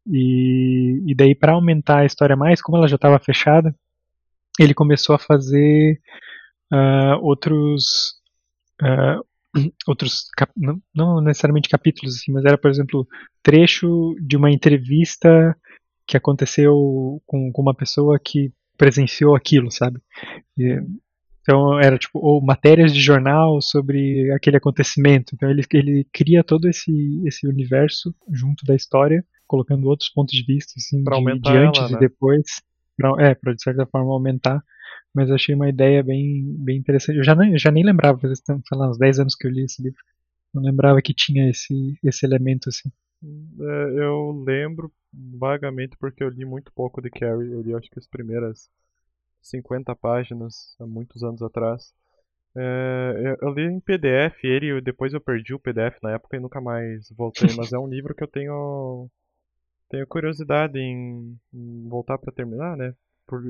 [0.06, 3.74] E, e daí para aumentar a história mais, como ela já estava fechada,
[4.58, 6.00] ele começou a fazer
[6.72, 8.14] uh, outros
[8.82, 9.24] uh,
[9.86, 10.26] outros
[10.56, 13.06] não, não, necessariamente capítulos assim, mas era por exemplo
[13.42, 15.56] trecho de uma entrevista
[16.06, 20.00] que aconteceu com, com uma pessoa que presenciou aquilo, sabe?
[20.56, 20.80] E,
[21.42, 25.34] então era tipo ou matérias de jornal sobre aquele acontecimento.
[25.34, 30.44] Então ele ele cria todo esse esse universo junto da história, colocando outros pontos de
[30.44, 31.96] vista assim de, de antes ela, né?
[31.96, 32.62] e depois,
[32.96, 34.62] pra, é para de certa forma aumentar
[35.18, 37.16] mas achei uma ideia bem, bem interessante.
[37.16, 38.40] Eu já nem, já nem lembrava, faz
[38.70, 39.98] uns 10 anos que eu li esse livro.
[40.54, 42.88] Não lembrava que tinha esse, esse elemento assim.
[43.24, 47.50] É, eu lembro vagamente porque eu li muito pouco de Carrie.
[47.50, 48.70] Eu li acho que as primeiras
[49.42, 51.92] 50 páginas há muitos anos atrás.
[52.56, 56.60] É, eu, li em PDF ele, depois eu perdi o PDF na época e nunca
[56.60, 57.48] mais voltei.
[57.56, 59.10] mas é um livro que eu tenho
[59.88, 62.94] tenho curiosidade em, em voltar para terminar, né?
[63.26, 63.42] Por,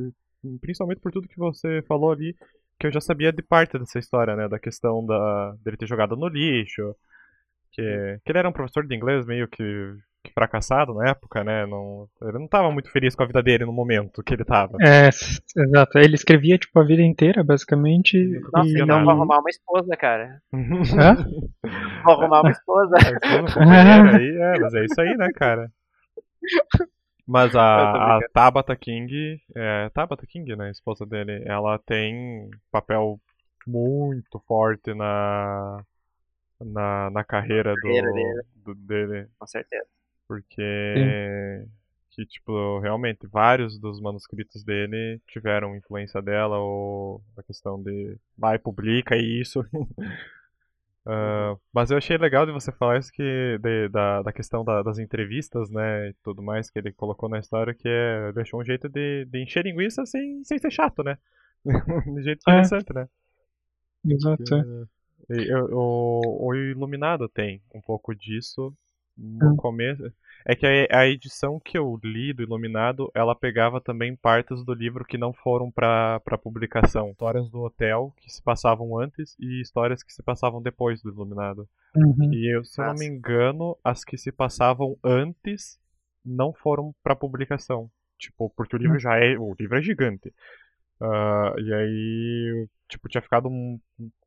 [0.60, 2.34] principalmente por tudo que você falou ali,
[2.78, 4.48] que eu já sabia de parte dessa história, né?
[4.48, 6.94] Da questão da, dele ter jogado no lixo,
[7.72, 11.66] que, que ele era um professor de inglês meio que, que fracassado na época, né?
[11.66, 14.76] Não, ele não estava muito feliz com a vida dele no momento que ele estava.
[14.80, 15.98] É, exato.
[15.98, 18.16] Ele escrevia, tipo, a vida inteira, basicamente.
[18.52, 18.80] Nossa, e...
[18.80, 20.40] então vou arrumar uma esposa, cara.
[20.52, 21.16] Hã?
[22.04, 22.96] vou arrumar uma esposa.
[22.96, 25.70] É, aí, é, mas é isso aí, né, cara?
[27.28, 33.20] Mas a, a Tabata King, é, Tabata King, né, a esposa dele, ela tem papel
[33.66, 35.84] muito forte na
[36.58, 38.42] na, na carreira, do, dele.
[38.56, 39.28] do dele.
[39.38, 39.86] Com certeza.
[40.26, 41.64] Porque
[42.10, 48.58] que tipo, realmente vários dos manuscritos dele tiveram influência dela ou a questão de vai
[48.58, 49.64] publica isso.
[51.06, 54.82] Uh, mas eu achei legal de você falar isso que de, da, da questão da,
[54.82, 58.64] das entrevistas, né, e tudo mais que ele colocou na história, que é, deixou um
[58.64, 61.16] jeito de, de encher linguiça sem, sem ser chato, né?
[62.14, 62.52] de jeito é.
[62.52, 62.94] interessante, é.
[62.94, 63.08] né?
[64.06, 64.54] Exato.
[65.30, 65.56] É.
[65.72, 68.74] o, o Iluminado tem um pouco disso,
[69.18, 69.56] no hum.
[69.56, 70.12] começo.
[70.46, 74.72] É que a, a, edição que eu li do Iluminado, ela pegava também partes do
[74.72, 77.10] livro que não foram para publicação.
[77.10, 81.68] Histórias do hotel que se passavam antes e histórias que se passavam depois do Iluminado.
[81.94, 82.32] Uhum.
[82.32, 85.78] E eu, se eu não me engano, as que se passavam antes
[86.24, 87.90] não foram para publicação.
[88.18, 89.00] Tipo, porque o livro uhum.
[89.00, 89.36] já é.
[89.38, 90.32] O livro é gigante.
[91.00, 93.48] Uh, e aí, tipo, tinha ficado,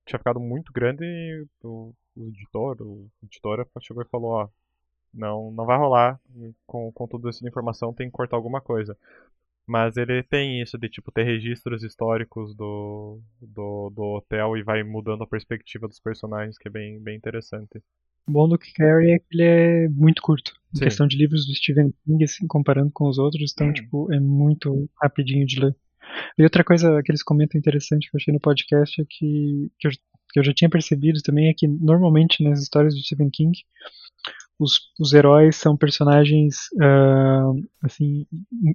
[0.05, 4.49] tinha ficado muito grande e o, o editor, o editor chegou e falou, ó,
[5.14, 6.20] não, não vai rolar
[6.66, 8.98] com, com toda essa informação, tem que cortar alguma coisa.
[9.68, 14.84] Mas ele tem isso de tipo ter registros históricos do, do, do hotel e vai
[14.84, 17.82] mudando a perspectiva dos personagens, que é bem, bem interessante.
[18.28, 20.54] O bom do Carrie é que ele é muito curto.
[20.74, 20.84] Em Sim.
[20.86, 23.74] questão de livros do Stephen King, assim, comparando com os outros, então, hum.
[23.74, 25.76] tipo, é muito rapidinho de ler.
[26.38, 29.88] E outra coisa que eles comentam interessante que eu achei no podcast é que, que,
[29.88, 29.92] eu,
[30.32, 33.58] que eu já tinha percebido também é que normalmente nas histórias do Stephen King
[34.62, 38.28] os, os heróis são personagens uh, assim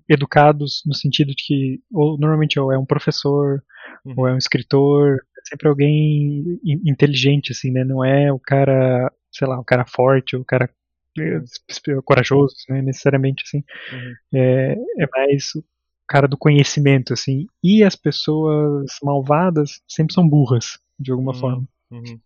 [0.08, 3.62] educados no sentido de que ou normalmente ou é um professor
[4.04, 4.14] uhum.
[4.16, 9.46] ou é um escritor é sempre alguém inteligente assim né não é o cara sei
[9.46, 10.68] lá o cara forte o cara
[11.16, 12.02] uhum.
[12.04, 14.14] corajoso né necessariamente assim uhum.
[14.34, 15.64] é, é mais o
[16.08, 21.38] cara do conhecimento assim e as pessoas malvadas sempre são burras de alguma uhum.
[21.38, 22.20] forma uhum.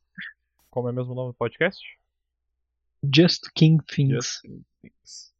[0.70, 1.99] como é mesmo o nome do podcast
[3.02, 4.14] Just King Things.
[4.14, 5.32] Just King Things.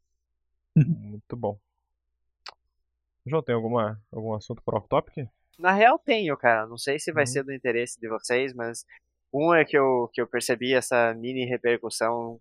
[0.77, 1.59] Muito bom.
[3.27, 5.29] João, tem alguma, algum assunto para off-topic?
[5.59, 6.67] Na real tenho, cara.
[6.67, 7.27] Não sei se vai uhum.
[7.27, 8.85] ser do interesse de vocês, mas
[9.33, 12.41] um é que eu, que eu percebi essa mini repercussão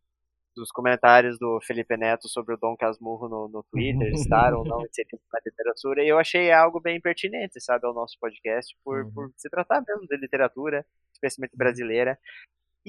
[0.55, 4.81] dos comentários do Felipe Neto sobre o Dom Casmurro no, no Twitter, estar ou não
[4.87, 9.11] inserido na literatura, e eu achei algo bem pertinente, sabe, ao nosso podcast, por, uhum.
[9.11, 12.17] por se tratar mesmo de literatura, especialmente brasileira.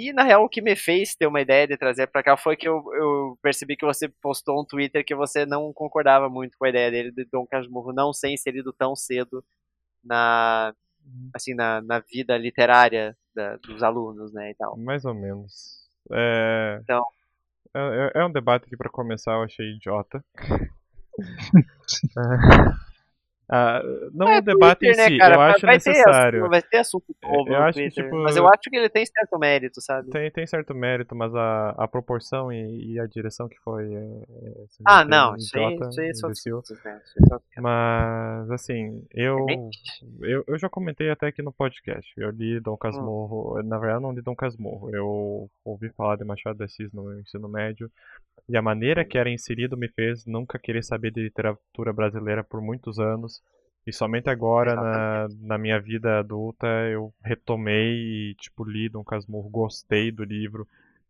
[0.00, 2.56] E na real, o que me fez ter uma ideia de trazer para cá foi
[2.56, 6.64] que eu, eu, percebi que você postou um Twitter que você não concordava muito com
[6.64, 9.44] a ideia dele de Dom Casmurro não ser inserido tão cedo
[10.02, 10.74] na
[11.34, 14.74] assim na, na vida literária da, dos alunos, né, e tal.
[14.78, 15.86] Mais ou menos.
[16.10, 16.80] É...
[16.82, 17.04] Então.
[17.74, 20.24] É, é, é um debate que para começar eu achei idiota.
[22.16, 22.89] é.
[23.52, 23.82] Ah,
[24.12, 26.42] não é, um debate Twitter, em né, si, né, eu acho vai necessário.
[26.42, 28.88] Ter, vai ter assunto novo eu acho Twitter, que, tipo, mas eu acho que ele
[28.88, 30.08] tem certo mérito, sabe?
[30.08, 33.92] Tem, tem certo mérito, mas a, a proporção e, e a direção que foi.
[33.92, 36.32] É, é, ah, não, isso aí, isso aí
[36.84, 37.00] né?
[37.58, 39.44] Mas, assim, eu,
[40.20, 42.08] eu, eu já comentei até aqui no podcast.
[42.16, 43.62] Eu li Dom Casmurro, hum.
[43.64, 44.94] na verdade, não li Dom Casmurro.
[44.94, 47.90] Eu ouvi falar de Machado de Assis no ensino médio.
[48.50, 52.60] E a maneira que era inserido me fez nunca querer saber de literatura brasileira por
[52.60, 53.40] muitos anos.
[53.86, 59.48] E somente agora, na, na minha vida adulta, eu retomei e, tipo, li Dom Casmurro,
[59.48, 60.66] gostei do livro,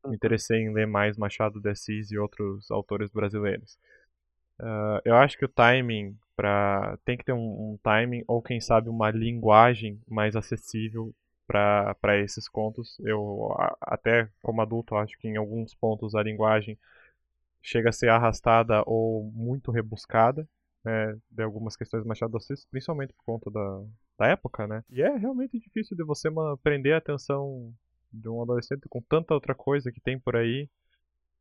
[0.07, 3.79] me interessei em ler mais Machado de Assis e outros autores brasileiros.
[4.61, 7.39] Uh, eu acho que o timing para tem que ter um,
[7.73, 11.15] um, timing ou quem sabe uma linguagem mais acessível
[11.47, 13.01] para esses contos.
[13.01, 16.79] Eu até como adulto acho que em alguns pontos a linguagem
[17.63, 20.49] chega a ser arrastada ou muito rebuscada,
[20.85, 23.83] né, de algumas questões do Machado de Assis, principalmente por conta da,
[24.19, 24.83] da época, né?
[24.91, 26.29] E é realmente difícil de você
[26.63, 27.73] prender a atenção
[28.13, 30.69] de um adolescente com tanta outra coisa que tem por aí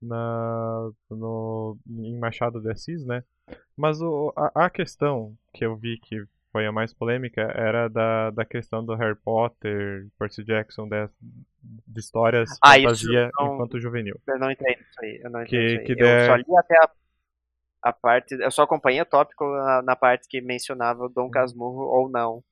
[0.02, 3.24] na no, em Machado de Assis, né?
[3.76, 8.32] Mas o, a, a questão que eu vi que foi a mais polêmica era da,
[8.32, 11.08] da questão do Harry Potter, Percy Jackson, de,
[11.62, 14.20] de histórias ah, fantasia não, enquanto juvenil.
[14.28, 15.22] Eu não entendo isso aí.
[15.24, 15.86] Eu, não que, isso aí.
[15.86, 16.28] Que eu der...
[16.28, 16.90] só li até a,
[17.84, 18.36] a, parte.
[18.36, 21.32] Eu só acompanhei o tópico na, na parte que mencionava o Dom uhum.
[21.32, 22.44] Casmurro ou não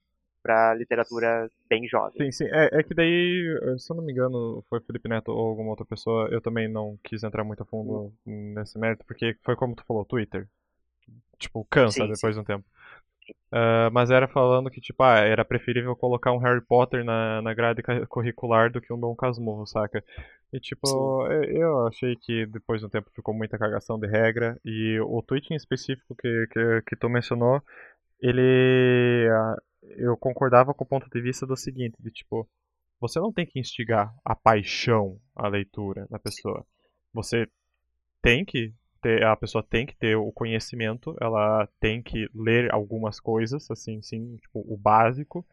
[0.43, 2.17] para literatura bem jovem.
[2.17, 2.45] Sim, sim.
[2.49, 3.43] É, é, que daí,
[3.77, 6.97] se eu não me engano, foi Felipe Neto ou alguma outra pessoa, eu também não
[7.03, 10.47] quis entrar muito a fundo nesse mérito, porque foi como tu falou, Twitter.
[11.37, 12.39] Tipo, cansa sim, depois sim.
[12.39, 12.65] de um tempo.
[13.51, 17.53] Uh, mas era falando que, tipo, ah, era preferível colocar um Harry Potter na, na
[17.53, 20.03] grade curricular do que um Dom Casmurro, saca?
[20.51, 24.59] E, tipo, eu, eu achei que depois de um tempo ficou muita cagação de regra.
[24.65, 27.61] E o tweet em específico que, que, que tu mencionou,
[28.21, 29.27] ele.
[29.97, 32.47] Eu concordava com o ponto de vista do seguinte: de tipo,
[32.99, 36.65] você não tem que instigar a paixão à leitura da pessoa.
[37.13, 37.47] Você
[38.21, 43.19] tem que ter, a pessoa tem que ter o conhecimento, ela tem que ler algumas
[43.19, 45.45] coisas, assim, sim, tipo, o básico,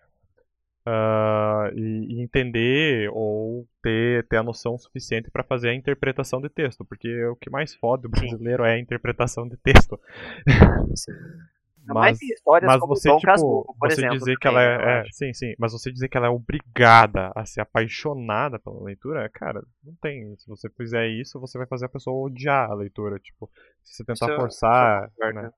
[0.86, 6.48] uh, e, e, entender ou ter, ter a noção suficiente para fazer a interpretação de
[6.48, 9.98] texto, porque o que mais foda o brasileiro é a interpretação de texto.
[11.86, 12.18] Mas,
[12.62, 15.54] mas você, tipo, Casmurro, você exemplo, dizer que ela é, é, Sim, sim.
[15.58, 20.34] Mas você dizer que ela é obrigada a ser apaixonada pela leitura, cara, não tem.
[20.36, 23.18] Se você fizer isso, você vai fazer a pessoa odiar a leitura.
[23.18, 23.50] Tipo,
[23.82, 25.08] se você tentar isso, forçar.
[25.08, 25.50] Isso é né?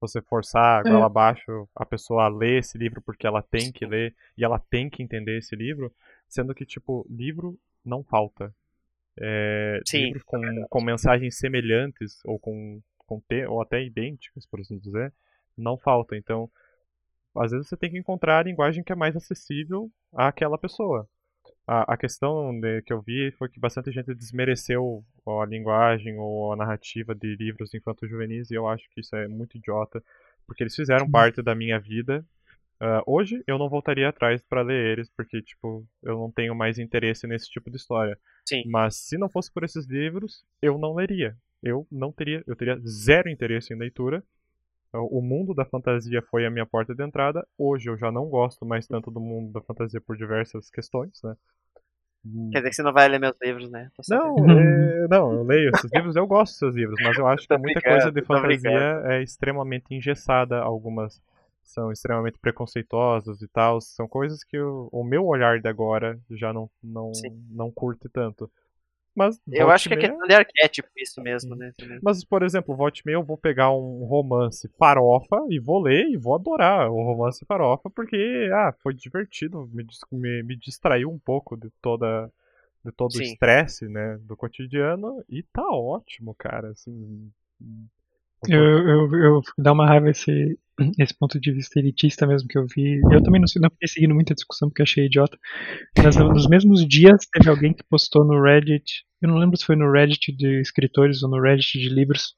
[0.00, 0.90] Você forçar é.
[1.02, 4.88] abaixo a pessoa a ler esse livro porque ela tem que ler e ela tem
[4.88, 5.92] que entender esse livro,
[6.28, 8.54] sendo que, tipo, livro não falta.
[9.20, 14.78] É, livros com, com mensagens semelhantes ou com, com te, ou até idênticas, por assim
[14.78, 15.12] dizer,
[15.60, 16.16] não falta.
[16.16, 16.50] Então,
[17.36, 21.08] às vezes você tem que encontrar a linguagem que é mais acessível àquela pessoa.
[21.66, 26.52] A, a questão de, que eu vi foi que bastante gente desmereceu a linguagem ou
[26.52, 30.02] a narrativa de livros infanto-juvenis e eu acho que isso é muito idiota,
[30.46, 32.24] porque eles fizeram parte da minha vida
[32.80, 36.78] Uh, hoje eu não voltaria atrás para ler eles, porque, tipo, eu não tenho mais
[36.78, 38.16] interesse nesse tipo de história.
[38.48, 38.62] Sim.
[38.66, 41.36] Mas se não fosse por esses livros, eu não leria.
[41.60, 44.22] Eu não teria, eu teria zero interesse em leitura.
[44.92, 47.46] O mundo da fantasia foi a minha porta de entrada.
[47.58, 51.36] Hoje eu já não gosto mais tanto do mundo da fantasia por diversas questões, né?
[52.52, 53.90] Quer dizer que você não vai ler meus livros, né?
[54.08, 57.46] Não, é, não, eu leio esses livros, eu gosto dos seus livros, mas eu acho
[57.46, 61.22] que muita coisa de fantasia é extremamente engessada, algumas
[61.62, 66.50] são extremamente preconceituosos e tal, são coisas que o, o meu olhar de agora já
[66.50, 67.12] não, não,
[67.50, 68.50] não curte tanto.
[69.18, 71.72] Mas, eu acho que é aquele arquétipo isso mesmo, né?
[72.00, 76.16] Mas, por exemplo, volte meio, eu vou pegar um romance farofa e vou ler e
[76.16, 81.56] vou adorar o romance farofa, porque, ah, foi divertido, me, me, me distraiu um pouco
[81.56, 82.30] de toda
[82.84, 83.18] de todo Sim.
[83.18, 87.28] o estresse, né, do cotidiano, e tá ótimo, cara, assim...
[88.48, 90.56] Eu, eu, eu dá uma raiva esse,
[90.98, 93.00] esse ponto de vista elitista mesmo que eu vi.
[93.10, 95.38] Eu também não, não fiquei seguindo muita discussão porque achei idiota.
[96.02, 99.04] Mas nos mesmos dias teve alguém que postou no Reddit.
[99.20, 102.34] Eu não lembro se foi no Reddit de escritores ou no Reddit de livros.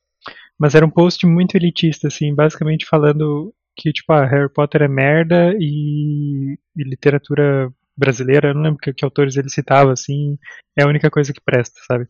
[0.59, 4.89] Mas era um post muito elitista, assim, basicamente falando que, tipo, ah, Harry Potter é
[4.89, 10.39] merda e, e literatura brasileira, eu não lembro que, que, autores ele citava, assim,
[10.79, 12.07] é a única coisa que presta, sabe?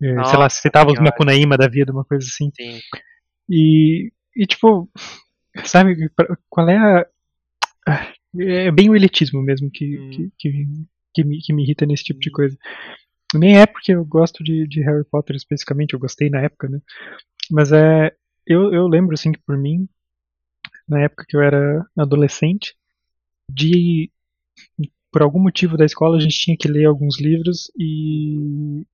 [0.00, 2.50] Nossa, Sei lá, citava os Macunaíma da vida, uma coisa assim.
[2.54, 2.80] Sim.
[3.48, 4.88] E, e tipo,
[5.64, 6.10] Sabe
[6.48, 7.06] qual é a.
[8.36, 10.10] É bem o elitismo mesmo que, hum.
[10.10, 10.66] que, que,
[11.14, 12.32] que, me, que me irrita nesse tipo de hum.
[12.32, 12.58] coisa.
[13.34, 16.80] Nem é porque eu gosto de, de Harry Potter especificamente, eu gostei na época, né?
[17.50, 18.14] Mas é.
[18.46, 19.88] Eu, eu lembro, assim, que por mim,
[20.86, 22.76] na época que eu era adolescente,
[23.50, 24.10] de.
[25.10, 28.84] Por algum motivo da escola a gente tinha que ler alguns livros e.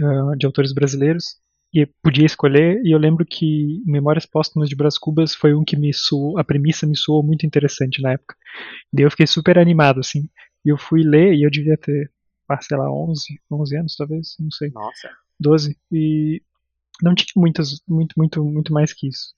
[0.00, 1.40] Uh, de autores brasileiros
[1.72, 5.76] e podia escolher, e eu lembro que Memórias Póstumas de Brás Cubas foi um que
[5.76, 8.34] me soou, a premissa me soou muito interessante na época.
[8.92, 10.28] Daí eu fiquei super animado, assim.
[10.64, 12.10] E eu fui ler, e eu devia ter,
[12.48, 14.70] ah, sei lá, 11, 11 anos talvez, não sei.
[14.70, 15.10] Nossa.
[15.38, 15.76] 12.
[15.92, 16.42] E
[17.02, 19.34] não tinha muitas, muito, muito, muito mais que isso.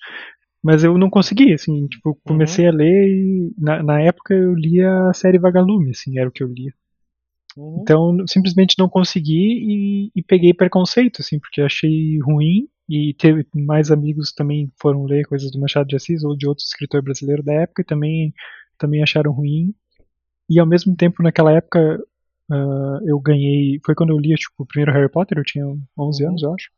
[0.62, 2.72] Mas eu não consegui, assim, tipo, comecei uhum.
[2.72, 6.42] a ler e na, na época eu lia a série Vagalume, assim, era o que
[6.42, 6.72] eu lia.
[7.58, 7.80] Uhum.
[7.82, 12.68] Então, simplesmente não consegui e, e, peguei preconceito, assim, porque achei ruim.
[12.88, 16.68] E teve mais amigos também foram ler coisas do Machado de Assis ou de outros
[16.68, 18.32] escritores brasileiros da época e também,
[18.78, 19.74] também acharam ruim.
[20.48, 22.00] E ao mesmo tempo, naquela época,
[22.50, 23.78] uh, eu ganhei.
[23.84, 25.66] Foi quando eu li tipo, o primeiro Harry Potter, eu tinha
[25.98, 26.70] 11 anos, eu acho.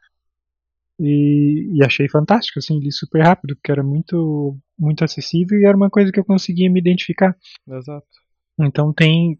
[0.99, 5.77] E, e, achei fantástico, assim, li super rápido, porque era muito, muito acessível e era
[5.77, 7.37] uma coisa que eu conseguia me identificar.
[7.69, 8.07] Exato.
[8.61, 9.39] Então tem,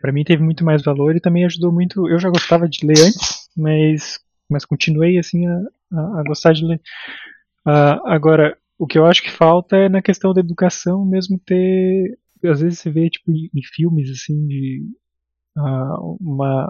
[0.00, 2.08] para mim teve muito mais valor e também ajudou muito.
[2.08, 4.18] Eu já gostava de ler antes, mas,
[4.48, 5.60] mas continuei assim a,
[5.92, 6.80] a, a gostar de ler.
[7.66, 12.18] Uh, agora, o que eu acho que falta é na questão da educação mesmo ter.
[12.44, 14.82] Às vezes você vê tipo, em, em filmes assim de
[15.58, 16.68] uh, uma.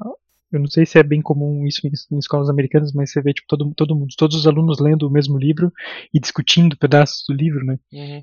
[0.52, 3.32] Eu não sei se é bem comum isso em, em, escolas americanas, mas você vê
[3.32, 5.72] tipo, todo, todo mundo, todos os alunos lendo o mesmo livro
[6.12, 7.78] e discutindo pedaços do livro, né?
[7.92, 8.22] Uhum.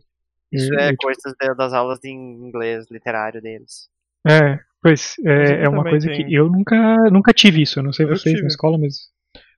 [0.52, 3.90] Isso é, é tipo coisas das aulas de inglês literário deles.
[4.28, 6.26] É, Pois, é, é uma coisa tem...
[6.26, 7.80] que eu nunca, nunca tive isso.
[7.80, 8.42] Eu não sei eu vocês tive.
[8.42, 9.10] na escola, mas.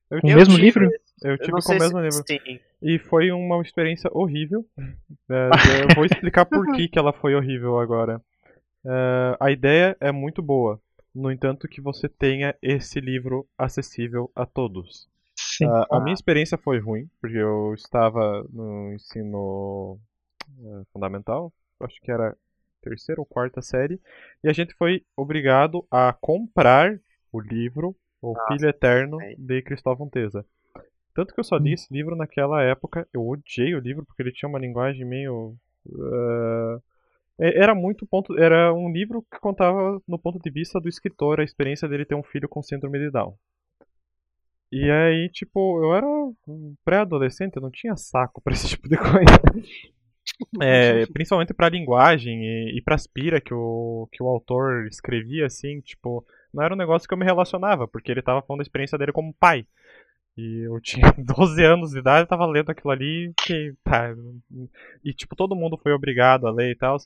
[0.10, 0.90] Eu, com o mesmo tive, livro?
[1.24, 2.24] Eu tive com o mesmo livro.
[2.26, 2.60] Sim.
[2.82, 4.66] E foi uma experiência horrível.
[5.32, 5.50] É,
[5.84, 8.20] eu vou explicar por que, que ela foi horrível agora.
[8.84, 10.82] É, a ideia é muito boa.
[11.14, 15.08] No entanto, que você tenha esse livro acessível a todos.
[15.40, 15.68] Sim.
[15.68, 20.00] Uh, a minha experiência foi ruim, porque eu estava no ensino
[20.58, 22.36] uh, fundamental, acho que era
[22.81, 23.99] terceira ou quarta série,
[24.43, 26.99] e a gente foi obrigado a comprar
[27.31, 30.45] o livro O Nossa, Filho Eterno de Cristóvão Teza.
[31.14, 31.73] Tanto que eu só li hum.
[31.73, 35.56] esse livro naquela época, eu odiei o livro porque ele tinha uma linguagem meio.
[35.85, 36.81] Uh,
[37.38, 38.38] era muito ponto.
[38.38, 42.15] Era um livro que contava no ponto de vista do escritor a experiência dele ter
[42.15, 43.35] um filho com síndrome de Down.
[44.72, 48.97] E aí, tipo, eu era um pré-adolescente, eu não tinha saco pra esse tipo de
[48.97, 49.64] coisa.
[50.61, 55.82] É, principalmente pra linguagem e, e pras pira que o, que o autor escrevia, assim,
[55.82, 58.98] tipo, não era um negócio que eu me relacionava, porque ele tava falando da experiência
[58.98, 59.66] dele como pai.
[60.38, 64.16] E eu tinha 12 anos de idade, eu tava lendo aquilo ali, que, tá,
[65.03, 66.98] e tipo, todo mundo foi obrigado a ler e tal.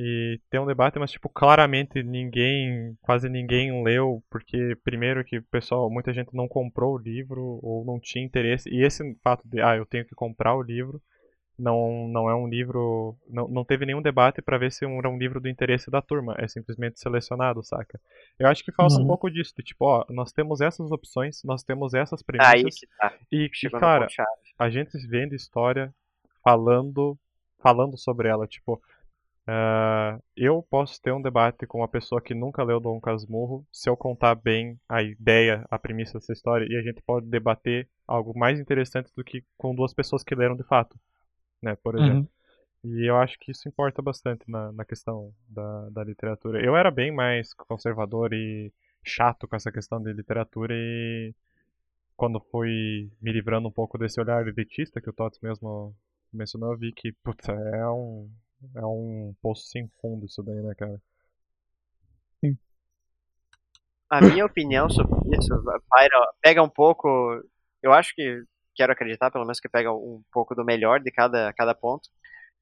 [0.00, 5.42] E tem um debate, mas tipo, claramente ninguém, quase ninguém leu, porque primeiro que o
[5.50, 8.68] pessoal, muita gente não comprou o livro ou não tinha interesse.
[8.70, 11.02] E esse fato de, ah, eu tenho que comprar o livro,
[11.58, 15.18] não, não é um livro, não, não teve nenhum debate para ver se era um
[15.18, 18.00] livro do interesse da turma, é simplesmente selecionado, saca?
[18.38, 19.02] Eu acho que falta uhum.
[19.02, 22.54] um pouco disso, de, tipo, ó, nós temos essas opções, nós temos essas premissas.
[22.54, 23.14] Aí que tá.
[23.32, 24.06] E, e cara,
[24.58, 25.92] a gente vende história
[26.42, 27.18] falando
[27.60, 28.80] falando sobre ela, tipo,
[29.48, 33.88] Uh, eu posso ter um debate com uma pessoa que nunca leu Dom Casmurro se
[33.88, 38.38] eu contar bem a ideia, a premissa dessa história, e a gente pode debater algo
[38.38, 41.00] mais interessante do que com duas pessoas que leram de fato,
[41.62, 42.20] né, por exemplo.
[42.20, 42.28] Uhum.
[42.84, 46.64] E eu acho que isso importa bastante na, na questão da, da literatura.
[46.64, 48.72] Eu era bem mais conservador e
[49.04, 51.34] chato com essa questão de literatura e
[52.16, 55.94] quando fui me livrando um pouco desse olhar elitista que o Tots mesmo
[56.32, 58.30] mencionou, eu vi que, puta, é um
[58.74, 61.00] é um poço sem fundo isso daí, né, cara?
[62.40, 62.58] Sim.
[64.10, 65.54] A minha opinião sobre isso
[66.42, 67.08] pega um pouco.
[67.82, 68.42] Eu acho que
[68.78, 72.08] quero acreditar, pelo menos, que pega um pouco do melhor de cada, cada ponto.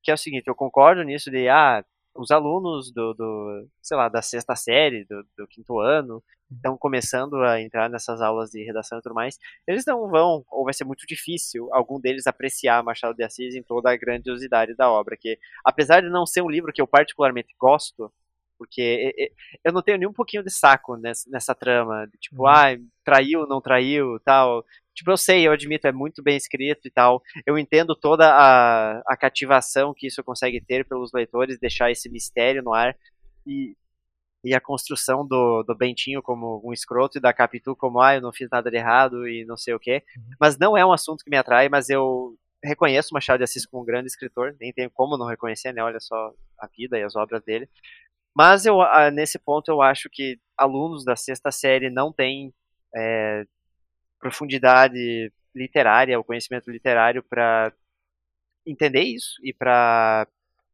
[0.03, 1.85] Que é o seguinte, eu concordo nisso de, ah,
[2.15, 7.37] os alunos do, do, sei lá, da sexta série, do, do quinto ano, estão começando
[7.43, 10.85] a entrar nessas aulas de redação e tudo mais, eles não vão, ou vai ser
[10.85, 15.39] muito difícil, algum deles apreciar Machado de Assis em toda a grandiosidade da obra, que
[15.65, 18.13] apesar de não ser um livro que eu particularmente gosto,
[18.59, 19.31] porque
[19.65, 22.49] eu não tenho nem um pouquinho de saco nessa, nessa trama, de tipo, uhum.
[22.49, 24.65] ah, traiu, não traiu, tal.
[24.97, 27.23] Tipo, eu sei, eu admito, é muito bem escrito e tal.
[27.47, 32.63] Eu entendo toda a, a cativação que isso consegue ter pelos leitores, deixar esse mistério
[32.63, 32.97] no ar.
[33.47, 33.77] E,
[34.43, 38.23] e a construção do, do Bentinho como um escroto e da Capitu como, ah, eu
[38.23, 40.03] não fiz nada de errado e não sei o quê.
[40.17, 40.25] Uhum.
[40.41, 43.83] Mas não é um assunto que me atrai, mas eu reconheço Machado de Assis como
[43.83, 45.83] um grande escritor, nem tenho como não reconhecer, né?
[45.83, 47.69] Olha só a vida e as obras dele.
[48.35, 48.79] Mas eu,
[49.13, 52.53] nesse ponto eu acho que alunos da sexta série não têm
[52.95, 53.45] é,
[54.19, 57.73] profundidade literária, o conhecimento literário para
[58.67, 60.27] entender isso e para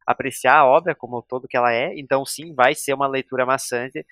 [0.07, 1.93] apreciar a obra como todo que ela é.
[1.99, 4.05] Então, sim, vai ser uma leitura maçante.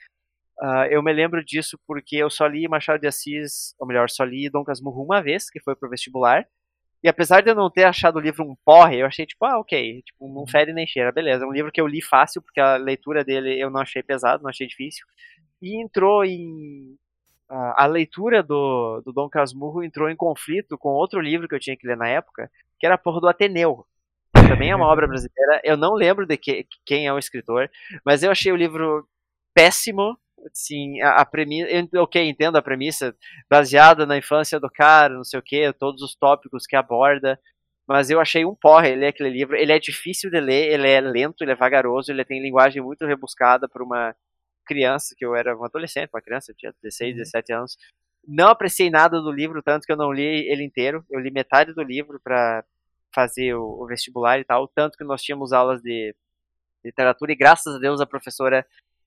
[0.59, 4.25] Uh, eu me lembro disso porque eu só li Machado de Assis, ou melhor, só
[4.25, 6.47] li Dom Casmurro uma vez, que foi pro vestibular.
[7.03, 9.59] E apesar de eu não ter achado o livro um porre, eu achei tipo, ah,
[9.59, 11.45] ok, tipo, não fede nem cheira, beleza.
[11.45, 14.43] É um livro que eu li fácil, porque a leitura dele eu não achei pesado,
[14.43, 15.07] não achei difícil.
[15.63, 16.97] E entrou em
[17.51, 21.77] a, leitura do, do Dom Casmurro entrou em conflito com outro livro que eu tinha
[21.77, 23.85] que ler na época, que era a porra do Ateneu.
[24.33, 25.61] Também é uma obra brasileira.
[25.65, 27.69] Eu não lembro de que, quem é o escritor,
[28.05, 29.07] mas eu achei o livro
[29.53, 30.17] péssimo.
[30.55, 31.69] Sim, a, a premissa.
[31.99, 33.15] Ok, entendo a premissa,
[33.51, 37.39] baseada na infância do cara, não sei o que, todos os tópicos que aborda.
[37.87, 39.57] Mas eu achei um porre ler aquele livro.
[39.57, 43.05] Ele é difícil de ler, ele é lento, ele é vagaroso, ele tem linguagem muito
[43.05, 44.15] rebuscada para uma
[44.71, 47.59] criança, que eu era um adolescente, uma criança, eu tinha 16, 17 uhum.
[47.59, 47.77] anos.
[48.27, 51.05] Não apreciei nada do livro, tanto que eu não li ele inteiro.
[51.11, 52.65] Eu li metade do livro para
[53.13, 56.15] fazer o, o, vestibular e tal, tanto que nós tínhamos aulas de
[56.85, 58.65] literatura e graças a Deus a professora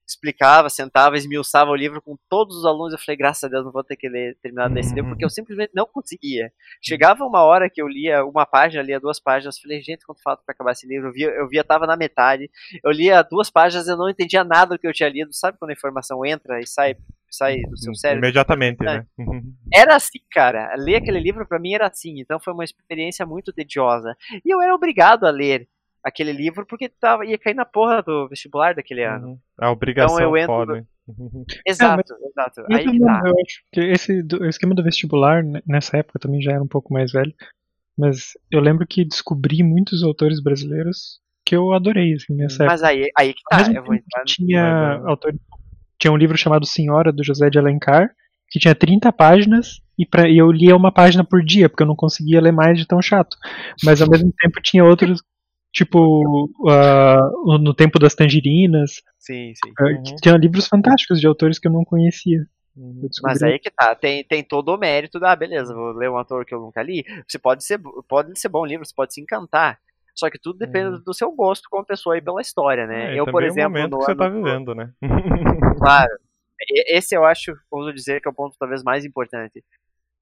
[0.07, 2.93] explicava, sentava, esmiuçava o livro com todos os alunos.
[2.93, 5.29] Eu falei, graças a Deus, não vou ter que ler terminado desse livro, porque eu
[5.29, 6.51] simplesmente não conseguia.
[6.81, 10.43] Chegava uma hora que eu lia uma página, lia duas páginas, falei, gente, quanto falta
[10.45, 11.09] para acabar esse livro?
[11.09, 12.49] Eu via, eu via, tava na metade.
[12.83, 15.33] Eu lia duas páginas, eu não entendia nada do que eu tinha lido.
[15.33, 16.95] Sabe quando a informação entra e sai
[17.33, 18.25] sai do seu cérebro.
[18.25, 19.05] Imediatamente, né?
[19.73, 20.71] Era assim, cara.
[20.77, 22.19] Ler aquele livro para mim era assim.
[22.19, 24.15] Então foi uma experiência muito tediosa.
[24.45, 25.67] E eu era obrigado a ler
[26.03, 29.15] aquele livro porque tava, ia cair na porra do vestibular daquele uhum.
[29.15, 29.41] ano.
[29.57, 30.87] A obrigação então eu entro foda.
[31.67, 32.63] Exato, é, exato.
[32.71, 33.21] Aí também, tá.
[33.25, 36.63] Eu acho que esse do, o esquema do vestibular, né, nessa época, também já era
[36.63, 37.33] um pouco mais velho.
[37.97, 42.93] Mas eu lembro que descobri muitos autores brasileiros que eu adorei, assim, nessa mas época.
[42.97, 45.35] Mas aí, aí que tá, Mesmo eu vou entrar tinha autor,
[45.99, 48.09] tinha um livro chamado Senhora, do José de Alencar,
[48.49, 51.87] que tinha 30 páginas, e, pra, e eu lia uma página por dia, porque eu
[51.87, 53.37] não conseguia ler mais de tão chato.
[53.83, 55.21] Mas ao mesmo tempo tinha outros
[55.73, 59.01] tipo uh, no tempo das tangerinas.
[59.17, 59.71] Sim sim.
[59.79, 60.15] Uh, uhum.
[60.21, 62.45] tinha livros fantásticos de autores que eu não conhecia.
[62.75, 63.07] Uhum.
[63.21, 66.17] mas aí que tá tem, tem todo o mérito da ah, beleza vou ler um
[66.17, 67.03] autor que eu nunca li.
[67.27, 69.79] Você pode ser pode ser bom livro você pode se encantar.
[70.15, 71.03] Só que tudo depende uhum.
[71.03, 73.13] do seu gosto como pessoa e pela história né?
[73.13, 74.91] É, eu por exemplo é o que você tá vivendo né?
[75.79, 76.11] Claro.
[76.87, 79.63] Esse eu acho ouso dizer que é o ponto talvez mais importante.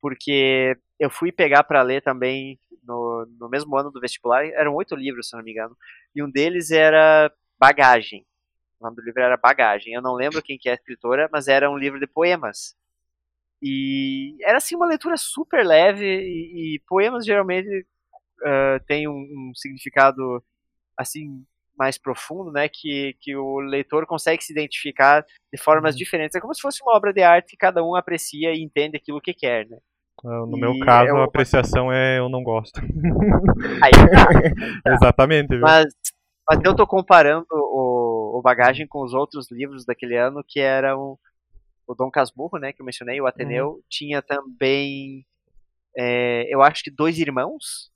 [0.02, 4.95] Porque eu fui pegar para ler também no, no mesmo ano do vestibular, eram oito
[4.95, 5.76] livros, se não me engano,
[6.16, 8.26] e um deles era Bagagem.
[8.80, 9.94] O nome do livro era Bagagem.
[9.94, 12.76] Eu não lembro quem que é a escritora, mas era um livro de poemas.
[13.62, 17.86] E era assim uma leitura super leve e, e poemas geralmente
[18.41, 20.44] uh, têm um, um, significado
[20.98, 21.45] assim
[21.78, 25.99] mais profundo, né, que, que o leitor consegue se identificar de formas uhum.
[25.99, 26.36] diferentes.
[26.36, 29.22] É como se fosse uma obra de arte que cada um aprecia e entende aquilo
[29.22, 29.78] que quer, né?
[30.23, 32.80] Ah, no e meu caso, é a apreciação é eu não gosto.
[33.81, 34.91] Aí, tá.
[34.93, 35.57] Exatamente.
[35.57, 35.93] Mas,
[36.48, 41.18] mas eu tô comparando o, o Bagagem com os outros livros daquele ano, que eram
[41.88, 43.69] o Dom Casmurro, né, que eu mencionei, o Ateneu.
[43.69, 43.81] Uhum.
[43.89, 45.26] Tinha também,
[45.98, 47.91] é, eu acho que Dois Irmãos,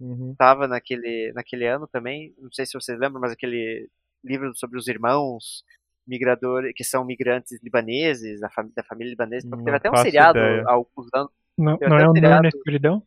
[0.00, 0.34] Uhum.
[0.36, 2.34] Tava naquele, naquele ano também.
[2.38, 3.88] Não sei se vocês lembram, mas aquele
[4.22, 5.64] livro sobre os irmãos
[6.06, 9.48] migradores, que são migrantes libaneses, da, fam da família libanesa.
[9.48, 11.32] Porque teve até um seriado há alguns anos.
[11.56, 12.42] Não, não é um seriado...
[12.42, 13.02] na escuridão?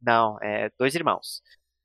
[0.00, 1.42] Não, é Dois Irmãos.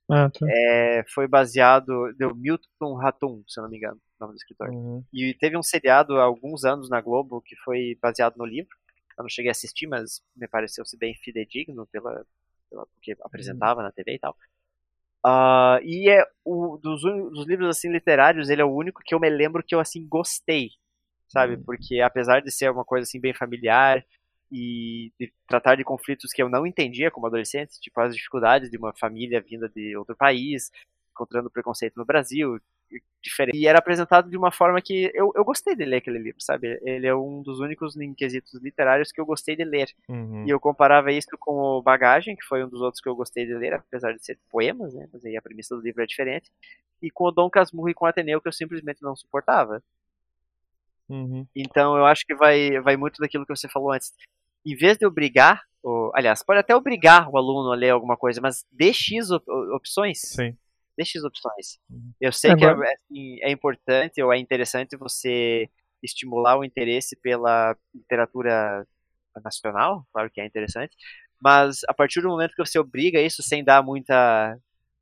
[0.09, 0.45] Ah, tá.
[0.49, 4.69] é, foi baseado, deu Milton Ratum, se eu não me engano, o nome do escritor.
[4.69, 5.03] Uhum.
[5.13, 8.75] E teve um seriado há alguns anos na Globo que foi baseado no livro.
[9.17, 12.25] Eu não cheguei a assistir, mas me pareceu ser bem fidedigno pela,
[12.93, 13.85] porque apresentava uhum.
[13.85, 14.35] na TV e tal.
[15.25, 19.19] Uh, e é o dos, dos, livros assim literários, ele é o único que eu
[19.19, 20.71] me lembro que eu assim gostei,
[21.29, 21.55] sabe?
[21.55, 21.63] Uhum.
[21.63, 24.03] Porque apesar de ser uma coisa assim bem familiar
[24.53, 28.77] e de tratar de conflitos que eu não entendia como adolescente, tipo as dificuldades de
[28.77, 30.71] uma família vinda de outro país,
[31.11, 32.59] encontrando preconceito no Brasil,
[33.19, 33.57] diferente.
[33.57, 36.79] E era apresentado de uma forma que eu, eu gostei de ler aquele livro, sabe?
[36.83, 39.89] Ele é um dos únicos em quesitos literários que eu gostei de ler.
[40.07, 40.45] Uhum.
[40.45, 43.47] E eu comparava isso com o Bagagem, que foi um dos outros que eu gostei
[43.47, 45.09] de ler, apesar de ser poemas, né?
[45.11, 46.51] Mas aí a premissa do livro é diferente.
[47.01, 49.81] E com o Dom Casmurro e com o Ateneu, que eu simplesmente não suportava.
[51.09, 51.47] Uhum.
[51.55, 54.13] Então eu acho que vai, vai muito daquilo que você falou antes.
[54.65, 58.39] Em vez de obrigar, ou, aliás, pode até obrigar o aluno a ler alguma coisa,
[58.41, 60.19] mas dê X op opções.
[60.19, 60.55] Sim
[60.97, 61.79] dê X opções.
[61.89, 62.13] Uhum.
[62.19, 65.69] Eu sei que é, assim, é importante ou é interessante você
[66.01, 68.85] estimular o interesse pela literatura
[69.43, 70.95] nacional, claro que é interessante,
[71.41, 74.57] mas a partir do momento que você obriga isso sem dar muita,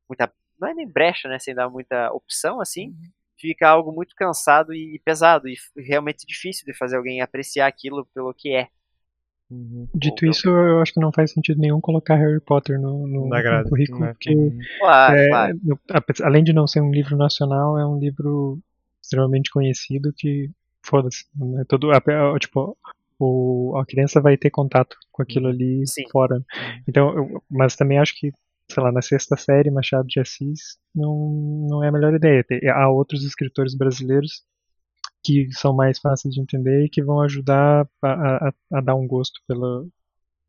[0.08, 3.10] muita não é nem brecha, né, sem dar muita opção, assim, uhum.
[3.38, 8.32] fica algo muito cansado e pesado e realmente difícil de fazer alguém apreciar aquilo pelo
[8.32, 8.68] que é.
[9.52, 9.86] Uhum.
[9.94, 13.68] Dito isso, eu acho que não faz sentido nenhum colocar Harry Potter no, no, no
[13.68, 14.12] currículo, né?
[14.14, 14.34] porque
[14.78, 15.58] claro, é, claro.
[16.22, 18.58] além de não ser um livro nacional, é um livro
[19.02, 20.50] extremamente conhecido que
[20.82, 21.64] foda-se, né?
[21.68, 21.90] todo
[22.38, 22.76] tipo
[23.18, 26.04] o, a criança vai ter contato com aquilo ali Sim.
[26.10, 26.36] fora.
[26.36, 26.82] Uhum.
[26.88, 28.32] Então, eu, mas também acho que
[28.70, 32.42] sei lá, na sexta série Machado de Assis não, não é a melhor ideia.
[32.74, 34.42] Há outros escritores brasileiros
[35.22, 39.06] que são mais fáceis de entender e que vão ajudar a, a, a dar um
[39.06, 39.86] gosto pela,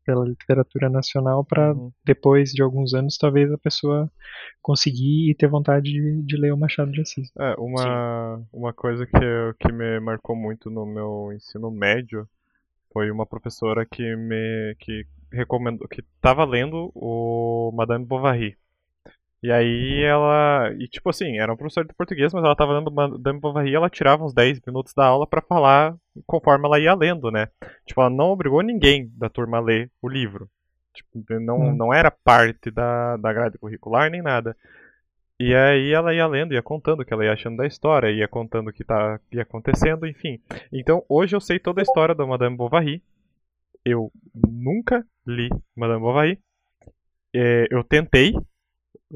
[0.04, 1.92] pela literatura nacional para uhum.
[2.04, 4.10] depois de alguns anos talvez a pessoa
[4.60, 7.30] conseguir e ter vontade de, de ler o Machado de Assis.
[7.38, 12.28] É, uma, uma coisa que, que me marcou muito no meu ensino médio
[12.92, 18.56] foi uma professora que me que recomendou que estava lendo o Madame Bovary
[19.44, 20.72] e aí ela.
[20.78, 23.74] E tipo assim, era um professor de português, mas ela tava lendo Madame Bovary e
[23.74, 25.94] ela tirava uns 10 minutos da aula para falar
[26.26, 27.48] conforme ela ia lendo, né?
[27.86, 30.48] Tipo, ela não obrigou ninguém da turma a ler o livro.
[30.94, 31.76] Tipo, não, hum.
[31.76, 34.56] não era parte da, da grade curricular nem nada.
[35.38, 38.26] E aí ela ia lendo, ia contando o que ela ia achando da história, ia
[38.26, 40.40] contando o que tá, ia acontecendo, enfim.
[40.72, 43.02] Então hoje eu sei toda a história da Madame Bovary.
[43.84, 46.38] Eu nunca li Madame Bovary.
[47.34, 48.32] É, eu tentei,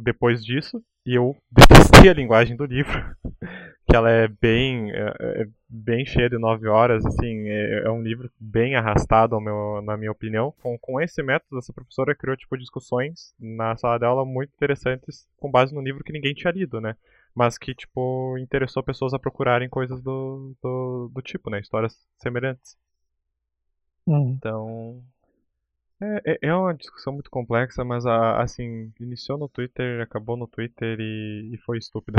[0.03, 2.99] depois disso, e eu detestei a linguagem do livro,
[3.89, 8.03] que ela é bem, é, é bem cheia de nove horas, assim, é, é, um
[8.03, 10.53] livro bem arrastado, meu, na minha opinião.
[10.61, 15.27] Com, com esse método, essa professora criou, tipo, discussões na sala de aula muito interessantes,
[15.39, 16.97] com base no livro que ninguém tinha lido, né?
[17.35, 21.61] Mas que, tipo, interessou pessoas a procurarem coisas do, do, do tipo, né?
[21.61, 22.77] Histórias semelhantes.
[24.07, 24.35] Hum.
[24.37, 25.03] Então,
[26.01, 30.47] é, é, é uma discussão muito complexa, mas a, assim, iniciou no Twitter, acabou no
[30.47, 32.19] Twitter e, e foi estúpida.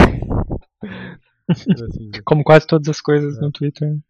[1.49, 3.41] assim Como quase todas as coisas é.
[3.41, 3.89] no Twitter.
[3.89, 4.01] Uhum.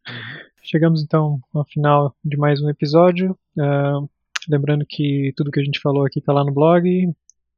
[0.64, 3.38] Chegamos então ao final de mais um episódio.
[3.58, 4.10] Uh,
[4.48, 7.12] lembrando que tudo que a gente falou aqui está lá no blog,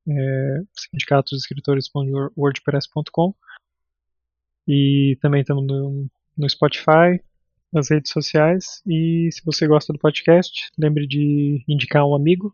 [0.08, 3.36] é, sindicatosescritores.wordpress.com
[4.68, 6.08] e também estamos no,
[6.38, 7.20] no Spotify,
[7.72, 8.82] nas redes sociais.
[8.86, 12.54] E se você gosta do podcast, lembre de indicar um amigo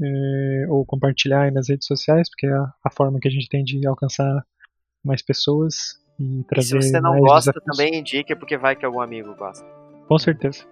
[0.00, 3.48] é, ou compartilhar aí nas redes sociais, porque é a, a, forma que a gente
[3.48, 4.44] tem de alcançar
[5.04, 6.78] mais pessoas e trazer.
[6.78, 7.76] E se você não gosta, desafios.
[7.76, 9.64] também indique, porque vai que algum amigo gosta.
[10.06, 10.64] Com certeza.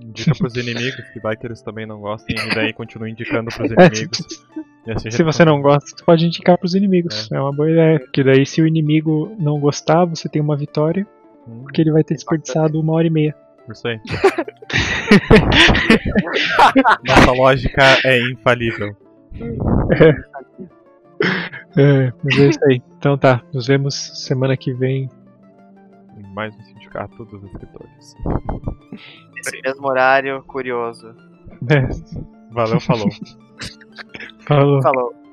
[0.00, 3.70] Indica pros inimigos, que vai que eles também não gostem, e daí continua indicando pros
[3.72, 4.46] inimigos.
[4.94, 7.30] Assim se você não gosta, você pode indicar pros inimigos.
[7.32, 7.36] É.
[7.36, 7.40] é.
[7.40, 7.98] uma boa ideia.
[7.98, 11.06] Porque daí se o inimigo não gostar, você tem uma vitória.
[11.46, 13.36] Hum, porque ele vai ter desperdiçado uma hora e meia.
[13.70, 13.98] Isso aí.
[17.06, 18.96] Nossa lógica é infalível.
[20.00, 20.10] É.
[21.80, 22.80] é, mas é isso aí.
[22.98, 25.10] Então tá, nos vemos semana que vem.
[26.32, 28.14] Mais um sindicato dos escritores.
[29.38, 31.12] Esse mesmo horário, curioso.
[31.68, 31.88] É.
[32.52, 33.08] Valeu, falou.
[34.46, 34.80] falou.
[34.82, 35.25] Falou.